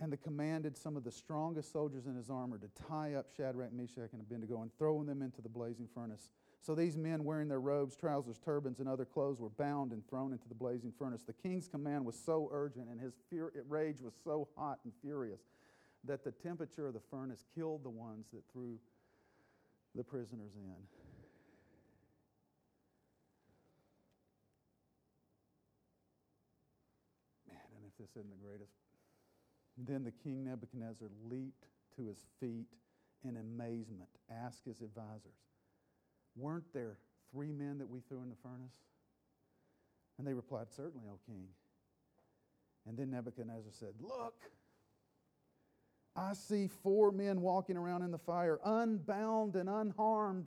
and 0.00 0.12
the 0.12 0.16
commanded 0.16 0.76
some 0.76 0.96
of 0.96 1.04
the 1.04 1.10
strongest 1.10 1.72
soldiers 1.72 2.06
in 2.06 2.14
his 2.14 2.30
armor 2.30 2.58
to 2.58 2.68
tie 2.88 3.14
up 3.14 3.26
Shadrach, 3.36 3.72
Meshach, 3.72 4.12
and 4.12 4.20
Abednego 4.20 4.62
and 4.62 4.70
throw 4.78 5.02
them 5.02 5.22
into 5.22 5.42
the 5.42 5.48
blazing 5.48 5.88
furnace. 5.92 6.30
So 6.60 6.74
these 6.74 6.96
men, 6.96 7.24
wearing 7.24 7.48
their 7.48 7.60
robes, 7.60 7.96
trousers, 7.96 8.38
turbans, 8.38 8.78
and 8.78 8.88
other 8.88 9.04
clothes, 9.04 9.40
were 9.40 9.48
bound 9.48 9.92
and 9.92 10.06
thrown 10.08 10.32
into 10.32 10.48
the 10.48 10.54
blazing 10.54 10.92
furnace. 10.96 11.22
The 11.22 11.32
king's 11.32 11.66
command 11.66 12.04
was 12.04 12.16
so 12.16 12.48
urgent 12.52 12.88
and 12.88 13.00
his 13.00 13.14
rage 13.68 14.00
was 14.00 14.14
so 14.22 14.48
hot 14.56 14.78
and 14.84 14.92
furious 15.02 15.40
that 16.04 16.22
the 16.22 16.30
temperature 16.30 16.86
of 16.86 16.94
the 16.94 17.00
furnace 17.10 17.44
killed 17.54 17.82
the 17.84 17.90
ones 17.90 18.26
that 18.32 18.42
threw 18.52 18.78
the 19.96 20.04
prisoners 20.04 20.52
in. 20.54 20.76
Man, 27.48 27.58
and 27.74 27.84
if 27.84 27.87
this 27.98 28.10
isn't 28.10 28.30
the 28.30 28.44
greatest 28.46 28.72
then 29.86 30.02
the 30.02 30.10
king 30.10 30.44
Nebuchadnezzar 30.44 31.08
leaped 31.28 31.66
to 31.96 32.06
his 32.06 32.18
feet 32.40 32.66
in 33.24 33.36
amazement, 33.36 34.08
asked 34.30 34.64
his 34.64 34.80
advisors, 34.80 35.38
Weren't 36.36 36.72
there 36.72 36.96
three 37.32 37.52
men 37.52 37.78
that 37.78 37.88
we 37.88 38.00
threw 38.08 38.22
in 38.22 38.30
the 38.30 38.36
furnace? 38.42 38.74
And 40.18 40.26
they 40.26 40.34
replied, 40.34 40.66
Certainly, 40.70 41.06
O 41.08 41.18
king. 41.26 41.48
And 42.86 42.96
then 42.96 43.10
Nebuchadnezzar 43.10 43.72
said, 43.72 43.94
Look, 44.00 44.34
I 46.16 46.32
see 46.32 46.66
four 46.66 47.12
men 47.12 47.40
walking 47.40 47.76
around 47.76 48.02
in 48.02 48.10
the 48.10 48.18
fire, 48.18 48.58
unbound 48.64 49.54
and 49.54 49.68
unharmed, 49.68 50.46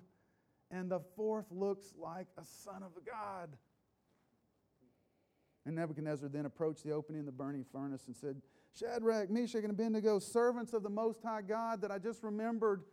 and 0.69 0.89
the 0.89 0.99
fourth 1.15 1.45
looks 1.51 1.93
like 1.97 2.27
a 2.37 2.43
son 2.43 2.83
of 2.83 2.91
God. 3.05 3.49
And 5.66 5.76
Nebuchadnezzar 5.76 6.30
then 6.30 6.45
approached 6.45 6.84
the 6.84 6.91
opening 6.91 7.22
of 7.22 7.26
the 7.28 7.32
burning 7.32 7.66
furnace 7.72 8.03
and 8.07 8.16
said, 8.16 8.41
Shadrach, 8.78 9.30
Meshach, 9.30 9.64
and 9.64 9.72
Abednego, 9.72 10.18
servants 10.20 10.74
of 10.74 10.82
the 10.82 10.89
Most 10.89 11.22
High 11.24 11.41
God 11.41 11.82
that 11.82 11.91
I 11.91 11.99
just 11.99 12.24
remembered 12.24 12.84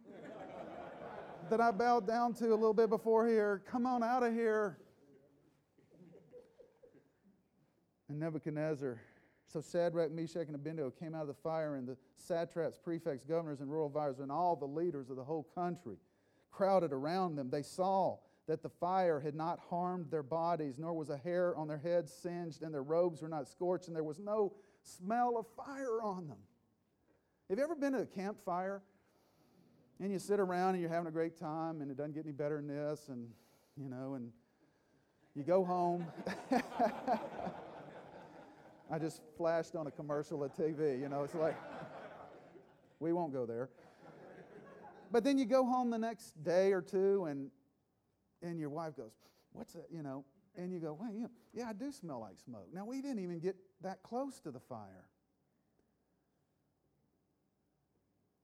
that 1.50 1.60
I 1.60 1.70
bowed 1.70 2.06
down 2.06 2.34
to 2.34 2.48
a 2.48 2.56
little 2.56 2.74
bit 2.74 2.90
before 2.90 3.26
here, 3.26 3.62
come 3.66 3.86
on 3.86 4.02
out 4.02 4.22
of 4.22 4.34
here. 4.34 4.78
And 8.08 8.20
Nebuchadnezzar, 8.20 9.00
so 9.46 9.62
Shadrach, 9.62 10.10
Meshach, 10.10 10.46
and 10.46 10.54
Abednego 10.54 10.90
came 10.90 11.14
out 11.14 11.22
of 11.22 11.28
the 11.28 11.34
fire, 11.34 11.76
and 11.76 11.88
the 11.88 11.96
satraps, 12.16 12.76
prefects, 12.76 13.24
governors, 13.24 13.60
and 13.60 13.72
royal 13.72 13.86
advisors, 13.86 14.20
and 14.20 14.30
all 14.30 14.56
the 14.56 14.66
leaders 14.66 15.08
of 15.08 15.16
the 15.16 15.24
whole 15.24 15.46
country 15.54 15.96
crowded 16.50 16.92
around 16.92 17.36
them. 17.36 17.50
They 17.50 17.62
saw 17.62 18.18
that 18.46 18.62
the 18.62 18.68
fire 18.68 19.20
had 19.20 19.34
not 19.34 19.58
harmed 19.70 20.10
their 20.10 20.22
bodies, 20.22 20.74
nor 20.78 20.92
was 20.92 21.08
a 21.08 21.16
hair 21.16 21.56
on 21.56 21.66
their 21.66 21.78
heads 21.78 22.12
singed, 22.12 22.62
and 22.62 22.74
their 22.74 22.82
robes 22.82 23.22
were 23.22 23.28
not 23.28 23.48
scorched, 23.48 23.86
and 23.86 23.96
there 23.96 24.04
was 24.04 24.18
no 24.18 24.52
smell 24.82 25.38
of 25.38 25.46
fire 25.56 26.02
on 26.02 26.28
them. 26.28 26.36
Have 27.48 27.58
you 27.58 27.64
ever 27.64 27.74
been 27.74 27.92
to 27.92 28.00
a 28.00 28.06
campfire 28.06 28.82
and 30.00 30.12
you 30.12 30.18
sit 30.18 30.40
around 30.40 30.74
and 30.74 30.80
you're 30.80 30.90
having 30.90 31.06
a 31.06 31.12
great 31.12 31.38
time 31.38 31.80
and 31.80 31.90
it 31.90 31.96
doesn't 31.96 32.12
get 32.14 32.24
any 32.24 32.32
better 32.32 32.56
than 32.56 32.68
this, 32.68 33.08
and 33.08 33.28
you 33.76 33.88
know, 33.88 34.14
and 34.14 34.30
you 35.34 35.42
go 35.42 35.64
home. 35.64 36.06
I 38.90 38.98
just 38.98 39.22
flashed 39.36 39.74
on 39.74 39.86
a 39.86 39.90
commercial 39.90 40.44
at 40.44 40.56
TV, 40.56 41.00
you 41.00 41.08
know, 41.08 41.24
it's 41.24 41.34
like, 41.34 41.56
we 43.00 43.12
won't 43.12 43.32
go 43.32 43.46
there. 43.46 43.70
But 45.10 45.24
then 45.24 45.38
you 45.38 45.44
go 45.46 45.64
home 45.64 45.90
the 45.90 45.98
next 45.98 46.42
day 46.42 46.72
or 46.72 46.82
two 46.82 47.24
and 47.24 47.50
and 48.44 48.60
your 48.60 48.70
wife 48.70 48.96
goes, 48.96 49.12
What's 49.52 49.72
that? 49.72 49.86
You 49.90 50.02
know, 50.02 50.24
and 50.56 50.72
you 50.72 50.78
go, 50.78 50.96
Well, 50.98 51.12
yeah, 51.12 51.26
yeah, 51.52 51.68
I 51.68 51.72
do 51.72 51.90
smell 51.90 52.20
like 52.20 52.38
smoke. 52.44 52.68
Now, 52.72 52.84
we 52.84 53.00
didn't 53.00 53.20
even 53.20 53.40
get 53.40 53.56
that 53.82 54.02
close 54.02 54.38
to 54.40 54.50
the 54.50 54.60
fire. 54.60 55.08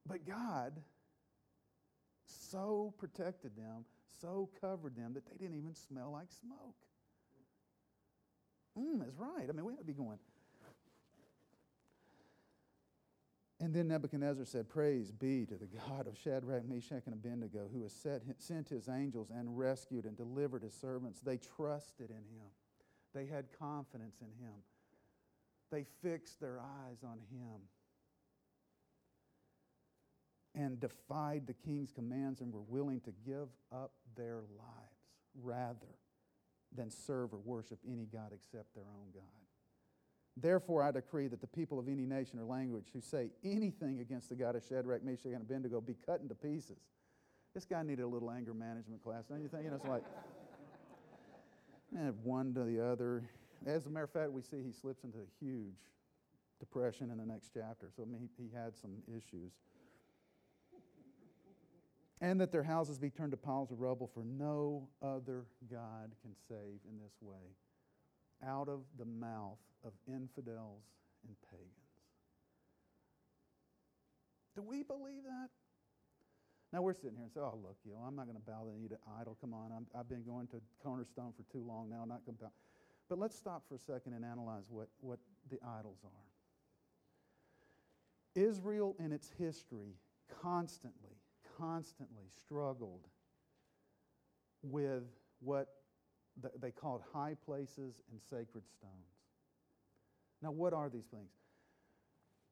But 0.06 0.26
God 0.26 0.72
so 2.24 2.94
protected 2.98 3.56
them, 3.56 3.84
so 4.20 4.48
covered 4.60 4.96
them 4.96 5.14
that 5.14 5.26
they 5.26 5.36
didn't 5.36 5.56
even 5.56 5.74
smell 5.74 6.10
like 6.12 6.28
smoke. 6.40 6.74
Mmm, 8.78 9.00
that's 9.00 9.16
right. 9.16 9.48
I 9.48 9.52
mean, 9.52 9.64
we 9.64 9.72
ought 9.72 9.80
to 9.80 9.84
be 9.84 9.92
going, 9.92 10.18
And 13.60 13.74
then 13.74 13.88
Nebuchadnezzar 13.88 14.46
said, 14.46 14.70
Praise 14.70 15.10
be 15.10 15.44
to 15.44 15.54
the 15.54 15.66
God 15.66 16.06
of 16.06 16.16
Shadrach, 16.16 16.66
Meshach, 16.66 17.02
and 17.04 17.14
Abednego, 17.14 17.68
who 17.70 17.82
has 17.82 17.92
sent 18.38 18.68
his 18.70 18.88
angels 18.88 19.28
and 19.30 19.58
rescued 19.58 20.06
and 20.06 20.16
delivered 20.16 20.62
his 20.62 20.72
servants. 20.72 21.20
They 21.20 21.36
trusted 21.36 22.08
in 22.08 22.16
him, 22.16 22.48
they 23.14 23.26
had 23.26 23.46
confidence 23.58 24.16
in 24.22 24.44
him, 24.44 24.54
they 25.70 25.84
fixed 26.02 26.40
their 26.40 26.58
eyes 26.58 27.04
on 27.04 27.18
him 27.30 27.60
and 30.54 30.80
defied 30.80 31.46
the 31.46 31.52
king's 31.52 31.92
commands 31.92 32.40
and 32.40 32.52
were 32.52 32.62
willing 32.62 33.00
to 33.00 33.12
give 33.24 33.48
up 33.70 33.92
their 34.16 34.36
lives 34.58 35.00
rather 35.40 35.94
than 36.74 36.90
serve 36.90 37.32
or 37.32 37.38
worship 37.38 37.78
any 37.86 38.06
God 38.06 38.32
except 38.34 38.74
their 38.74 38.84
own 38.84 39.10
God. 39.14 39.39
Therefore, 40.40 40.82
I 40.82 40.90
decree 40.90 41.28
that 41.28 41.40
the 41.40 41.46
people 41.46 41.78
of 41.78 41.88
any 41.88 42.06
nation 42.06 42.38
or 42.38 42.44
language 42.44 42.86
who 42.92 43.00
say 43.00 43.30
anything 43.44 44.00
against 44.00 44.28
the 44.28 44.36
God 44.36 44.56
of 44.56 44.62
Shadrach, 44.66 45.02
Meshach, 45.04 45.32
and 45.32 45.42
Abednego 45.42 45.80
be 45.80 45.96
cut 46.06 46.20
into 46.20 46.34
pieces. 46.34 46.78
This 47.54 47.64
guy 47.64 47.82
needed 47.82 48.02
a 48.02 48.06
little 48.06 48.30
anger 48.30 48.54
management 48.54 49.02
class, 49.02 49.24
don't 49.28 49.42
you 49.42 49.48
think? 49.48 49.64
You 49.64 49.70
know, 49.70 49.76
it's 49.76 49.84
like 49.84 50.04
eh, 51.98 52.10
one 52.22 52.54
to 52.54 52.64
the 52.64 52.80
other. 52.80 53.24
As 53.66 53.86
a 53.86 53.90
matter 53.90 54.04
of 54.04 54.10
fact, 54.10 54.30
we 54.30 54.42
see 54.42 54.62
he 54.64 54.72
slips 54.72 55.04
into 55.04 55.18
a 55.18 55.44
huge 55.44 55.74
depression 56.58 57.10
in 57.10 57.18
the 57.18 57.26
next 57.26 57.50
chapter. 57.52 57.90
So, 57.94 58.04
I 58.04 58.06
mean, 58.06 58.28
he, 58.38 58.44
he 58.44 58.54
had 58.54 58.76
some 58.76 58.92
issues. 59.08 59.52
And 62.22 62.40
that 62.40 62.52
their 62.52 62.62
houses 62.62 62.98
be 62.98 63.10
turned 63.10 63.32
to 63.32 63.36
piles 63.36 63.70
of 63.70 63.80
rubble, 63.80 64.10
for 64.12 64.22
no 64.24 64.88
other 65.02 65.46
God 65.70 66.12
can 66.22 66.34
save 66.48 66.80
in 66.88 66.98
this 67.02 67.14
way 67.20 67.56
out 68.46 68.68
of 68.68 68.80
the 68.98 69.04
mouth 69.04 69.58
of 69.84 69.92
infidels 70.06 70.82
and 71.26 71.36
pagans. 71.50 71.70
Do 74.54 74.62
we 74.62 74.82
believe 74.82 75.22
that? 75.24 75.48
Now 76.72 76.82
we're 76.82 76.94
sitting 76.94 77.16
here 77.16 77.24
and 77.24 77.32
say, 77.32 77.40
oh, 77.40 77.58
look, 77.62 77.76
you 77.84 77.92
know, 77.92 77.98
I'm 78.06 78.14
not 78.14 78.26
going 78.26 78.36
to 78.36 78.42
bow 78.42 78.64
the 78.64 78.72
knee 78.78 78.88
to 78.88 78.98
idol. 79.20 79.36
Come 79.40 79.52
on, 79.52 79.72
i 79.72 79.98
have 79.98 80.08
been 80.08 80.22
going 80.22 80.46
to 80.48 80.60
Cornerstone 80.82 81.32
for 81.36 81.42
too 81.52 81.64
long 81.66 81.90
now. 81.90 82.00
I'm 82.02 82.08
not 82.08 82.24
going 82.24 82.36
to 82.36 82.44
bow. 82.44 82.52
But 83.08 83.18
let's 83.18 83.36
stop 83.36 83.64
for 83.68 83.74
a 83.74 83.78
second 83.78 84.14
and 84.14 84.24
analyze 84.24 84.66
what, 84.68 84.88
what 85.00 85.18
the 85.50 85.58
idols 85.78 85.98
are. 86.04 86.26
Israel 88.40 88.94
in 89.00 89.10
its 89.10 89.32
history 89.36 89.96
constantly, 90.42 91.16
constantly 91.58 92.24
struggled 92.36 93.08
with 94.62 95.02
what 95.40 95.66
they 96.60 96.70
called 96.70 97.02
high 97.12 97.36
places 97.44 98.00
and 98.10 98.20
sacred 98.20 98.64
stones. 98.68 99.10
Now, 100.42 100.50
what 100.50 100.72
are 100.72 100.88
these 100.88 101.06
things? 101.06 101.30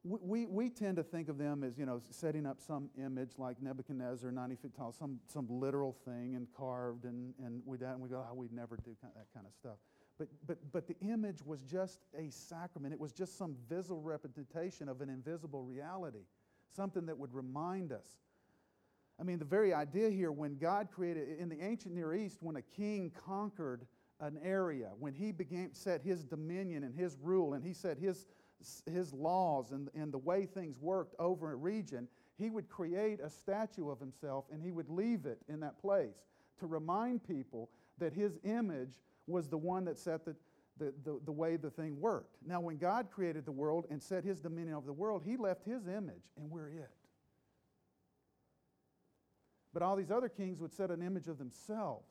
We, 0.04 0.18
we, 0.22 0.46
we 0.46 0.70
tend 0.70 0.96
to 0.96 1.02
think 1.02 1.28
of 1.28 1.38
them 1.38 1.64
as, 1.64 1.76
you 1.76 1.84
know, 1.84 2.00
setting 2.10 2.46
up 2.46 2.60
some 2.60 2.88
image 3.02 3.32
like 3.38 3.60
Nebuchadnezzar, 3.60 4.30
90 4.30 4.56
feet 4.56 4.76
tall, 4.76 4.92
some, 4.92 5.18
some 5.26 5.46
literal 5.48 5.96
thing 6.04 6.36
and 6.36 6.46
carved, 6.56 7.04
and, 7.04 7.34
and, 7.44 7.62
we, 7.66 7.78
and 7.78 8.00
we 8.00 8.08
go, 8.08 8.24
oh, 8.30 8.34
we'd 8.34 8.52
never 8.52 8.76
do 8.76 8.96
that 9.02 9.26
kind 9.34 9.46
of 9.46 9.52
stuff. 9.54 9.76
But, 10.18 10.28
but, 10.46 10.58
but 10.72 10.86
the 10.86 10.96
image 11.00 11.44
was 11.44 11.62
just 11.62 12.00
a 12.16 12.30
sacrament. 12.30 12.92
It 12.92 13.00
was 13.00 13.12
just 13.12 13.38
some 13.38 13.56
visible 13.68 14.02
representation 14.02 14.88
of 14.88 15.00
an 15.00 15.08
invisible 15.08 15.62
reality, 15.62 16.24
something 16.74 17.06
that 17.06 17.16
would 17.16 17.34
remind 17.34 17.92
us 17.92 18.18
I 19.20 19.24
mean, 19.24 19.38
the 19.38 19.44
very 19.44 19.74
idea 19.74 20.10
here, 20.10 20.30
when 20.30 20.56
God 20.58 20.88
created, 20.92 21.38
in 21.38 21.48
the 21.48 21.60
ancient 21.62 21.94
Near 21.94 22.14
East, 22.14 22.38
when 22.40 22.56
a 22.56 22.62
king 22.62 23.10
conquered 23.26 23.86
an 24.20 24.38
area, 24.42 24.90
when 24.98 25.12
he 25.12 25.32
began, 25.32 25.74
set 25.74 26.02
his 26.02 26.24
dominion 26.24 26.84
and 26.84 26.94
his 26.94 27.16
rule, 27.20 27.54
and 27.54 27.64
he 27.64 27.72
set 27.72 27.98
his, 27.98 28.26
his 28.86 29.12
laws 29.12 29.72
and, 29.72 29.88
and 29.94 30.12
the 30.12 30.18
way 30.18 30.46
things 30.46 30.76
worked 30.80 31.14
over 31.18 31.52
a 31.52 31.56
region, 31.56 32.08
he 32.36 32.50
would 32.50 32.68
create 32.68 33.20
a 33.20 33.28
statue 33.28 33.90
of 33.90 33.98
himself 33.98 34.44
and 34.52 34.62
he 34.62 34.70
would 34.70 34.88
leave 34.88 35.26
it 35.26 35.38
in 35.48 35.60
that 35.60 35.80
place 35.80 36.24
to 36.60 36.66
remind 36.66 37.26
people 37.26 37.68
that 37.98 38.12
his 38.12 38.38
image 38.44 38.92
was 39.26 39.48
the 39.48 39.58
one 39.58 39.84
that 39.84 39.98
set 39.98 40.24
the, 40.24 40.34
the, 40.78 40.94
the, 41.04 41.20
the, 41.24 41.32
way 41.32 41.56
the 41.56 41.70
thing 41.70 42.00
worked. 42.00 42.36
Now, 42.46 42.60
when 42.60 42.76
God 42.76 43.10
created 43.10 43.44
the 43.44 43.52
world 43.52 43.86
and 43.90 44.00
set 44.02 44.24
his 44.24 44.40
dominion 44.40 44.76
over 44.76 44.86
the 44.86 44.92
world, 44.92 45.22
he 45.24 45.36
left 45.36 45.64
his 45.64 45.88
image, 45.88 46.22
and 46.36 46.48
we're 46.50 46.68
it. 46.68 46.90
But 49.78 49.84
all 49.84 49.94
these 49.94 50.10
other 50.10 50.28
kings 50.28 50.58
would 50.58 50.72
set 50.72 50.90
an 50.90 51.02
image 51.02 51.28
of 51.28 51.38
themselves. 51.38 52.10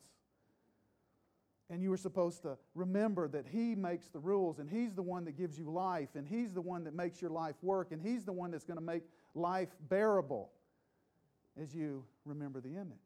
And 1.70 1.84
you 1.84 1.89
were 1.89 1.97
supposed 1.97 2.41
to 2.43 2.57
remember 2.74 3.28
that 3.28 3.45
He 3.45 3.76
makes 3.76 4.07
the 4.07 4.20
rules, 4.20 4.59
and 4.59 4.70
He's 4.70 4.93
the 4.93 5.03
one 5.03 5.26
that 5.26 5.38
gives 5.38 5.59
you 5.59 5.70
life, 5.70 6.07
and 6.15 6.26
He's 6.26 6.53
the 6.53 6.61
one 6.61 6.86
that 6.86 6.95
makes 6.95 7.22
your 7.22 7.30
life 7.30 7.55
work, 7.61 7.91
and 7.91 8.01
He's 8.01 8.24
the 8.24 8.32
one 8.32 8.51
that's 8.51 8.63
going 8.63 8.78
to 8.80 8.86
make 8.86 9.03
life 9.36 9.68
bearable 9.89 10.49
as 11.61 11.76
you 11.76 12.05
remember 12.24 12.61
the 12.61 12.70
image. 12.70 13.03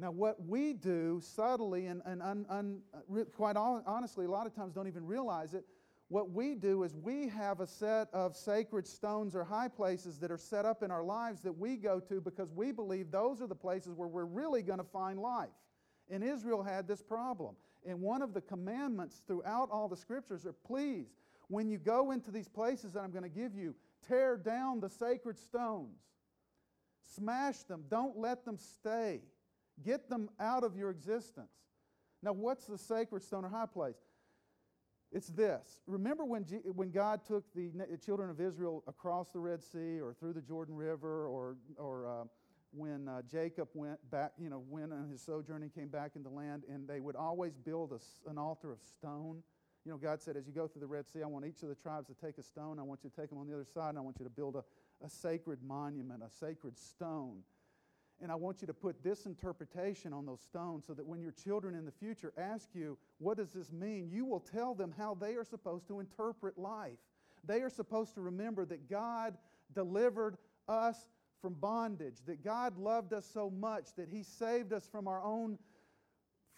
Now, 0.00 0.10
what 0.10 0.44
we 0.44 0.72
do 0.72 1.20
subtly 1.22 1.86
and, 1.86 2.02
and 2.06 2.20
un, 2.20 2.44
un, 2.50 2.80
uh, 2.92 3.22
quite 3.36 3.54
honestly, 3.54 4.26
a 4.26 4.30
lot 4.30 4.48
of 4.48 4.54
times 4.56 4.74
don't 4.74 4.88
even 4.88 5.06
realize 5.06 5.54
it, 5.54 5.64
what 6.08 6.30
we 6.30 6.54
do 6.54 6.84
is 6.84 6.96
we 6.96 7.28
have 7.28 7.60
a 7.60 7.66
set 7.66 8.08
of 8.14 8.34
sacred 8.34 8.86
stones 8.86 9.36
or 9.36 9.44
high 9.44 9.68
places 9.68 10.18
that 10.18 10.30
are 10.30 10.38
set 10.38 10.64
up 10.64 10.82
in 10.82 10.90
our 10.90 11.04
lives 11.04 11.42
that 11.42 11.52
we 11.52 11.76
go 11.76 12.00
to 12.00 12.20
because 12.20 12.50
we 12.50 12.72
believe 12.72 13.10
those 13.10 13.42
are 13.42 13.46
the 13.46 13.54
places 13.54 13.92
where 13.92 14.08
we're 14.08 14.24
really 14.24 14.62
going 14.62 14.78
to 14.78 14.84
find 14.84 15.18
life. 15.18 15.50
And 16.10 16.24
Israel 16.24 16.62
had 16.62 16.88
this 16.88 17.02
problem. 17.02 17.54
And 17.86 18.00
one 18.00 18.22
of 18.22 18.32
the 18.32 18.40
commandments 18.40 19.22
throughout 19.26 19.68
all 19.70 19.86
the 19.86 19.96
scriptures 19.96 20.46
are 20.46 20.54
please, 20.66 21.08
when 21.48 21.68
you 21.68 21.76
go 21.76 22.10
into 22.10 22.30
these 22.30 22.48
places 22.48 22.92
that 22.92 23.00
I'm 23.00 23.10
going 23.10 23.22
to 23.22 23.28
give 23.28 23.54
you, 23.54 23.74
tear 24.06 24.38
down 24.38 24.80
the 24.80 24.88
sacred 24.88 25.38
stones, 25.38 26.00
smash 27.14 27.64
them, 27.64 27.84
don't 27.90 28.16
let 28.16 28.46
them 28.46 28.56
stay, 28.56 29.20
get 29.84 30.08
them 30.08 30.30
out 30.40 30.64
of 30.64 30.74
your 30.74 30.90
existence. 30.90 31.52
Now, 32.22 32.32
what's 32.32 32.64
the 32.64 32.78
sacred 32.78 33.22
stone 33.22 33.44
or 33.44 33.48
high 33.48 33.66
place? 33.66 34.07
It's 35.10 35.28
this. 35.28 35.80
Remember 35.86 36.24
when, 36.24 36.44
G- 36.44 36.60
when 36.74 36.90
God 36.90 37.24
took 37.24 37.44
the 37.54 37.70
children 38.04 38.28
of 38.30 38.40
Israel 38.40 38.84
across 38.86 39.30
the 39.30 39.38
Red 39.38 39.62
Sea 39.64 40.00
or 40.00 40.12
through 40.12 40.34
the 40.34 40.42
Jordan 40.42 40.76
River 40.76 41.26
or, 41.26 41.56
or 41.76 42.06
uh, 42.06 42.24
when 42.72 43.08
uh, 43.08 43.22
Jacob 43.22 43.68
went 43.72 43.98
back, 44.10 44.32
you 44.38 44.50
know, 44.50 44.62
went 44.68 44.92
on 44.92 45.08
his 45.08 45.22
sojourn 45.22 45.62
and 45.62 45.74
came 45.74 45.88
back 45.88 46.12
in 46.16 46.22
the 46.22 46.28
land, 46.28 46.64
and 46.68 46.86
they 46.86 47.00
would 47.00 47.16
always 47.16 47.56
build 47.56 47.92
a, 47.92 48.30
an 48.30 48.36
altar 48.36 48.70
of 48.70 48.82
stone. 48.82 49.42
You 49.86 49.92
know, 49.92 49.98
God 49.98 50.20
said, 50.20 50.36
as 50.36 50.46
you 50.46 50.52
go 50.52 50.68
through 50.68 50.80
the 50.80 50.86
Red 50.86 51.08
Sea, 51.08 51.22
I 51.22 51.26
want 51.26 51.46
each 51.46 51.62
of 51.62 51.70
the 51.70 51.74
tribes 51.74 52.08
to 52.08 52.14
take 52.14 52.36
a 52.36 52.42
stone. 52.42 52.78
I 52.78 52.82
want 52.82 53.00
you 53.02 53.08
to 53.08 53.16
take 53.16 53.30
them 53.30 53.38
on 53.38 53.46
the 53.46 53.54
other 53.54 53.64
side, 53.64 53.90
and 53.90 53.98
I 53.98 54.02
want 54.02 54.16
you 54.18 54.24
to 54.24 54.30
build 54.30 54.56
a, 54.56 54.64
a 55.04 55.08
sacred 55.08 55.62
monument, 55.62 56.22
a 56.22 56.30
sacred 56.30 56.76
stone. 56.76 57.38
And 58.20 58.32
I 58.32 58.34
want 58.34 58.60
you 58.60 58.66
to 58.66 58.74
put 58.74 59.02
this 59.04 59.26
interpretation 59.26 60.12
on 60.12 60.26
those 60.26 60.40
stones 60.40 60.84
so 60.86 60.94
that 60.94 61.06
when 61.06 61.20
your 61.20 61.32
children 61.32 61.74
in 61.74 61.84
the 61.84 61.92
future 61.92 62.32
ask 62.36 62.68
you, 62.74 62.98
what 63.18 63.36
does 63.36 63.52
this 63.52 63.72
mean? 63.72 64.08
You 64.10 64.24
will 64.24 64.40
tell 64.40 64.74
them 64.74 64.92
how 64.96 65.14
they 65.14 65.34
are 65.34 65.44
supposed 65.44 65.86
to 65.88 66.00
interpret 66.00 66.58
life. 66.58 66.98
They 67.44 67.60
are 67.62 67.70
supposed 67.70 68.14
to 68.14 68.20
remember 68.20 68.64
that 68.66 68.90
God 68.90 69.36
delivered 69.72 70.36
us 70.68 70.96
from 71.40 71.54
bondage, 71.54 72.16
that 72.26 72.42
God 72.42 72.76
loved 72.76 73.12
us 73.12 73.28
so 73.32 73.48
much 73.50 73.94
that 73.96 74.08
He 74.08 74.24
saved 74.24 74.72
us 74.72 74.88
from 74.90 75.06
our 75.06 75.22
own 75.22 75.58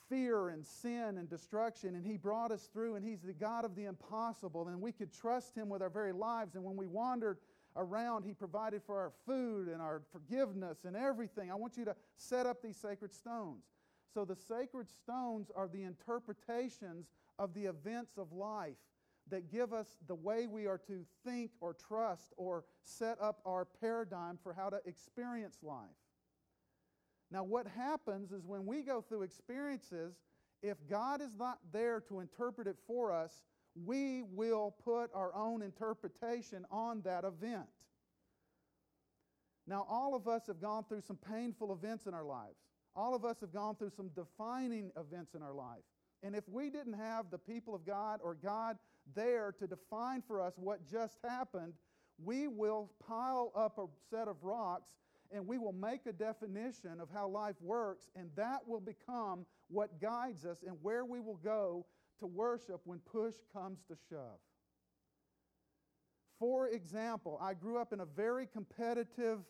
fear 0.08 0.48
and 0.48 0.66
sin 0.66 1.18
and 1.18 1.28
destruction, 1.28 1.94
and 1.94 2.04
He 2.04 2.16
brought 2.16 2.50
us 2.50 2.68
through, 2.72 2.96
and 2.96 3.04
He's 3.04 3.20
the 3.20 3.34
God 3.34 3.64
of 3.64 3.76
the 3.76 3.84
impossible, 3.84 4.68
and 4.68 4.80
we 4.80 4.92
could 4.92 5.12
trust 5.12 5.54
Him 5.54 5.68
with 5.68 5.82
our 5.82 5.90
very 5.90 6.12
lives. 6.12 6.54
And 6.54 6.64
when 6.64 6.76
we 6.76 6.86
wandered 6.86 7.38
around, 7.76 8.24
He 8.24 8.34
provided 8.34 8.82
for 8.82 8.98
our 8.98 9.12
food 9.26 9.68
and 9.68 9.80
our 9.80 10.02
forgiveness 10.12 10.84
and 10.84 10.96
everything. 10.96 11.50
I 11.50 11.54
want 11.54 11.76
you 11.76 11.84
to 11.84 11.96
set 12.16 12.46
up 12.46 12.62
these 12.62 12.76
sacred 12.76 13.12
stones. 13.12 13.64
So, 14.12 14.24
the 14.24 14.36
sacred 14.36 14.88
stones 14.88 15.50
are 15.54 15.68
the 15.68 15.82
interpretations 15.84 17.06
of 17.38 17.54
the 17.54 17.66
events 17.66 18.18
of 18.18 18.32
life 18.32 18.76
that 19.30 19.50
give 19.50 19.72
us 19.72 19.96
the 20.08 20.14
way 20.14 20.46
we 20.46 20.66
are 20.66 20.78
to 20.78 21.04
think 21.24 21.52
or 21.60 21.74
trust 21.74 22.32
or 22.36 22.64
set 22.82 23.20
up 23.20 23.40
our 23.46 23.64
paradigm 23.64 24.38
for 24.42 24.52
how 24.52 24.68
to 24.68 24.80
experience 24.84 25.58
life. 25.62 25.86
Now, 27.30 27.44
what 27.44 27.66
happens 27.66 28.32
is 28.32 28.44
when 28.44 28.66
we 28.66 28.82
go 28.82 29.00
through 29.00 29.22
experiences, 29.22 30.14
if 30.62 30.76
God 30.88 31.20
is 31.20 31.36
not 31.36 31.58
there 31.72 32.00
to 32.08 32.20
interpret 32.20 32.66
it 32.66 32.76
for 32.86 33.12
us, 33.12 33.44
we 33.74 34.22
will 34.22 34.74
put 34.84 35.10
our 35.14 35.34
own 35.34 35.62
interpretation 35.62 36.64
on 36.70 37.02
that 37.02 37.24
event. 37.24 37.66
Now, 39.66 39.86
all 39.88 40.14
of 40.14 40.26
us 40.26 40.46
have 40.48 40.60
gone 40.60 40.84
through 40.88 41.02
some 41.02 41.18
painful 41.30 41.72
events 41.72 42.06
in 42.06 42.14
our 42.14 42.24
lives. 42.24 42.56
All 42.96 43.14
of 43.14 43.24
us 43.24 43.36
have 43.40 43.52
gone 43.52 43.76
through 43.76 43.92
some 43.96 44.10
defining 44.16 44.90
events 44.96 45.34
in 45.34 45.42
our 45.42 45.54
life. 45.54 45.84
And 46.22 46.34
if 46.34 46.48
we 46.48 46.70
didn't 46.70 46.94
have 46.94 47.30
the 47.30 47.38
people 47.38 47.74
of 47.74 47.86
God 47.86 48.20
or 48.22 48.34
God 48.34 48.76
there 49.14 49.54
to 49.58 49.66
define 49.66 50.22
for 50.26 50.40
us 50.40 50.54
what 50.56 50.86
just 50.90 51.18
happened, 51.24 51.74
we 52.22 52.48
will 52.48 52.90
pile 53.06 53.52
up 53.56 53.78
a 53.78 53.86
set 54.10 54.28
of 54.28 54.36
rocks 54.42 54.90
and 55.32 55.46
we 55.46 55.58
will 55.58 55.72
make 55.72 56.06
a 56.06 56.12
definition 56.12 57.00
of 57.00 57.08
how 57.14 57.28
life 57.28 57.54
works, 57.60 58.08
and 58.16 58.28
that 58.34 58.66
will 58.66 58.80
become 58.80 59.46
what 59.68 60.00
guides 60.00 60.44
us 60.44 60.58
and 60.66 60.76
where 60.82 61.04
we 61.04 61.20
will 61.20 61.38
go 61.44 61.86
to 62.20 62.26
worship 62.26 62.80
when 62.84 62.98
push 63.00 63.34
comes 63.52 63.80
to 63.88 63.96
shove. 64.08 64.38
For 66.38 66.68
example, 66.68 67.38
I 67.42 67.54
grew 67.54 67.78
up 67.78 67.92
in 67.92 68.00
a 68.00 68.06
very 68.06 68.46
competitive 68.46 69.40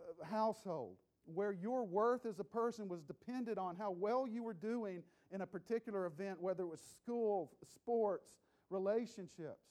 uh, 0.00 0.24
household 0.24 0.96
where 1.26 1.52
your 1.52 1.84
worth 1.84 2.26
as 2.26 2.40
a 2.40 2.44
person 2.44 2.88
was 2.88 3.02
dependent 3.02 3.58
on 3.58 3.76
how 3.76 3.90
well 3.90 4.26
you 4.26 4.42
were 4.42 4.54
doing 4.54 5.02
in 5.30 5.42
a 5.42 5.46
particular 5.46 6.06
event, 6.06 6.40
whether 6.40 6.62
it 6.62 6.68
was 6.68 6.80
school, 6.80 7.52
sports, 7.62 8.30
relationships. 8.70 9.68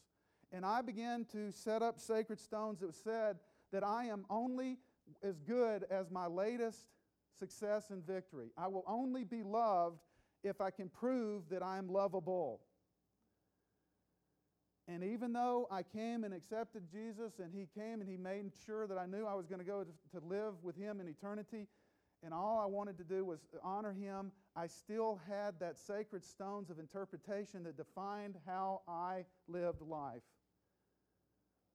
And 0.52 0.66
I 0.66 0.82
began 0.82 1.26
to 1.34 1.52
set 1.52 1.82
up 1.82 2.00
sacred 2.00 2.40
stones 2.40 2.80
that 2.80 2.94
said 2.94 3.38
that 3.74 3.84
I 3.84 4.06
am 4.06 4.26
only 4.30 4.78
as 5.24 5.40
good 5.42 5.86
as 5.90 6.12
my 6.12 6.28
latest 6.28 6.86
success 7.38 7.90
and 7.90 8.06
victory. 8.06 8.52
I 8.58 8.68
will 8.68 8.84
only 8.88 9.24
be 9.24 9.44
loved 9.44 10.00
if 10.44 10.62
I 10.62 10.70
can 10.70 10.90
prove 10.90 11.44
that 11.50 11.64
I 11.64 11.78
am 11.78 11.88
lovable. 11.88 12.62
And 14.88 15.04
even 15.04 15.34
though 15.34 15.68
I 15.70 15.84
came 15.84 16.24
and 16.24 16.34
accepted 16.34 16.84
Jesus 16.92 17.40
and 17.40 17.52
He 17.54 17.68
came 17.78 18.00
and 18.00 18.10
He 18.10 18.18
made 18.18 18.52
sure 18.66 18.88
that 18.88 18.98
I 18.98 19.06
knew 19.06 19.26
I 19.26 19.34
was 19.34 19.48
going 19.48 19.60
to 19.60 19.66
go 19.66 19.84
to 19.84 20.26
live 20.26 20.54
with 20.64 20.78
Him 20.78 21.02
in 21.02 21.08
eternity, 21.08 21.68
and 22.24 22.34
all 22.34 22.60
I 22.60 22.66
wanted 22.66 22.98
to 22.98 23.04
do 23.04 23.24
was 23.24 23.40
honor 23.64 23.94
him, 23.94 24.32
I 24.56 24.68
still 24.68 25.20
had 25.30 25.60
that 25.60 25.78
sacred 25.78 26.24
stones 26.24 26.70
of 26.70 26.80
interpretation 26.80 27.64
that 27.64 27.78
defined 27.78 28.36
how 28.46 28.82
I 28.88 29.26
lived 29.48 29.82
life 29.82 30.24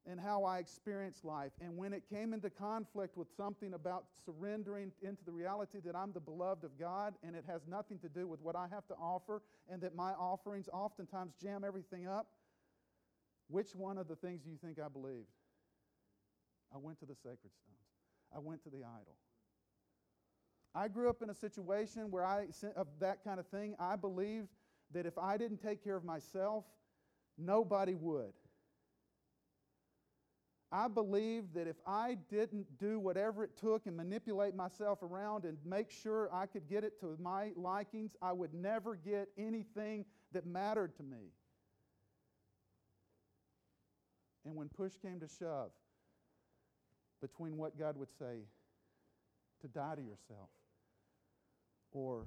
and 0.09 0.19
how 0.19 0.45
I 0.45 0.59
experienced 0.59 1.25
life. 1.25 1.53
And 1.61 1.77
when 1.77 1.93
it 1.93 2.03
came 2.11 2.33
into 2.33 2.51
conflict 2.51 3.17
with 3.17 3.29
something 3.37 3.75
about 3.75 4.05
surrendering 4.25 4.91
into 5.01 5.25
the 5.25 5.31
reality 5.33 5.79
that 5.85 5.95
I'm 5.95 6.13
the 6.13 6.21
beloved 6.21 6.65
of 6.65 6.79
God 6.79 7.15
and 7.23 7.37
it 7.37 7.45
has 7.47 7.63
nothing 7.69 7.99
to 8.01 8.09
do 8.09 8.27
with 8.27 8.41
what 8.41 8.57
I 8.57 8.67
have 8.73 8.87
to 8.89 8.95
offer 8.95 9.43
and 9.71 9.81
that 9.83 9.95
my 9.95 10.13
offerings 10.13 10.69
oftentimes 10.73 11.35
jam 11.41 11.63
everything 11.65 12.09
up, 12.09 12.27
which 13.49 13.75
one 13.77 13.97
of 13.97 14.09
the 14.09 14.17
things 14.17 14.43
do 14.43 14.51
you 14.51 14.57
think 14.57 14.79
I 14.81 14.89
believed? 14.89 15.29
I 16.75 16.79
went 16.79 16.99
to 17.01 17.07
the 17.07 17.15
sacred 17.15 17.53
stones, 17.55 17.79
I 18.35 18.39
went 18.39 18.63
to 18.65 18.71
the 18.71 18.79
idol. 18.79 19.17
I 20.75 20.89
grew 20.89 21.11
up 21.11 21.21
in 21.23 21.29
a 21.29 21.35
situation 21.35 22.11
where 22.11 22.25
I, 22.25 22.47
of 22.77 22.87
that 23.01 23.23
kind 23.23 23.39
of 23.39 23.47
thing, 23.49 23.75
I 23.79 23.95
believed 23.95 24.49
that 24.93 25.05
if 25.05 25.19
I 25.19 25.37
didn't 25.37 25.59
take 25.59 25.85
care 25.85 25.97
of 25.97 26.05
myself, 26.05 26.65
nobody 27.37 27.95
would. 27.95 28.33
I 30.73 30.89
believed 30.89 31.55
that 31.55 31.69
if 31.69 31.77
I 31.87 32.17
didn't 32.31 32.79
do 32.79 32.99
whatever 32.99 33.45
it 33.45 33.51
took 33.59 33.87
and 33.87 33.95
manipulate 33.95 34.55
myself 34.55 35.03
around 35.03 35.45
and 35.45 35.59
make 35.67 35.91
sure 35.91 36.31
I 36.33 36.47
could 36.47 36.67
get 36.67 36.83
it 36.83 36.99
to 37.01 37.15
my 37.21 37.53
likings, 37.57 38.13
I 38.23 38.33
would 38.33 38.55
never 38.55 38.95
get 38.95 39.29
anything 39.37 40.07
that 40.33 40.47
mattered 40.47 40.97
to 40.97 41.03
me. 41.03 41.29
And 44.47 44.57
when 44.57 44.71
push 44.71 44.93
came 45.03 45.21
to 45.21 45.29
shove 45.29 45.73
between 47.21 47.59
what 47.59 47.79
God 47.79 47.99
would 47.99 48.11
say, 48.19 48.41
to 49.61 49.69
die 49.69 49.95
to 49.95 50.03
yourself, 50.03 50.49
or 51.93 52.25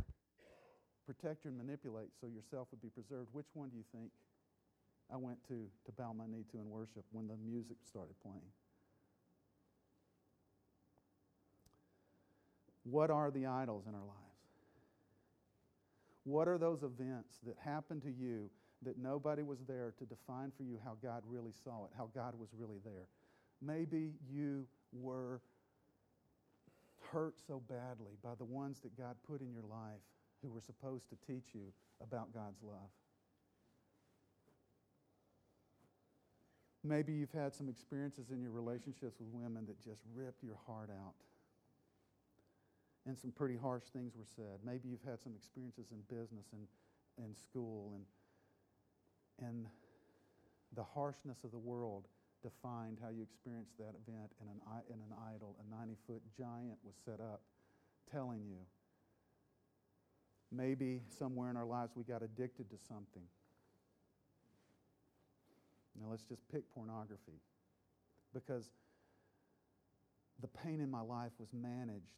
protect 1.05 1.45
and 1.45 1.57
manipulate 1.57 2.09
so 2.21 2.27
yourself 2.27 2.67
would 2.71 2.81
be 2.81 2.89
preserved, 2.89 3.29
which 3.33 3.47
one 3.53 3.69
do 3.69 3.75
you 3.75 3.83
think 3.91 4.11
I 5.13 5.17
went 5.17 5.43
to 5.47 5.67
to 5.85 5.91
bow 5.91 6.13
my 6.13 6.25
knee 6.25 6.45
to 6.51 6.57
and 6.57 6.67
worship 6.67 7.03
when 7.11 7.27
the 7.27 7.37
music 7.37 7.77
started 7.87 8.15
playing? 8.21 8.41
What 12.83 13.09
are 13.09 13.31
the 13.31 13.47
idols 13.47 13.85
in 13.87 13.95
our 13.95 14.01
lives? 14.01 14.25
What 16.23 16.47
are 16.47 16.57
those 16.57 16.83
events 16.83 17.39
that 17.45 17.55
happened 17.63 18.01
to 18.03 18.11
you 18.11 18.49
that 18.83 18.97
nobody 18.97 19.41
was 19.41 19.59
there 19.67 19.93
to 19.97 20.05
define 20.05 20.51
for 20.55 20.63
you 20.63 20.79
how 20.83 20.97
God 21.01 21.23
really 21.27 21.51
saw 21.63 21.85
it, 21.85 21.91
how 21.97 22.09
God 22.13 22.33
was 22.37 22.49
really 22.57 22.79
there? 22.83 23.07
Maybe 23.61 24.13
you 24.31 24.67
were 24.91 25.41
hurt 27.11 27.35
so 27.47 27.61
badly 27.69 28.17
by 28.23 28.35
the 28.37 28.45
ones 28.45 28.79
that 28.81 28.97
God 28.97 29.15
put 29.27 29.41
in 29.41 29.51
your 29.51 29.63
life 29.63 30.01
who 30.41 30.49
were 30.49 30.61
supposed 30.61 31.09
to 31.09 31.15
teach 31.25 31.53
you 31.53 31.71
about 32.01 32.33
God's 32.33 32.61
love. 32.61 32.89
Maybe 36.86 37.13
you've 37.13 37.31
had 37.31 37.55
some 37.55 37.67
experiences 37.67 38.29
in 38.29 38.41
your 38.41 38.51
relationships 38.51 39.17
with 39.19 39.29
women 39.31 39.65
that 39.65 39.81
just 39.81 40.01
ripped 40.13 40.43
your 40.43 40.59
heart 40.67 40.91
out. 40.91 41.15
And 43.07 43.17
some 43.17 43.31
pretty 43.31 43.57
harsh 43.57 43.86
things 43.91 44.13
were 44.15 44.29
said. 44.36 44.61
Maybe 44.63 44.89
you've 44.89 45.03
had 45.03 45.21
some 45.21 45.33
experiences 45.36 45.88
in 45.91 46.01
business 46.07 46.45
and, 46.53 46.67
and 47.17 47.36
school, 47.36 47.93
and, 47.95 49.49
and 49.49 49.65
the 50.75 50.83
harshness 50.83 51.38
of 51.43 51.51
the 51.51 51.57
world 51.57 52.05
defined 52.43 52.99
how 53.01 53.09
you 53.09 53.23
experienced 53.23 53.77
that 53.79 53.97
event, 54.05 54.29
and 54.39 54.49
an, 54.49 54.61
in 54.89 55.01
an 55.01 55.13
idol, 55.33 55.55
a 55.65 55.75
90 55.75 55.97
foot 56.05 56.21
giant 56.38 56.77
was 56.83 56.93
set 57.03 57.19
up 57.19 57.41
telling 58.11 58.45
you. 58.45 58.61
Maybe 60.51 61.01
somewhere 61.09 61.49
in 61.49 61.57
our 61.57 61.65
lives 61.65 61.93
we 61.95 62.03
got 62.03 62.21
addicted 62.21 62.69
to 62.69 62.77
something 62.88 63.25
now 66.01 66.07
let's 66.09 66.23
just 66.23 66.41
pick 66.51 66.63
pornography 66.73 67.39
because 68.33 68.69
the 70.41 70.47
pain 70.47 70.81
in 70.81 70.91
my 70.91 71.01
life 71.01 71.31
was 71.39 71.49
managed. 71.53 72.11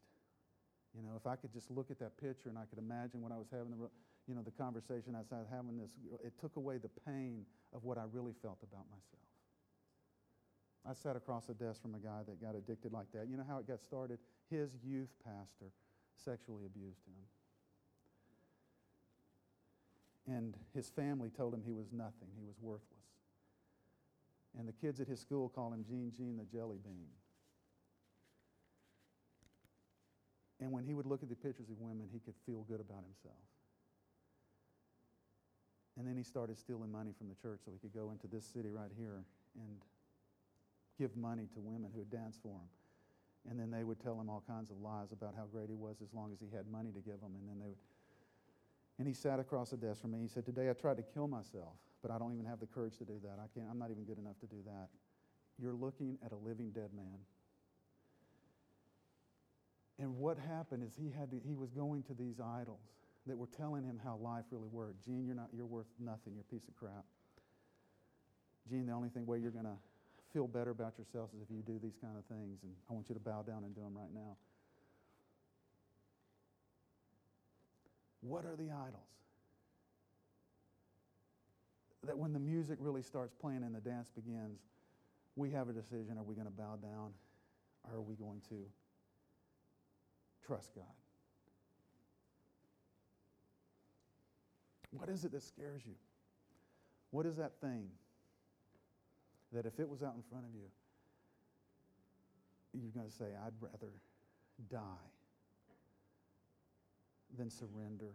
You 0.96 1.02
know, 1.02 1.14
if 1.16 1.26
I 1.26 1.36
could 1.36 1.52
just 1.52 1.70
look 1.70 1.90
at 1.90 1.98
that 2.00 2.16
picture 2.18 2.48
and 2.48 2.58
I 2.58 2.64
could 2.64 2.78
imagine 2.78 3.22
when 3.22 3.30
I 3.30 3.38
was 3.38 3.46
having 3.52 3.70
the, 3.70 3.88
you 4.26 4.34
know, 4.34 4.42
the 4.42 4.50
conversation 4.50 5.14
I 5.14 5.20
was 5.20 5.46
having 5.50 5.78
this, 5.78 5.90
it 6.24 6.32
took 6.40 6.56
away 6.56 6.78
the 6.78 6.90
pain 7.06 7.44
of 7.72 7.84
what 7.84 7.98
I 7.98 8.04
really 8.10 8.34
felt 8.42 8.58
about 8.62 8.86
myself. 8.90 9.28
I 10.88 10.94
sat 10.94 11.16
across 11.16 11.46
the 11.46 11.54
desk 11.54 11.82
from 11.82 11.94
a 11.94 11.98
guy 11.98 12.22
that 12.26 12.40
got 12.40 12.54
addicted 12.56 12.92
like 12.92 13.12
that. 13.12 13.28
You 13.28 13.36
know 13.36 13.44
how 13.46 13.58
it 13.58 13.68
got 13.68 13.80
started? 13.80 14.18
His 14.50 14.70
youth 14.82 15.10
pastor 15.24 15.70
sexually 16.16 16.64
abused 16.64 17.04
him. 17.06 17.14
And 20.34 20.56
his 20.74 20.88
family 20.88 21.30
told 21.30 21.54
him 21.54 21.62
he 21.64 21.72
was 21.72 21.92
nothing, 21.92 22.28
he 22.36 22.44
was 22.44 22.56
worthless. 22.60 22.98
And 24.56 24.66
the 24.66 24.72
kids 24.72 25.00
at 25.00 25.08
his 25.08 25.20
school 25.20 25.48
call 25.48 25.72
him 25.72 25.84
Gene 25.88 26.12
Gene 26.16 26.36
the 26.36 26.44
Jelly 26.44 26.78
Bean. 26.82 27.08
And 30.60 30.72
when 30.72 30.84
he 30.84 30.94
would 30.94 31.06
look 31.06 31.22
at 31.22 31.28
the 31.28 31.36
pictures 31.36 31.70
of 31.70 31.78
women, 31.78 32.08
he 32.12 32.18
could 32.18 32.34
feel 32.46 32.64
good 32.68 32.80
about 32.80 33.04
himself. 33.04 33.38
And 35.96 36.06
then 36.06 36.16
he 36.16 36.22
started 36.22 36.58
stealing 36.58 36.90
money 36.90 37.12
from 37.16 37.28
the 37.28 37.34
church 37.34 37.60
so 37.64 37.72
he 37.72 37.78
could 37.78 37.94
go 37.94 38.10
into 38.10 38.26
this 38.26 38.44
city 38.46 38.70
right 38.70 38.90
here 38.96 39.24
and 39.58 39.82
give 40.98 41.16
money 41.16 41.48
to 41.54 41.60
women 41.60 41.90
who 41.92 41.98
would 41.98 42.10
dance 42.10 42.38
for 42.40 42.54
him. 42.54 42.68
And 43.50 43.58
then 43.58 43.70
they 43.70 43.84
would 43.84 44.00
tell 44.00 44.20
him 44.20 44.28
all 44.28 44.42
kinds 44.46 44.70
of 44.70 44.78
lies 44.80 45.12
about 45.12 45.34
how 45.36 45.44
great 45.50 45.68
he 45.68 45.74
was 45.74 45.96
as 46.02 46.12
long 46.12 46.32
as 46.32 46.38
he 46.40 46.54
had 46.54 46.66
money 46.70 46.90
to 46.90 47.00
give 47.00 47.20
them. 47.20 47.34
And 47.34 47.48
then 47.48 47.58
they 47.58 47.66
would. 47.66 47.78
And 48.98 49.06
he 49.06 49.14
sat 49.14 49.38
across 49.38 49.70
the 49.70 49.76
desk 49.76 50.02
from 50.02 50.10
me. 50.10 50.20
He 50.20 50.28
said, 50.28 50.44
Today 50.44 50.68
I 50.68 50.72
tried 50.72 50.96
to 50.96 51.04
kill 51.04 51.28
myself 51.28 51.74
but 52.02 52.10
I 52.10 52.18
don't 52.18 52.32
even 52.32 52.46
have 52.46 52.60
the 52.60 52.66
courage 52.66 52.96
to 52.98 53.04
do 53.04 53.18
that. 53.22 53.38
I 53.42 53.46
can't, 53.54 53.66
I'm 53.70 53.78
not 53.78 53.90
even 53.90 54.04
good 54.04 54.18
enough 54.18 54.38
to 54.40 54.46
do 54.46 54.56
that. 54.66 54.88
You're 55.60 55.74
looking 55.74 56.18
at 56.24 56.32
a 56.32 56.36
living 56.36 56.70
dead 56.70 56.90
man. 56.94 57.18
And 59.98 60.16
what 60.16 60.38
happened 60.38 60.84
is 60.84 60.92
he, 60.96 61.10
had 61.10 61.30
to, 61.32 61.40
he 61.44 61.54
was 61.54 61.70
going 61.70 62.04
to 62.04 62.14
these 62.14 62.38
idols 62.38 62.78
that 63.26 63.36
were 63.36 63.48
telling 63.48 63.82
him 63.82 64.00
how 64.02 64.16
life 64.16 64.44
really 64.50 64.68
worked. 64.68 65.04
Gene, 65.04 65.26
you're, 65.26 65.34
not, 65.34 65.48
you're 65.52 65.66
worth 65.66 65.88
nothing. 65.98 66.34
You're 66.34 66.46
a 66.48 66.54
piece 66.54 66.68
of 66.68 66.76
crap. 66.76 67.04
Gene, 68.70 68.86
the 68.86 68.92
only 68.92 69.08
thing 69.08 69.26
way 69.26 69.38
you're 69.38 69.50
going 69.50 69.64
to 69.64 69.76
feel 70.32 70.46
better 70.46 70.70
about 70.70 70.94
yourself 70.98 71.30
is 71.34 71.42
if 71.42 71.50
you 71.50 71.62
do 71.62 71.80
these 71.82 71.96
kind 72.00 72.16
of 72.16 72.24
things. 72.26 72.60
And 72.62 72.72
I 72.88 72.92
want 72.92 73.08
you 73.08 73.14
to 73.14 73.20
bow 73.20 73.42
down 73.42 73.64
and 73.64 73.74
do 73.74 73.80
them 73.80 73.96
right 73.96 74.12
now. 74.14 74.36
What 78.20 78.44
are 78.44 78.56
the 78.56 78.70
idols? 78.70 79.08
That 82.06 82.16
when 82.16 82.32
the 82.32 82.38
music 82.38 82.78
really 82.80 83.02
starts 83.02 83.34
playing 83.34 83.62
and 83.62 83.74
the 83.74 83.80
dance 83.80 84.10
begins, 84.10 84.60
we 85.36 85.50
have 85.50 85.68
a 85.68 85.72
decision 85.72 86.16
are 86.18 86.22
we 86.22 86.34
going 86.34 86.46
to 86.46 86.52
bow 86.52 86.76
down 86.80 87.12
or 87.84 87.98
are 87.98 88.02
we 88.02 88.14
going 88.14 88.40
to 88.48 88.56
trust 90.46 90.74
God? 90.74 90.84
What 94.90 95.08
is 95.08 95.24
it 95.24 95.32
that 95.32 95.42
scares 95.42 95.82
you? 95.84 95.94
What 97.10 97.26
is 97.26 97.36
that 97.36 97.52
thing 97.60 97.88
that 99.52 99.66
if 99.66 99.78
it 99.78 99.88
was 99.88 100.02
out 100.02 100.14
in 100.14 100.22
front 100.30 100.44
of 100.44 100.54
you, 100.54 100.68
you're 102.72 102.92
going 102.92 103.08
to 103.08 103.12
say, 103.12 103.26
I'd 103.46 103.52
rather 103.60 103.92
die 104.70 105.08
than 107.36 107.50
surrender 107.50 108.12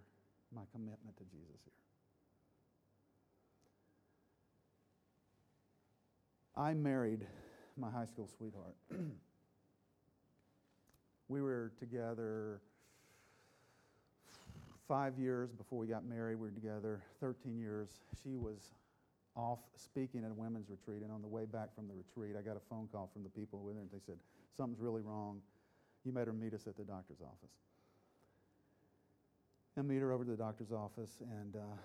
my 0.54 0.62
commitment 0.72 1.18
to 1.18 1.24
Jesus 1.24 1.62
here? 1.66 1.83
I 6.64 6.74
married 6.74 7.28
my 7.76 7.92
high 7.92 8.06
school 8.06 8.30
sweetheart. 8.38 8.76
we 11.28 11.42
were 11.42 11.74
together 11.78 12.62
five 14.88 15.20
years 15.20 15.52
before 15.52 15.78
we 15.78 15.88
got 15.88 16.06
married. 16.06 16.36
We 16.38 16.48
were 16.48 16.54
together 16.54 17.02
13 17.20 17.60
years. 17.60 17.90
She 18.24 18.38
was 18.38 18.70
off 19.36 19.60
speaking 19.76 20.24
at 20.24 20.32
a 20.32 20.34
women's 20.34 20.70
retreat, 20.70 21.02
and 21.02 21.12
on 21.12 21.22
the 21.22 21.28
way 21.28 21.44
back 21.44 21.76
from 21.76 21.90
the 21.90 21.94
retreat, 21.96 22.38
I 22.40 22.42
got 22.42 22.56
a 22.56 22.64
phone 22.70 22.88
call 22.90 23.10
from 23.12 23.24
the 23.24 23.30
people 23.30 23.60
with 23.60 23.76
her, 23.76 23.82
and 23.82 23.92
they 23.92 24.00
said, 24.06 24.16
Something's 24.56 24.80
really 24.80 25.02
wrong. 25.02 25.42
You 26.06 26.14
better 26.14 26.32
meet 26.32 26.54
us 26.54 26.66
at 26.66 26.78
the 26.78 26.86
doctor's 26.86 27.20
office. 27.20 27.52
And 29.76 29.86
meet 29.86 30.00
her 30.00 30.14
over 30.14 30.24
to 30.24 30.32
the 30.32 30.38
doctor's 30.38 30.72
office, 30.72 31.12
and 31.30 31.58
uh, 31.58 31.76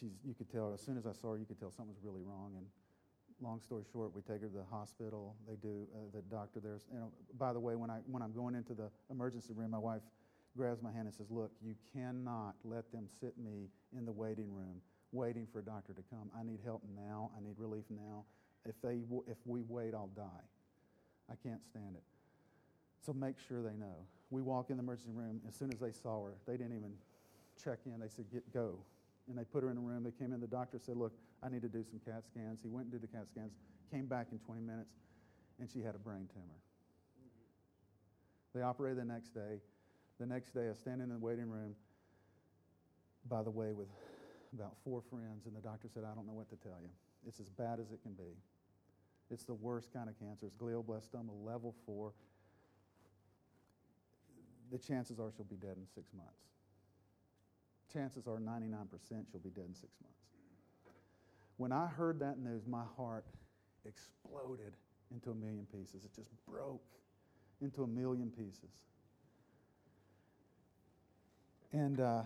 she's, 0.00 0.10
you 0.26 0.34
could 0.34 0.50
tell, 0.50 0.74
as 0.74 0.80
soon 0.80 0.98
as 0.98 1.06
I 1.06 1.12
saw 1.12 1.34
her, 1.34 1.38
you 1.38 1.44
could 1.44 1.60
tell 1.60 1.70
something 1.70 1.94
was 1.94 2.02
really 2.02 2.22
wrong. 2.24 2.50
And 2.56 2.66
long 3.40 3.60
story 3.60 3.84
short, 3.92 4.14
we 4.14 4.22
take 4.22 4.40
her 4.40 4.48
to 4.48 4.54
the 4.54 4.64
hospital. 4.70 5.36
They 5.48 5.56
do 5.56 5.86
uh, 5.94 5.98
the 6.14 6.22
doctor 6.22 6.60
there's 6.60 6.86
you 6.92 6.98
know. 6.98 7.10
By 7.38 7.52
the 7.52 7.60
way, 7.60 7.76
when 7.76 7.90
I 7.90 7.98
when 8.06 8.22
I'm 8.22 8.32
going 8.32 8.54
into 8.54 8.74
the 8.74 8.90
emergency 9.10 9.52
room, 9.52 9.70
my 9.70 9.78
wife 9.78 10.02
grabs 10.56 10.82
my 10.82 10.92
hand 10.92 11.06
and 11.06 11.14
says, 11.14 11.30
"Look, 11.30 11.50
you 11.62 11.74
cannot 11.92 12.54
let 12.64 12.90
them 12.92 13.08
sit 13.20 13.36
me 13.38 13.68
in 13.96 14.04
the 14.04 14.12
waiting 14.12 14.52
room, 14.52 14.80
waiting 15.12 15.46
for 15.52 15.58
a 15.58 15.62
doctor 15.62 15.92
to 15.92 16.02
come. 16.10 16.30
I 16.38 16.42
need 16.42 16.60
help 16.64 16.82
now. 16.96 17.30
I 17.36 17.40
need 17.42 17.56
relief 17.58 17.84
now. 17.90 18.24
If 18.64 18.80
they 18.82 19.00
if 19.26 19.38
we 19.44 19.62
wait, 19.62 19.94
I'll 19.94 20.10
die. 20.14 20.44
I 21.30 21.34
can't 21.42 21.64
stand 21.64 21.96
it. 21.96 22.02
So 23.04 23.12
make 23.12 23.36
sure 23.38 23.62
they 23.62 23.76
know." 23.76 24.06
We 24.30 24.42
walk 24.42 24.70
in 24.70 24.78
the 24.78 24.82
emergency 24.82 25.12
room. 25.12 25.40
As 25.46 25.54
soon 25.54 25.72
as 25.72 25.78
they 25.78 25.92
saw 25.92 26.24
her, 26.24 26.32
they 26.46 26.56
didn't 26.56 26.76
even 26.76 26.92
check 27.62 27.78
in. 27.86 28.00
They 28.00 28.08
said, 28.08 28.24
"Get 28.32 28.52
go." 28.52 28.78
and 29.28 29.38
they 29.38 29.44
put 29.44 29.62
her 29.62 29.70
in 29.70 29.76
a 29.76 29.80
room. 29.80 30.02
They 30.04 30.10
came 30.10 30.32
in. 30.32 30.40
The 30.40 30.46
doctor 30.46 30.78
said, 30.78 30.96
Look, 30.96 31.12
I 31.44 31.48
need 31.48 31.62
to 31.62 31.68
do 31.68 31.84
some 31.84 32.00
CAT 32.04 32.24
scans. 32.24 32.60
He 32.62 32.68
went 32.68 32.86
and 32.86 32.92
did 32.92 33.02
the 33.02 33.12
CAT 33.12 33.28
scans, 33.28 33.52
came 33.92 34.06
back 34.06 34.28
in 34.32 34.38
20 34.38 34.62
minutes, 34.62 34.94
and 35.60 35.68
she 35.68 35.80
had 35.80 35.94
a 35.94 35.98
brain 35.98 36.28
tumor. 36.32 36.58
They 38.54 38.62
operated 38.62 38.98
the 38.98 39.04
next 39.04 39.34
day. 39.34 39.60
The 40.18 40.26
next 40.26 40.54
day, 40.54 40.68
I 40.70 40.74
stand 40.74 41.02
in 41.02 41.08
the 41.08 41.18
waiting 41.18 41.50
room, 41.50 41.74
by 43.28 43.42
the 43.42 43.50
way, 43.50 43.72
with 43.72 43.88
about 44.54 44.76
four 44.84 45.02
friends, 45.10 45.46
and 45.46 45.54
the 45.54 45.60
doctor 45.60 45.88
said, 45.92 46.04
I 46.04 46.14
don't 46.14 46.26
know 46.26 46.32
what 46.32 46.48
to 46.50 46.56
tell 46.56 46.78
you. 46.80 46.88
It's 47.26 47.40
as 47.40 47.48
bad 47.50 47.80
as 47.80 47.90
it 47.90 48.00
can 48.02 48.12
be. 48.12 48.38
It's 49.30 49.44
the 49.44 49.54
worst 49.54 49.92
kind 49.92 50.08
of 50.08 50.18
cancer. 50.18 50.46
It's 50.46 50.54
glioblastoma 50.54 51.34
level 51.44 51.74
four. 51.84 52.12
The 54.70 54.78
chances 54.78 55.18
are 55.18 55.30
she'll 55.36 55.44
be 55.44 55.56
dead 55.56 55.76
in 55.76 55.86
six 55.94 56.12
months 56.16 56.44
chances 57.94 58.26
are 58.26 58.38
99% 58.38 58.88
she'll 59.30 59.40
be 59.40 59.50
dead 59.50 59.66
in 59.68 59.74
six 59.74 59.92
months. 60.02 60.18
When 61.56 61.72
I 61.72 61.86
heard 61.86 62.18
that 62.20 62.38
news, 62.38 62.66
my 62.66 62.82
heart 62.96 63.24
exploded 63.86 64.74
into 65.12 65.30
a 65.30 65.34
million 65.34 65.66
pieces. 65.70 66.04
It 66.04 66.12
just 66.14 66.30
broke 66.48 66.82
into 67.60 67.82
a 67.82 67.86
million 67.86 68.30
pieces. 68.30 68.82
And 71.72 72.00
uh, 72.00 72.22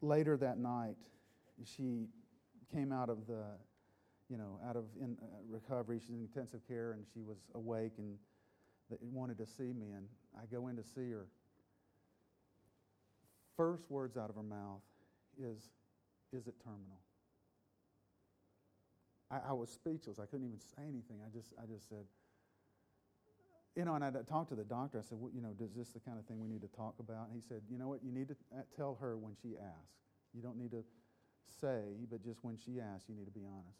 later 0.00 0.36
that 0.36 0.58
night, 0.58 0.96
she 1.64 2.06
came 2.72 2.92
out 2.92 3.08
of 3.08 3.26
the, 3.26 3.44
you 4.28 4.36
know, 4.36 4.58
out 4.68 4.76
of 4.76 4.84
in, 5.00 5.16
uh, 5.22 5.26
recovery. 5.48 6.00
She's 6.00 6.10
in 6.10 6.20
intensive 6.20 6.66
care, 6.66 6.92
and 6.92 7.04
she 7.12 7.20
was 7.22 7.38
awake 7.54 7.92
and 7.98 8.16
wanted 9.00 9.38
to 9.38 9.46
see 9.46 9.72
me. 9.72 9.92
And 9.92 10.06
I 10.36 10.46
go 10.46 10.68
in 10.68 10.76
to 10.76 10.82
see 10.82 11.10
her, 11.10 11.26
first 13.56 13.90
words 13.90 14.16
out 14.16 14.30
of 14.30 14.36
her 14.36 14.42
mouth 14.42 14.82
is, 15.38 15.70
Is 16.32 16.46
it 16.46 16.54
terminal? 16.62 17.03
I, 19.30 19.50
I, 19.50 19.52
was 19.52 19.70
speechless. 19.70 20.18
I 20.18 20.26
couldn't 20.26 20.46
even 20.46 20.60
say 20.60 20.82
anything. 20.82 21.18
I 21.24 21.30
just, 21.34 21.52
I 21.60 21.66
just 21.66 21.88
said, 21.88 22.04
you 23.74 23.84
know, 23.84 23.94
and 23.94 24.04
I 24.04 24.10
talked 24.28 24.50
to 24.50 24.54
the 24.54 24.64
doctor. 24.64 24.98
I 24.98 25.02
said, 25.02 25.18
well, 25.18 25.32
you 25.34 25.40
know, 25.40 25.54
is 25.58 25.74
this 25.74 25.90
the 25.90 26.00
kind 26.00 26.18
of 26.18 26.26
thing 26.26 26.38
we 26.38 26.48
need 26.48 26.62
to 26.62 26.68
talk 26.68 26.94
about? 27.00 27.26
And 27.26 27.34
he 27.34 27.40
said, 27.40 27.62
you 27.68 27.78
know 27.78 27.88
what, 27.88 28.04
you 28.04 28.12
need 28.12 28.28
to 28.28 28.36
uh, 28.54 28.62
tell 28.76 28.96
her 29.00 29.16
when 29.16 29.34
she 29.42 29.56
asks. 29.58 29.98
You 30.32 30.42
don't 30.42 30.56
need 30.56 30.70
to 30.70 30.84
say, 31.60 32.06
but 32.10 32.22
just 32.22 32.44
when 32.44 32.56
she 32.56 32.80
asks, 32.80 33.08
you 33.08 33.14
need 33.14 33.26
to 33.26 33.34
be 33.34 33.44
honest. 33.46 33.78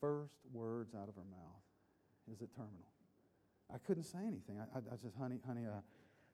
First 0.00 0.34
words 0.52 0.94
out 0.94 1.08
of 1.08 1.14
her 1.16 1.28
mouth, 1.30 1.64
is 2.32 2.40
it 2.40 2.48
terminal? 2.54 2.92
I 3.72 3.78
couldn't 3.78 4.04
say 4.04 4.20
anything. 4.20 4.58
I, 4.60 4.78
I, 4.78 4.80
I 4.92 4.96
just, 5.02 5.16
honey, 5.16 5.40
honey, 5.46 5.66
uh, 5.66 5.80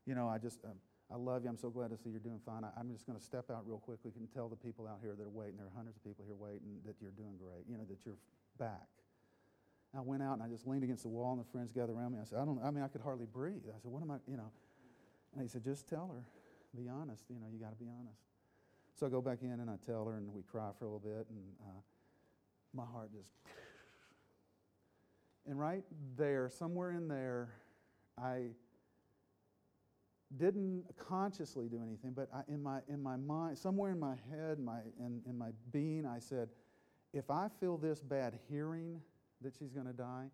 you 0.07 0.15
know, 0.15 0.29
I 0.29 0.39
just, 0.39 0.65
um, 0.65 0.79
I 1.13 1.17
love 1.17 1.45
you. 1.45 1.51
I'm 1.51 1.59
so 1.59 1.69
glad 1.69 1.91
to 1.91 1.99
see 1.99 2.09
you're 2.09 2.25
doing 2.25 2.41
fine. 2.41 2.65
I, 2.65 2.81
am 2.81 2.91
just 2.91 3.07
going 3.07 3.19
to 3.19 3.25
step 3.25 3.51
out 3.51 3.67
real 3.67 3.79
quickly 3.79 4.13
and 4.17 4.33
tell 4.33 4.49
the 4.49 4.57
people 4.57 4.89
out 4.89 4.99
here 5.03 5.13
that 5.13 5.23
are 5.23 5.31
waiting, 5.31 5.57
there 5.59 5.67
are 5.67 5.77
hundreds 5.77 5.97
of 5.97 6.05
people 6.05 6.25
here 6.25 6.37
waiting, 6.37 6.81
that 6.87 6.97
you're 7.01 7.13
doing 7.13 7.37
great, 7.37 7.69
you 7.69 7.77
know, 7.77 7.85
that 7.85 7.99
you're 8.07 8.17
back. 8.59 8.89
I 9.95 10.01
went 10.01 10.23
out 10.23 10.41
and 10.41 10.43
I 10.43 10.49
just 10.49 10.67
leaned 10.67 10.85
against 10.85 11.03
the 11.03 11.13
wall, 11.13 11.33
and 11.33 11.41
the 11.41 11.51
friends 11.53 11.71
gathered 11.71 11.93
around 11.93 12.13
me. 12.13 12.19
I 12.19 12.25
said, 12.25 12.39
I 12.39 12.47
don't, 12.47 12.59
I 12.65 12.71
mean, 12.71 12.83
I 12.83 12.89
could 12.89 13.03
hardly 13.03 13.27
breathe. 13.27 13.61
I 13.69 13.77
said, 13.77 13.93
what 13.93 14.01
am 14.01 14.11
I, 14.11 14.17
you 14.27 14.39
know? 14.39 14.49
And 15.35 15.43
he 15.43 15.49
said, 15.49 15.63
just 15.63 15.87
tell 15.87 16.09
her, 16.09 16.25
be 16.75 16.89
honest. 16.89 17.25
You 17.29 17.37
know, 17.37 17.47
you 17.53 17.61
got 17.61 17.77
to 17.77 17.81
be 17.83 17.91
honest. 17.93 18.17
So 18.97 19.07
I 19.07 19.11
go 19.11 19.21
back 19.21 19.43
in 19.43 19.61
and 19.61 19.69
I 19.69 19.77
tell 19.85 20.07
her, 20.07 20.17
and 20.17 20.33
we 20.33 20.43
cry 20.43 20.71
for 20.79 20.87
a 20.87 20.89
little 20.89 21.05
bit, 21.05 21.27
and 21.29 21.45
uh, 21.61 21.81
my 22.75 22.85
heart 22.85 23.13
just. 23.13 23.31
And 25.45 25.59
right 25.59 25.83
there, 26.17 26.49
somewhere 26.49 26.93
in 26.93 27.09
there, 27.09 27.49
I 28.17 28.51
didn't 30.37 30.85
consciously 30.99 31.69
do 31.69 31.83
anything, 31.83 32.13
but 32.13 32.29
I, 32.35 32.43
in, 32.49 32.63
my, 32.63 32.81
in 32.89 33.03
my 33.03 33.17
mind, 33.17 33.59
somewhere 33.59 33.91
in 33.91 33.99
my 33.99 34.17
head, 34.31 34.59
my, 34.59 34.81
in, 34.99 35.21
in 35.27 35.37
my 35.37 35.51
being, 35.73 36.07
I 36.07 36.19
said, 36.19 36.49
if 37.13 37.31
I 37.31 37.49
feel 37.61 37.77
this 37.77 38.01
bad 38.01 38.39
hearing 38.49 39.01
that 39.43 39.55
she's 39.59 39.73
going 39.73 39.87
to 39.87 39.93
die, 39.93 40.27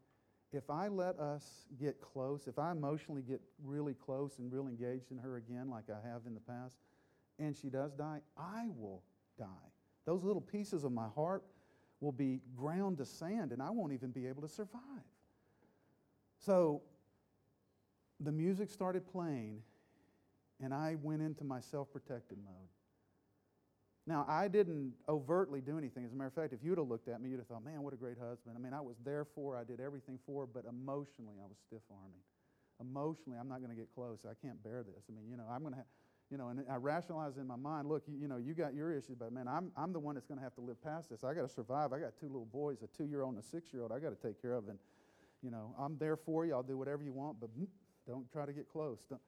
if 0.53 0.71
I 0.71 0.89
let 0.89 1.19
us 1.19 1.67
get 1.79 2.01
close, 2.01 2.47
if 2.47 2.59
I 2.59 2.71
emotionally 2.71 3.23
get 3.23 3.41
really 3.63 3.95
close 3.95 4.39
and 4.39 4.53
really 4.53 4.73
engaged 4.73 5.11
in 5.11 5.19
her 5.19 5.37
again, 5.37 5.69
like 5.69 5.85
I 5.91 6.09
have 6.09 6.23
in 6.27 6.35
the 6.35 6.41
past, 6.41 6.77
and 7.39 7.57
she 7.57 7.69
does 7.69 7.93
die, 7.93 8.21
I 8.37 8.67
will 8.77 9.03
die. 9.39 9.47
Those 10.07 10.25
little 10.25 10.41
pieces 10.41 10.85
of 10.85 10.93
my 10.93 11.09
heart 11.15 11.45
will 12.01 12.13
be 12.13 12.41
ground 12.57 12.99
to 12.99 13.05
sand, 13.05 13.53
and 13.53 13.61
I 13.61 13.71
won't 13.71 13.93
even 13.93 14.11
be 14.11 14.27
able 14.27 14.43
to 14.43 14.49
survive. 14.49 14.81
So 16.39 16.83
the 18.21 18.33
music 18.33 18.71
started 18.71 19.07
playing, 19.07 19.63
and 20.63 20.75
I 20.75 20.97
went 21.01 21.23
into 21.23 21.45
my 21.45 21.61
self 21.61 21.91
protected 21.93 22.39
mode. 22.39 22.69
Now, 24.09 24.25
I 24.27 24.49
didn't 24.49 24.95
overtly 25.07 25.61
do 25.61 25.77
anything. 25.77 26.07
As 26.07 26.13
a 26.13 26.17
matter 26.17 26.29
of 26.29 26.33
fact, 26.35 26.55
if 26.55 26.61
you'd 26.65 26.79
have 26.79 26.89
looked 26.89 27.09
at 27.09 27.21
me, 27.21 27.29
you'd 27.29 27.41
have 27.41 27.47
thought, 27.47 27.63
man, 27.63 27.83
what 27.83 27.93
a 27.93 27.97
great 27.97 28.17
husband. 28.17 28.57
I 28.57 28.59
mean, 28.59 28.73
I 28.73 28.81
was 28.81 28.97
there 29.05 29.27
for 29.35 29.55
I 29.55 29.65
did 29.65 29.81
everything 29.81 30.19
for 30.25 30.47
but 30.47 30.65
emotionally, 30.65 31.37
I 31.43 31.47
was 31.47 31.59
stiff 31.67 31.83
arming. 31.91 32.25
Emotionally, 32.81 33.37
I'm 33.39 33.49
not 33.49 33.59
going 33.59 33.69
to 33.69 33.77
get 33.77 33.93
close. 33.95 34.21
I 34.25 34.33
can't 34.41 34.63
bear 34.65 34.83
this. 34.83 35.05
I 35.11 35.13
mean, 35.13 35.29
you 35.29 35.37
know, 35.37 35.45
I'm 35.51 35.61
going 35.61 35.75
to 35.75 35.79
have, 35.79 35.87
you 36.31 36.39
know, 36.39 36.49
and 36.49 36.65
I 36.71 36.77
rationalize 36.77 37.37
in 37.37 37.47
my 37.47 37.57
mind, 37.57 37.87
look, 37.87 38.03
you, 38.09 38.17
you, 38.17 38.29
know, 38.29 38.39
you 38.39 38.55
got 38.55 38.73
your 38.73 38.93
issues, 38.93 39.15
but 39.19 39.31
man, 39.31 39.47
I'm, 39.47 39.73
I'm 39.77 39.93
the 39.93 40.01
one 40.01 40.15
that's 40.15 40.27
going 40.27 40.39
to 40.39 40.45
have 40.45 40.55
to 40.55 40.63
live 40.63 40.83
past 40.83 41.11
this. 41.11 41.23
I 41.23 41.35
got 41.35 41.43
to 41.43 41.53
survive. 41.53 41.93
I 41.93 41.99
got 41.99 42.17
two 42.19 42.29
little 42.29 42.49
boys, 42.51 42.79
a 42.83 42.87
two 42.97 43.05
year 43.05 43.23
old 43.23 43.35
and 43.35 43.45
a 43.45 43.47
six 43.47 43.75
year 43.75 43.83
old 43.83 43.93
I 43.93 43.99
got 43.99 44.11
to 44.11 44.27
take 44.27 44.41
care 44.41 44.55
of. 44.55 44.69
And, 44.69 44.79
you 45.43 45.51
know, 45.51 45.75
I'm 45.79 45.99
there 45.99 46.17
for 46.17 46.47
you. 46.47 46.55
I'll 46.55 46.63
do 46.63 46.79
whatever 46.79 47.03
you 47.03 47.13
want, 47.13 47.41
but 47.41 47.51
mm, 47.59 47.67
don't 48.07 48.31
try 48.33 48.47
to 48.47 48.55
get 48.55 48.71
close. 48.71 49.01
Don't. 49.11 49.21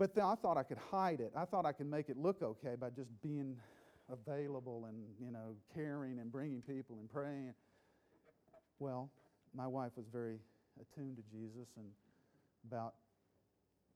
But 0.00 0.14
then 0.14 0.24
I 0.24 0.34
thought 0.34 0.56
I 0.56 0.62
could 0.62 0.78
hide 0.90 1.20
it. 1.20 1.30
I 1.36 1.44
thought 1.44 1.66
I 1.66 1.72
could 1.72 1.86
make 1.86 2.08
it 2.08 2.16
look 2.16 2.42
okay 2.42 2.74
by 2.74 2.88
just 2.88 3.10
being 3.20 3.54
available 4.10 4.86
and, 4.88 4.96
you 5.22 5.30
know, 5.30 5.54
caring 5.74 6.20
and 6.20 6.32
bringing 6.32 6.62
people 6.62 6.96
and 7.00 7.10
praying. 7.10 7.52
Well, 8.78 9.10
my 9.54 9.66
wife 9.66 9.92
was 9.96 10.06
very 10.10 10.38
attuned 10.80 11.18
to 11.18 11.22
Jesus, 11.30 11.68
and 11.76 11.84
about 12.66 12.94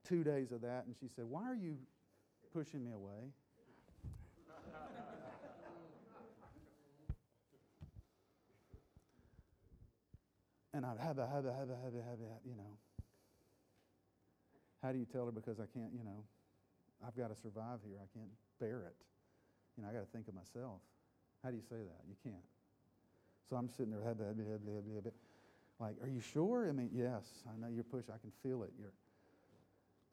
two 0.07 0.23
days 0.23 0.51
of 0.51 0.61
that, 0.61 0.83
and 0.85 0.93
she 0.99 1.07
said, 1.15 1.25
Why 1.25 1.41
are 1.41 1.55
you 1.55 1.75
pushing 2.53 2.83
me 2.83 2.91
away? 2.91 3.31
and 10.71 10.85
I'd 10.85 10.99
have 10.99 11.17
a, 11.17 11.25
have 11.25 11.45
a, 11.45 11.51
have 11.51 11.69
a, 11.71 11.75
have 11.83 11.95
a, 11.95 12.03
have 12.03 12.19
a, 12.19 12.47
you 12.47 12.55
know. 12.55 12.77
How 14.85 14.91
do 14.91 14.99
you 14.99 15.05
tell 15.05 15.25
her? 15.25 15.31
Because 15.31 15.59
I 15.59 15.65
can't, 15.73 15.89
you 15.97 16.03
know, 16.05 16.21
I've 17.01 17.17
got 17.17 17.33
to 17.33 17.41
survive 17.41 17.79
here. 17.81 17.97
I 17.97 18.05
can't 18.13 18.29
bear 18.59 18.85
it. 18.85 18.93
You 19.75 19.81
know, 19.81 19.89
I 19.89 19.93
got 19.93 20.05
to 20.05 20.11
think 20.13 20.27
of 20.27 20.35
myself. 20.35 20.77
How 21.41 21.49
do 21.49 21.55
you 21.57 21.63
say 21.67 21.81
that? 21.81 22.05
You 22.05 22.13
can't. 22.21 22.45
So 23.49 23.55
I'm 23.55 23.67
sitting 23.67 23.89
there, 23.89 24.03
have 24.05 24.21
a, 24.21 24.29
have 24.29 24.37
a, 24.37 24.93
have 24.93 25.05
a, 25.09 25.13
like, 25.81 25.95
are 26.03 26.07
you 26.07 26.21
sure? 26.21 26.69
I 26.69 26.71
mean, 26.71 26.91
yes, 26.93 27.25
I 27.49 27.57
know 27.59 27.67
you're 27.73 27.83
pushing. 27.83 28.13
I 28.13 28.21
can 28.21 28.31
feel 28.43 28.61
it. 28.61 28.73
You're, 28.77 28.93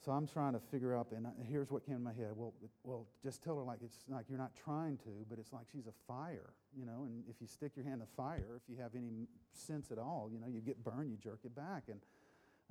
so 0.05 0.11
I'm 0.11 0.27
trying 0.27 0.55
to 0.55 0.61
figure 0.73 0.97
out, 0.97 1.09
and 1.12 1.27
here's 1.47 1.70
what 1.70 1.85
came 1.85 1.97
to 1.97 2.01
my 2.01 2.14
head. 2.14 2.33
Well, 2.35 2.55
well, 2.83 3.07
just 3.23 3.45
tell 3.45 3.57
her 3.57 3.62
like 3.62 3.79
it's 3.85 3.99
like 4.09 4.25
you're 4.29 4.39
not 4.39 4.53
trying 4.57 4.97
to, 5.05 5.12
but 5.29 5.39
it's 5.39 5.53
like 5.53 5.66
she's 5.70 5.87
a 5.87 5.95
fire, 6.09 6.55
you 6.77 6.85
know. 6.85 7.05
And 7.05 7.23
if 7.31 7.37
you 7.41 7.47
stick 7.47 7.73
your 7.77 7.85
hand 7.85 8.01
in 8.01 8.07
fire, 8.16 8.57
if 8.57 8.62
you 8.68 8.83
have 8.83 8.97
any 8.97 9.29
sense 9.53 9.93
at 9.93 9.99
all, 9.99 10.29
you 10.33 10.41
know, 10.41 10.49
you 10.49 10.61
get 10.61 10.83
burned, 10.83 11.11
you 11.11 11.18
jerk 11.23 11.41
it 11.45 11.55
back. 11.55 11.85
And 11.89 12.01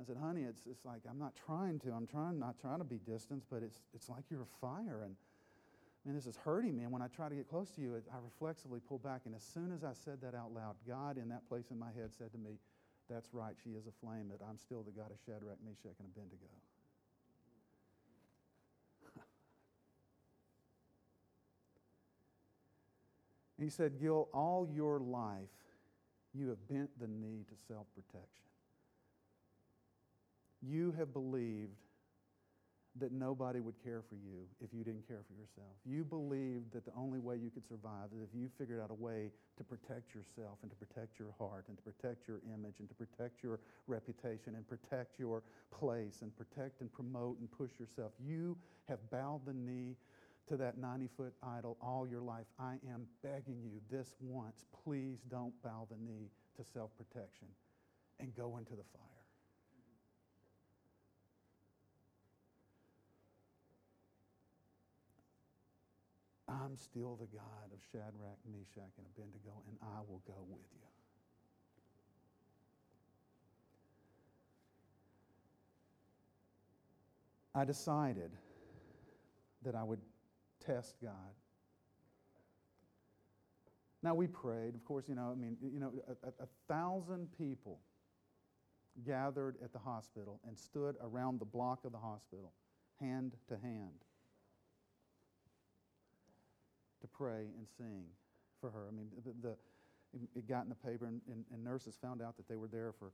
I 0.01 0.03
said, 0.03 0.17
honey, 0.17 0.43
it's, 0.49 0.65
it's 0.65 0.83
like 0.83 1.01
I'm 1.07 1.19
not 1.19 1.33
trying 1.45 1.77
to. 1.81 1.91
I'm 1.91 2.07
trying 2.07 2.39
not 2.39 2.57
trying 2.59 2.79
to 2.79 2.83
be 2.83 2.97
distance, 2.97 3.45
but 3.49 3.61
it's 3.61 3.77
it's 3.93 4.09
like 4.09 4.23
you're 4.31 4.41
a 4.41 4.59
fire. 4.59 5.03
And 5.03 5.15
I 5.15 6.07
mean, 6.07 6.15
this 6.15 6.25
is 6.25 6.35
hurting 6.37 6.75
me. 6.75 6.83
And 6.83 6.91
when 6.91 7.03
I 7.03 7.07
try 7.07 7.29
to 7.29 7.35
get 7.35 7.47
close 7.47 7.69
to 7.71 7.81
you, 7.81 8.01
I 8.11 8.17
reflexively 8.23 8.79
pull 8.79 8.97
back. 8.97 9.21
And 9.25 9.35
as 9.35 9.43
soon 9.43 9.71
as 9.71 9.83
I 9.83 9.93
said 9.93 10.19
that 10.21 10.33
out 10.33 10.53
loud, 10.53 10.75
God 10.87 11.17
in 11.17 11.29
that 11.29 11.47
place 11.47 11.65
in 11.69 11.77
my 11.77 11.91
head 11.91 12.11
said 12.17 12.31
to 12.31 12.39
me, 12.39 12.57
"That's 13.09 13.31
right. 13.31 13.53
She 13.63 13.71
is 13.71 13.85
a 13.85 13.91
flame, 14.03 14.31
but 14.31 14.43
I'm 14.43 14.57
still 14.57 14.81
the 14.81 14.91
God 14.91 15.11
of 15.11 15.17
Shadrach, 15.23 15.57
Meshach, 15.63 15.99
and 15.99 16.07
Abednego." 16.15 16.47
He 23.59 23.69
said, 23.69 23.99
Gil, 23.99 24.27
all 24.33 24.67
your 24.73 24.99
life 24.99 25.53
you 26.33 26.49
have 26.49 26.67
bent 26.67 26.89
the 26.99 27.07
knee 27.07 27.45
to 27.47 27.55
self 27.67 27.85
protection. 27.93 28.50
You 30.61 30.93
have 30.97 31.13
believed 31.13 31.75
that 32.99 33.11
nobody 33.11 33.61
would 33.61 33.81
care 33.83 34.01
for 34.09 34.15
you 34.15 34.43
if 34.59 34.73
you 34.73 34.83
didn't 34.83 35.07
care 35.07 35.23
for 35.25 35.33
yourself. 35.33 35.75
You 35.85 36.03
believed 36.03 36.73
that 36.73 36.83
the 36.85 36.91
only 36.97 37.19
way 37.19 37.37
you 37.37 37.49
could 37.49 37.65
survive 37.65 38.11
is 38.13 38.21
if 38.21 38.29
you 38.35 38.49
figured 38.57 38.81
out 38.81 38.91
a 38.91 38.93
way 38.93 39.31
to 39.57 39.63
protect 39.63 40.13
yourself 40.13 40.57
and 40.61 40.69
to 40.69 40.75
protect 40.75 41.17
your 41.17 41.33
heart 41.39 41.65
and 41.69 41.77
to 41.77 41.83
protect 41.83 42.27
your 42.27 42.41
image 42.53 42.75
and 42.79 42.89
to 42.89 42.95
protect 42.95 43.43
your 43.43 43.59
reputation 43.87 44.55
and 44.55 44.67
protect 44.67 45.17
your 45.17 45.41
place 45.71 46.21
and 46.21 46.35
protect 46.35 46.81
and 46.81 46.91
promote 46.91 47.39
and 47.39 47.49
push 47.49 47.71
yourself. 47.79 48.11
You 48.19 48.57
have 48.89 48.99
bowed 49.09 49.45
the 49.45 49.53
knee 49.53 49.95
to 50.49 50.57
that 50.57 50.77
90 50.77 51.07
foot 51.15 51.33
idol 51.43 51.77
all 51.81 52.05
your 52.05 52.21
life. 52.21 52.45
I 52.59 52.73
am 52.91 53.05
begging 53.23 53.61
you 53.63 53.79
this 53.89 54.15
once, 54.19 54.65
please 54.83 55.19
don't 55.29 55.53
bow 55.63 55.87
the 55.89 55.97
knee 55.97 56.29
to 56.57 56.63
self 56.73 56.91
protection 56.97 57.47
and 58.19 58.35
go 58.35 58.57
into 58.57 58.71
the 58.71 58.83
fire. 58.91 59.10
I'm 66.51 66.75
still 66.75 67.15
the 67.15 67.27
God 67.27 67.71
of 67.71 67.79
Shadrach, 67.91 68.39
Meshach, 68.51 68.91
and 68.97 69.05
Abednego, 69.15 69.63
and 69.67 69.77
I 69.81 69.99
will 70.07 70.21
go 70.27 70.45
with 70.49 70.59
you. 70.73 70.81
I 77.53 77.65
decided 77.65 78.31
that 79.63 79.75
I 79.75 79.83
would 79.83 79.99
test 80.65 80.95
God. 81.01 81.11
Now 84.03 84.15
we 84.15 84.27
prayed, 84.27 84.73
of 84.73 84.83
course, 84.85 85.05
you 85.07 85.15
know, 85.15 85.31
I 85.31 85.35
mean, 85.35 85.57
you 85.61 85.79
know, 85.79 85.91
a, 86.23 86.43
a, 86.43 86.47
thousand 86.67 87.27
people 87.37 87.79
gathered 89.05 89.57
at 89.63 89.73
the 89.73 89.79
hospital 89.79 90.39
and 90.47 90.57
stood 90.57 90.95
around 91.03 91.39
the 91.39 91.45
block 91.45 91.85
of 91.85 91.91
the 91.91 91.99
hospital, 91.99 92.51
hand 92.99 93.33
to 93.47 93.57
hand, 93.57 94.05
to 97.01 97.07
pray 97.21 97.53
and 97.53 97.69
sing 97.77 98.09
for 98.57 98.73
her. 98.73 98.89
I 98.89 98.93
mean, 98.97 99.13
the, 99.21 99.33
the 99.45 99.53
it 100.33 100.49
got 100.49 100.65
in 100.65 100.69
the 100.73 100.81
paper, 100.81 101.05
and, 101.05 101.21
and, 101.29 101.45
and 101.53 101.63
nurses 101.63 101.95
found 102.01 102.21
out 102.21 102.35
that 102.35 102.49
they 102.49 102.57
were 102.57 102.67
there 102.67 102.91
for 102.97 103.13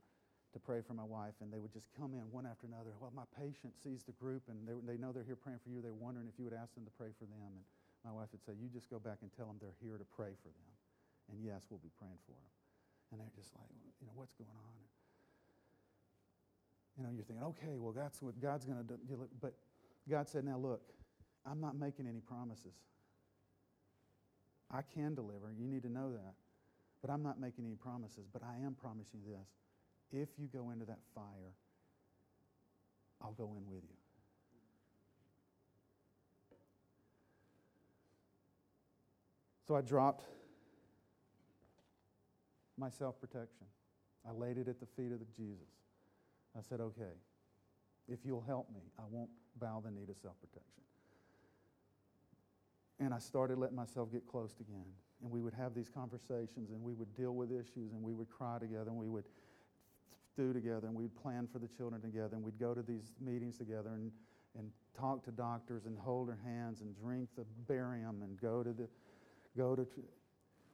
to 0.56 0.58
pray 0.58 0.80
for 0.80 0.96
my 0.96 1.04
wife, 1.04 1.36
and 1.44 1.52
they 1.52 1.60
would 1.60 1.72
just 1.76 1.92
come 1.92 2.16
in 2.16 2.24
one 2.32 2.48
after 2.48 2.64
another. 2.64 2.96
Well, 2.96 3.12
my 3.12 3.28
patient 3.36 3.76
sees 3.76 4.00
the 4.00 4.16
group, 4.16 4.48
and 4.48 4.64
they, 4.64 4.72
they 4.96 4.96
know 4.96 5.12
they're 5.12 5.28
here 5.28 5.36
praying 5.36 5.60
for 5.60 5.68
you. 5.68 5.84
They're 5.84 5.92
wondering 5.92 6.24
if 6.24 6.40
you 6.40 6.48
would 6.48 6.56
ask 6.56 6.72
them 6.72 6.88
to 6.88 6.94
pray 6.96 7.12
for 7.20 7.28
them. 7.28 7.52
And 7.52 7.68
my 8.00 8.16
wife 8.16 8.32
would 8.32 8.40
say, 8.40 8.56
You 8.56 8.72
just 8.72 8.88
go 8.88 8.96
back 8.96 9.20
and 9.20 9.28
tell 9.36 9.44
them 9.44 9.60
they're 9.60 9.76
here 9.84 10.00
to 10.00 10.08
pray 10.16 10.32
for 10.40 10.48
them. 10.48 10.72
And 11.28 11.44
yes, 11.44 11.68
we'll 11.68 11.84
be 11.84 11.92
praying 12.00 12.16
for 12.24 12.32
them. 12.32 12.48
And 13.12 13.20
they're 13.20 13.36
just 13.36 13.52
like, 13.52 13.68
You 14.00 14.08
know, 14.08 14.16
what's 14.16 14.32
going 14.40 14.48
on? 14.48 14.80
You 16.96 17.04
know, 17.04 17.10
you're 17.14 17.28
thinking, 17.28 17.46
okay, 17.54 17.78
well, 17.78 17.92
that's 17.92 18.18
what 18.20 18.40
God's 18.42 18.64
going 18.64 18.82
to 18.82 18.98
do. 19.06 19.28
But 19.38 19.54
God 20.10 20.26
said, 20.26 20.42
now 20.42 20.58
look, 20.58 20.82
I'm 21.46 21.60
not 21.60 21.78
making 21.78 22.08
any 22.08 22.18
promises. 22.18 22.74
I 24.70 24.82
can 24.82 25.14
deliver. 25.14 25.52
You 25.56 25.66
need 25.66 25.82
to 25.82 25.90
know 25.90 26.12
that. 26.12 26.34
But 27.00 27.10
I'm 27.10 27.22
not 27.22 27.40
making 27.40 27.64
any 27.64 27.76
promises. 27.76 28.26
But 28.32 28.42
I 28.42 28.64
am 28.64 28.74
promising 28.74 29.20
you 29.24 29.32
this 29.32 29.48
if 30.12 30.28
you 30.38 30.48
go 30.48 30.70
into 30.70 30.86
that 30.86 31.00
fire, 31.14 31.52
I'll 33.20 33.32
go 33.32 33.54
in 33.56 33.68
with 33.68 33.82
you. 33.82 33.96
So 39.66 39.76
I 39.76 39.82
dropped 39.82 40.24
my 42.78 42.88
self 42.88 43.20
protection. 43.20 43.66
I 44.26 44.32
laid 44.32 44.56
it 44.56 44.68
at 44.68 44.80
the 44.80 44.86
feet 44.86 45.12
of 45.12 45.20
Jesus. 45.36 45.68
I 46.56 46.62
said, 46.62 46.80
okay, 46.80 47.14
If 48.08 48.20
you'll 48.24 48.44
help 48.46 48.70
me, 48.72 48.80
I 48.98 49.02
won't 49.10 49.30
bow 49.60 49.82
the 49.84 49.90
knee 49.90 50.06
to 50.06 50.14
self 50.14 50.36
protection. 50.40 50.82
And 53.00 53.14
I 53.14 53.18
started 53.18 53.58
letting 53.58 53.76
myself 53.76 54.10
get 54.10 54.26
close 54.26 54.54
again. 54.60 54.84
And 55.22 55.30
we 55.30 55.40
would 55.40 55.54
have 55.54 55.74
these 55.74 55.88
conversations 55.88 56.70
and 56.70 56.82
we 56.82 56.94
would 56.94 57.14
deal 57.16 57.34
with 57.34 57.50
issues 57.50 57.92
and 57.92 58.02
we 58.02 58.14
would 58.14 58.30
cry 58.30 58.58
together 58.58 58.90
and 58.90 58.96
we 58.96 59.08
would 59.08 59.24
stew 60.32 60.52
together 60.52 60.86
and 60.86 60.94
we'd 60.94 61.14
plan 61.16 61.48
for 61.52 61.58
the 61.58 61.68
children 61.68 62.00
together 62.00 62.36
and 62.36 62.44
we'd 62.44 62.58
go 62.58 62.74
to 62.74 62.82
these 62.82 63.14
meetings 63.20 63.58
together 63.58 63.90
and, 63.94 64.12
and 64.56 64.70
talk 64.98 65.24
to 65.24 65.30
doctors 65.32 65.86
and 65.86 65.98
hold 65.98 66.28
her 66.28 66.38
hands 66.44 66.80
and 66.80 66.94
drink 66.96 67.28
the 67.36 67.44
barium 67.66 68.22
and 68.22 68.40
go 68.40 68.62
to 68.62 68.72
the 68.72 68.88
go 69.56 69.74
to 69.74 69.86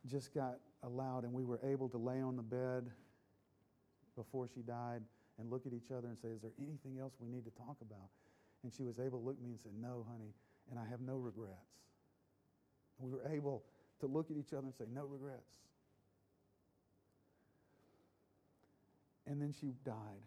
just 0.07 0.35
got 0.35 0.59
allowed 0.83 1.25
and 1.25 1.33
we 1.33 1.45
were 1.45 1.61
able 1.64 1.89
to 1.89 1.97
lay 1.97 2.20
on 2.20 2.37
the 2.37 2.43
bed 2.43 2.91
before 4.16 4.47
she 4.55 4.61
died 4.61 5.01
and 5.39 5.51
look 5.51 5.66
at 5.66 5.72
each 5.72 5.91
other 5.91 6.09
and 6.09 6.18
say 6.18 6.29
is 6.29 6.43
there 6.43 6.53
anything 6.59 6.99
else 7.01 7.14
we 7.18 7.29
need 7.29 7.45
to 7.45 7.51
talk 7.53 7.77
about 7.81 8.09
and 8.62 8.72
she 8.72 8.83
was 8.83 8.99
able 8.99 9.18
to 9.18 9.25
look 9.25 9.37
at 9.37 9.43
me 9.43 9.51
and 9.51 9.61
say 9.61 9.70
no 9.81 10.05
honey 10.11 10.35
and 10.70 10.79
i 10.79 10.85
have 10.89 11.01
no 11.01 11.16
regrets 11.16 11.75
we 12.99 13.11
were 13.11 13.27
able 13.29 13.63
to 14.01 14.07
look 14.07 14.31
at 14.31 14.37
each 14.37 14.53
other 14.53 14.67
and 14.67 14.75
say 14.75 14.85
no 14.93 15.05
regrets 15.05 15.43
and 19.27 19.41
then 19.41 19.53
she 19.53 19.73
died 19.85 20.23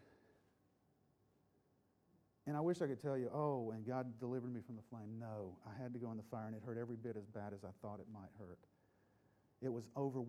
and 2.48 2.56
I 2.56 2.60
wish 2.60 2.80
I 2.80 2.86
could 2.86 3.02
tell 3.02 3.18
you, 3.18 3.28
oh, 3.34 3.72
and 3.74 3.86
God 3.86 4.18
delivered 4.18 4.54
me 4.54 4.60
from 4.64 4.76
the 4.76 4.82
flame. 4.88 5.20
No, 5.20 5.58
I 5.68 5.82
had 5.82 5.92
to 5.92 5.98
go 5.98 6.10
in 6.12 6.16
the 6.16 6.22
fire, 6.30 6.46
and 6.46 6.56
it 6.56 6.62
hurt 6.64 6.78
every 6.78 6.96
bit 6.96 7.14
as 7.14 7.26
bad 7.26 7.52
as 7.52 7.62
I 7.62 7.68
thought 7.82 8.00
it 8.00 8.06
might 8.10 8.30
hurt. 8.38 8.58
It 9.60 9.70
was 9.70 9.84
overwhelming. 9.98 10.28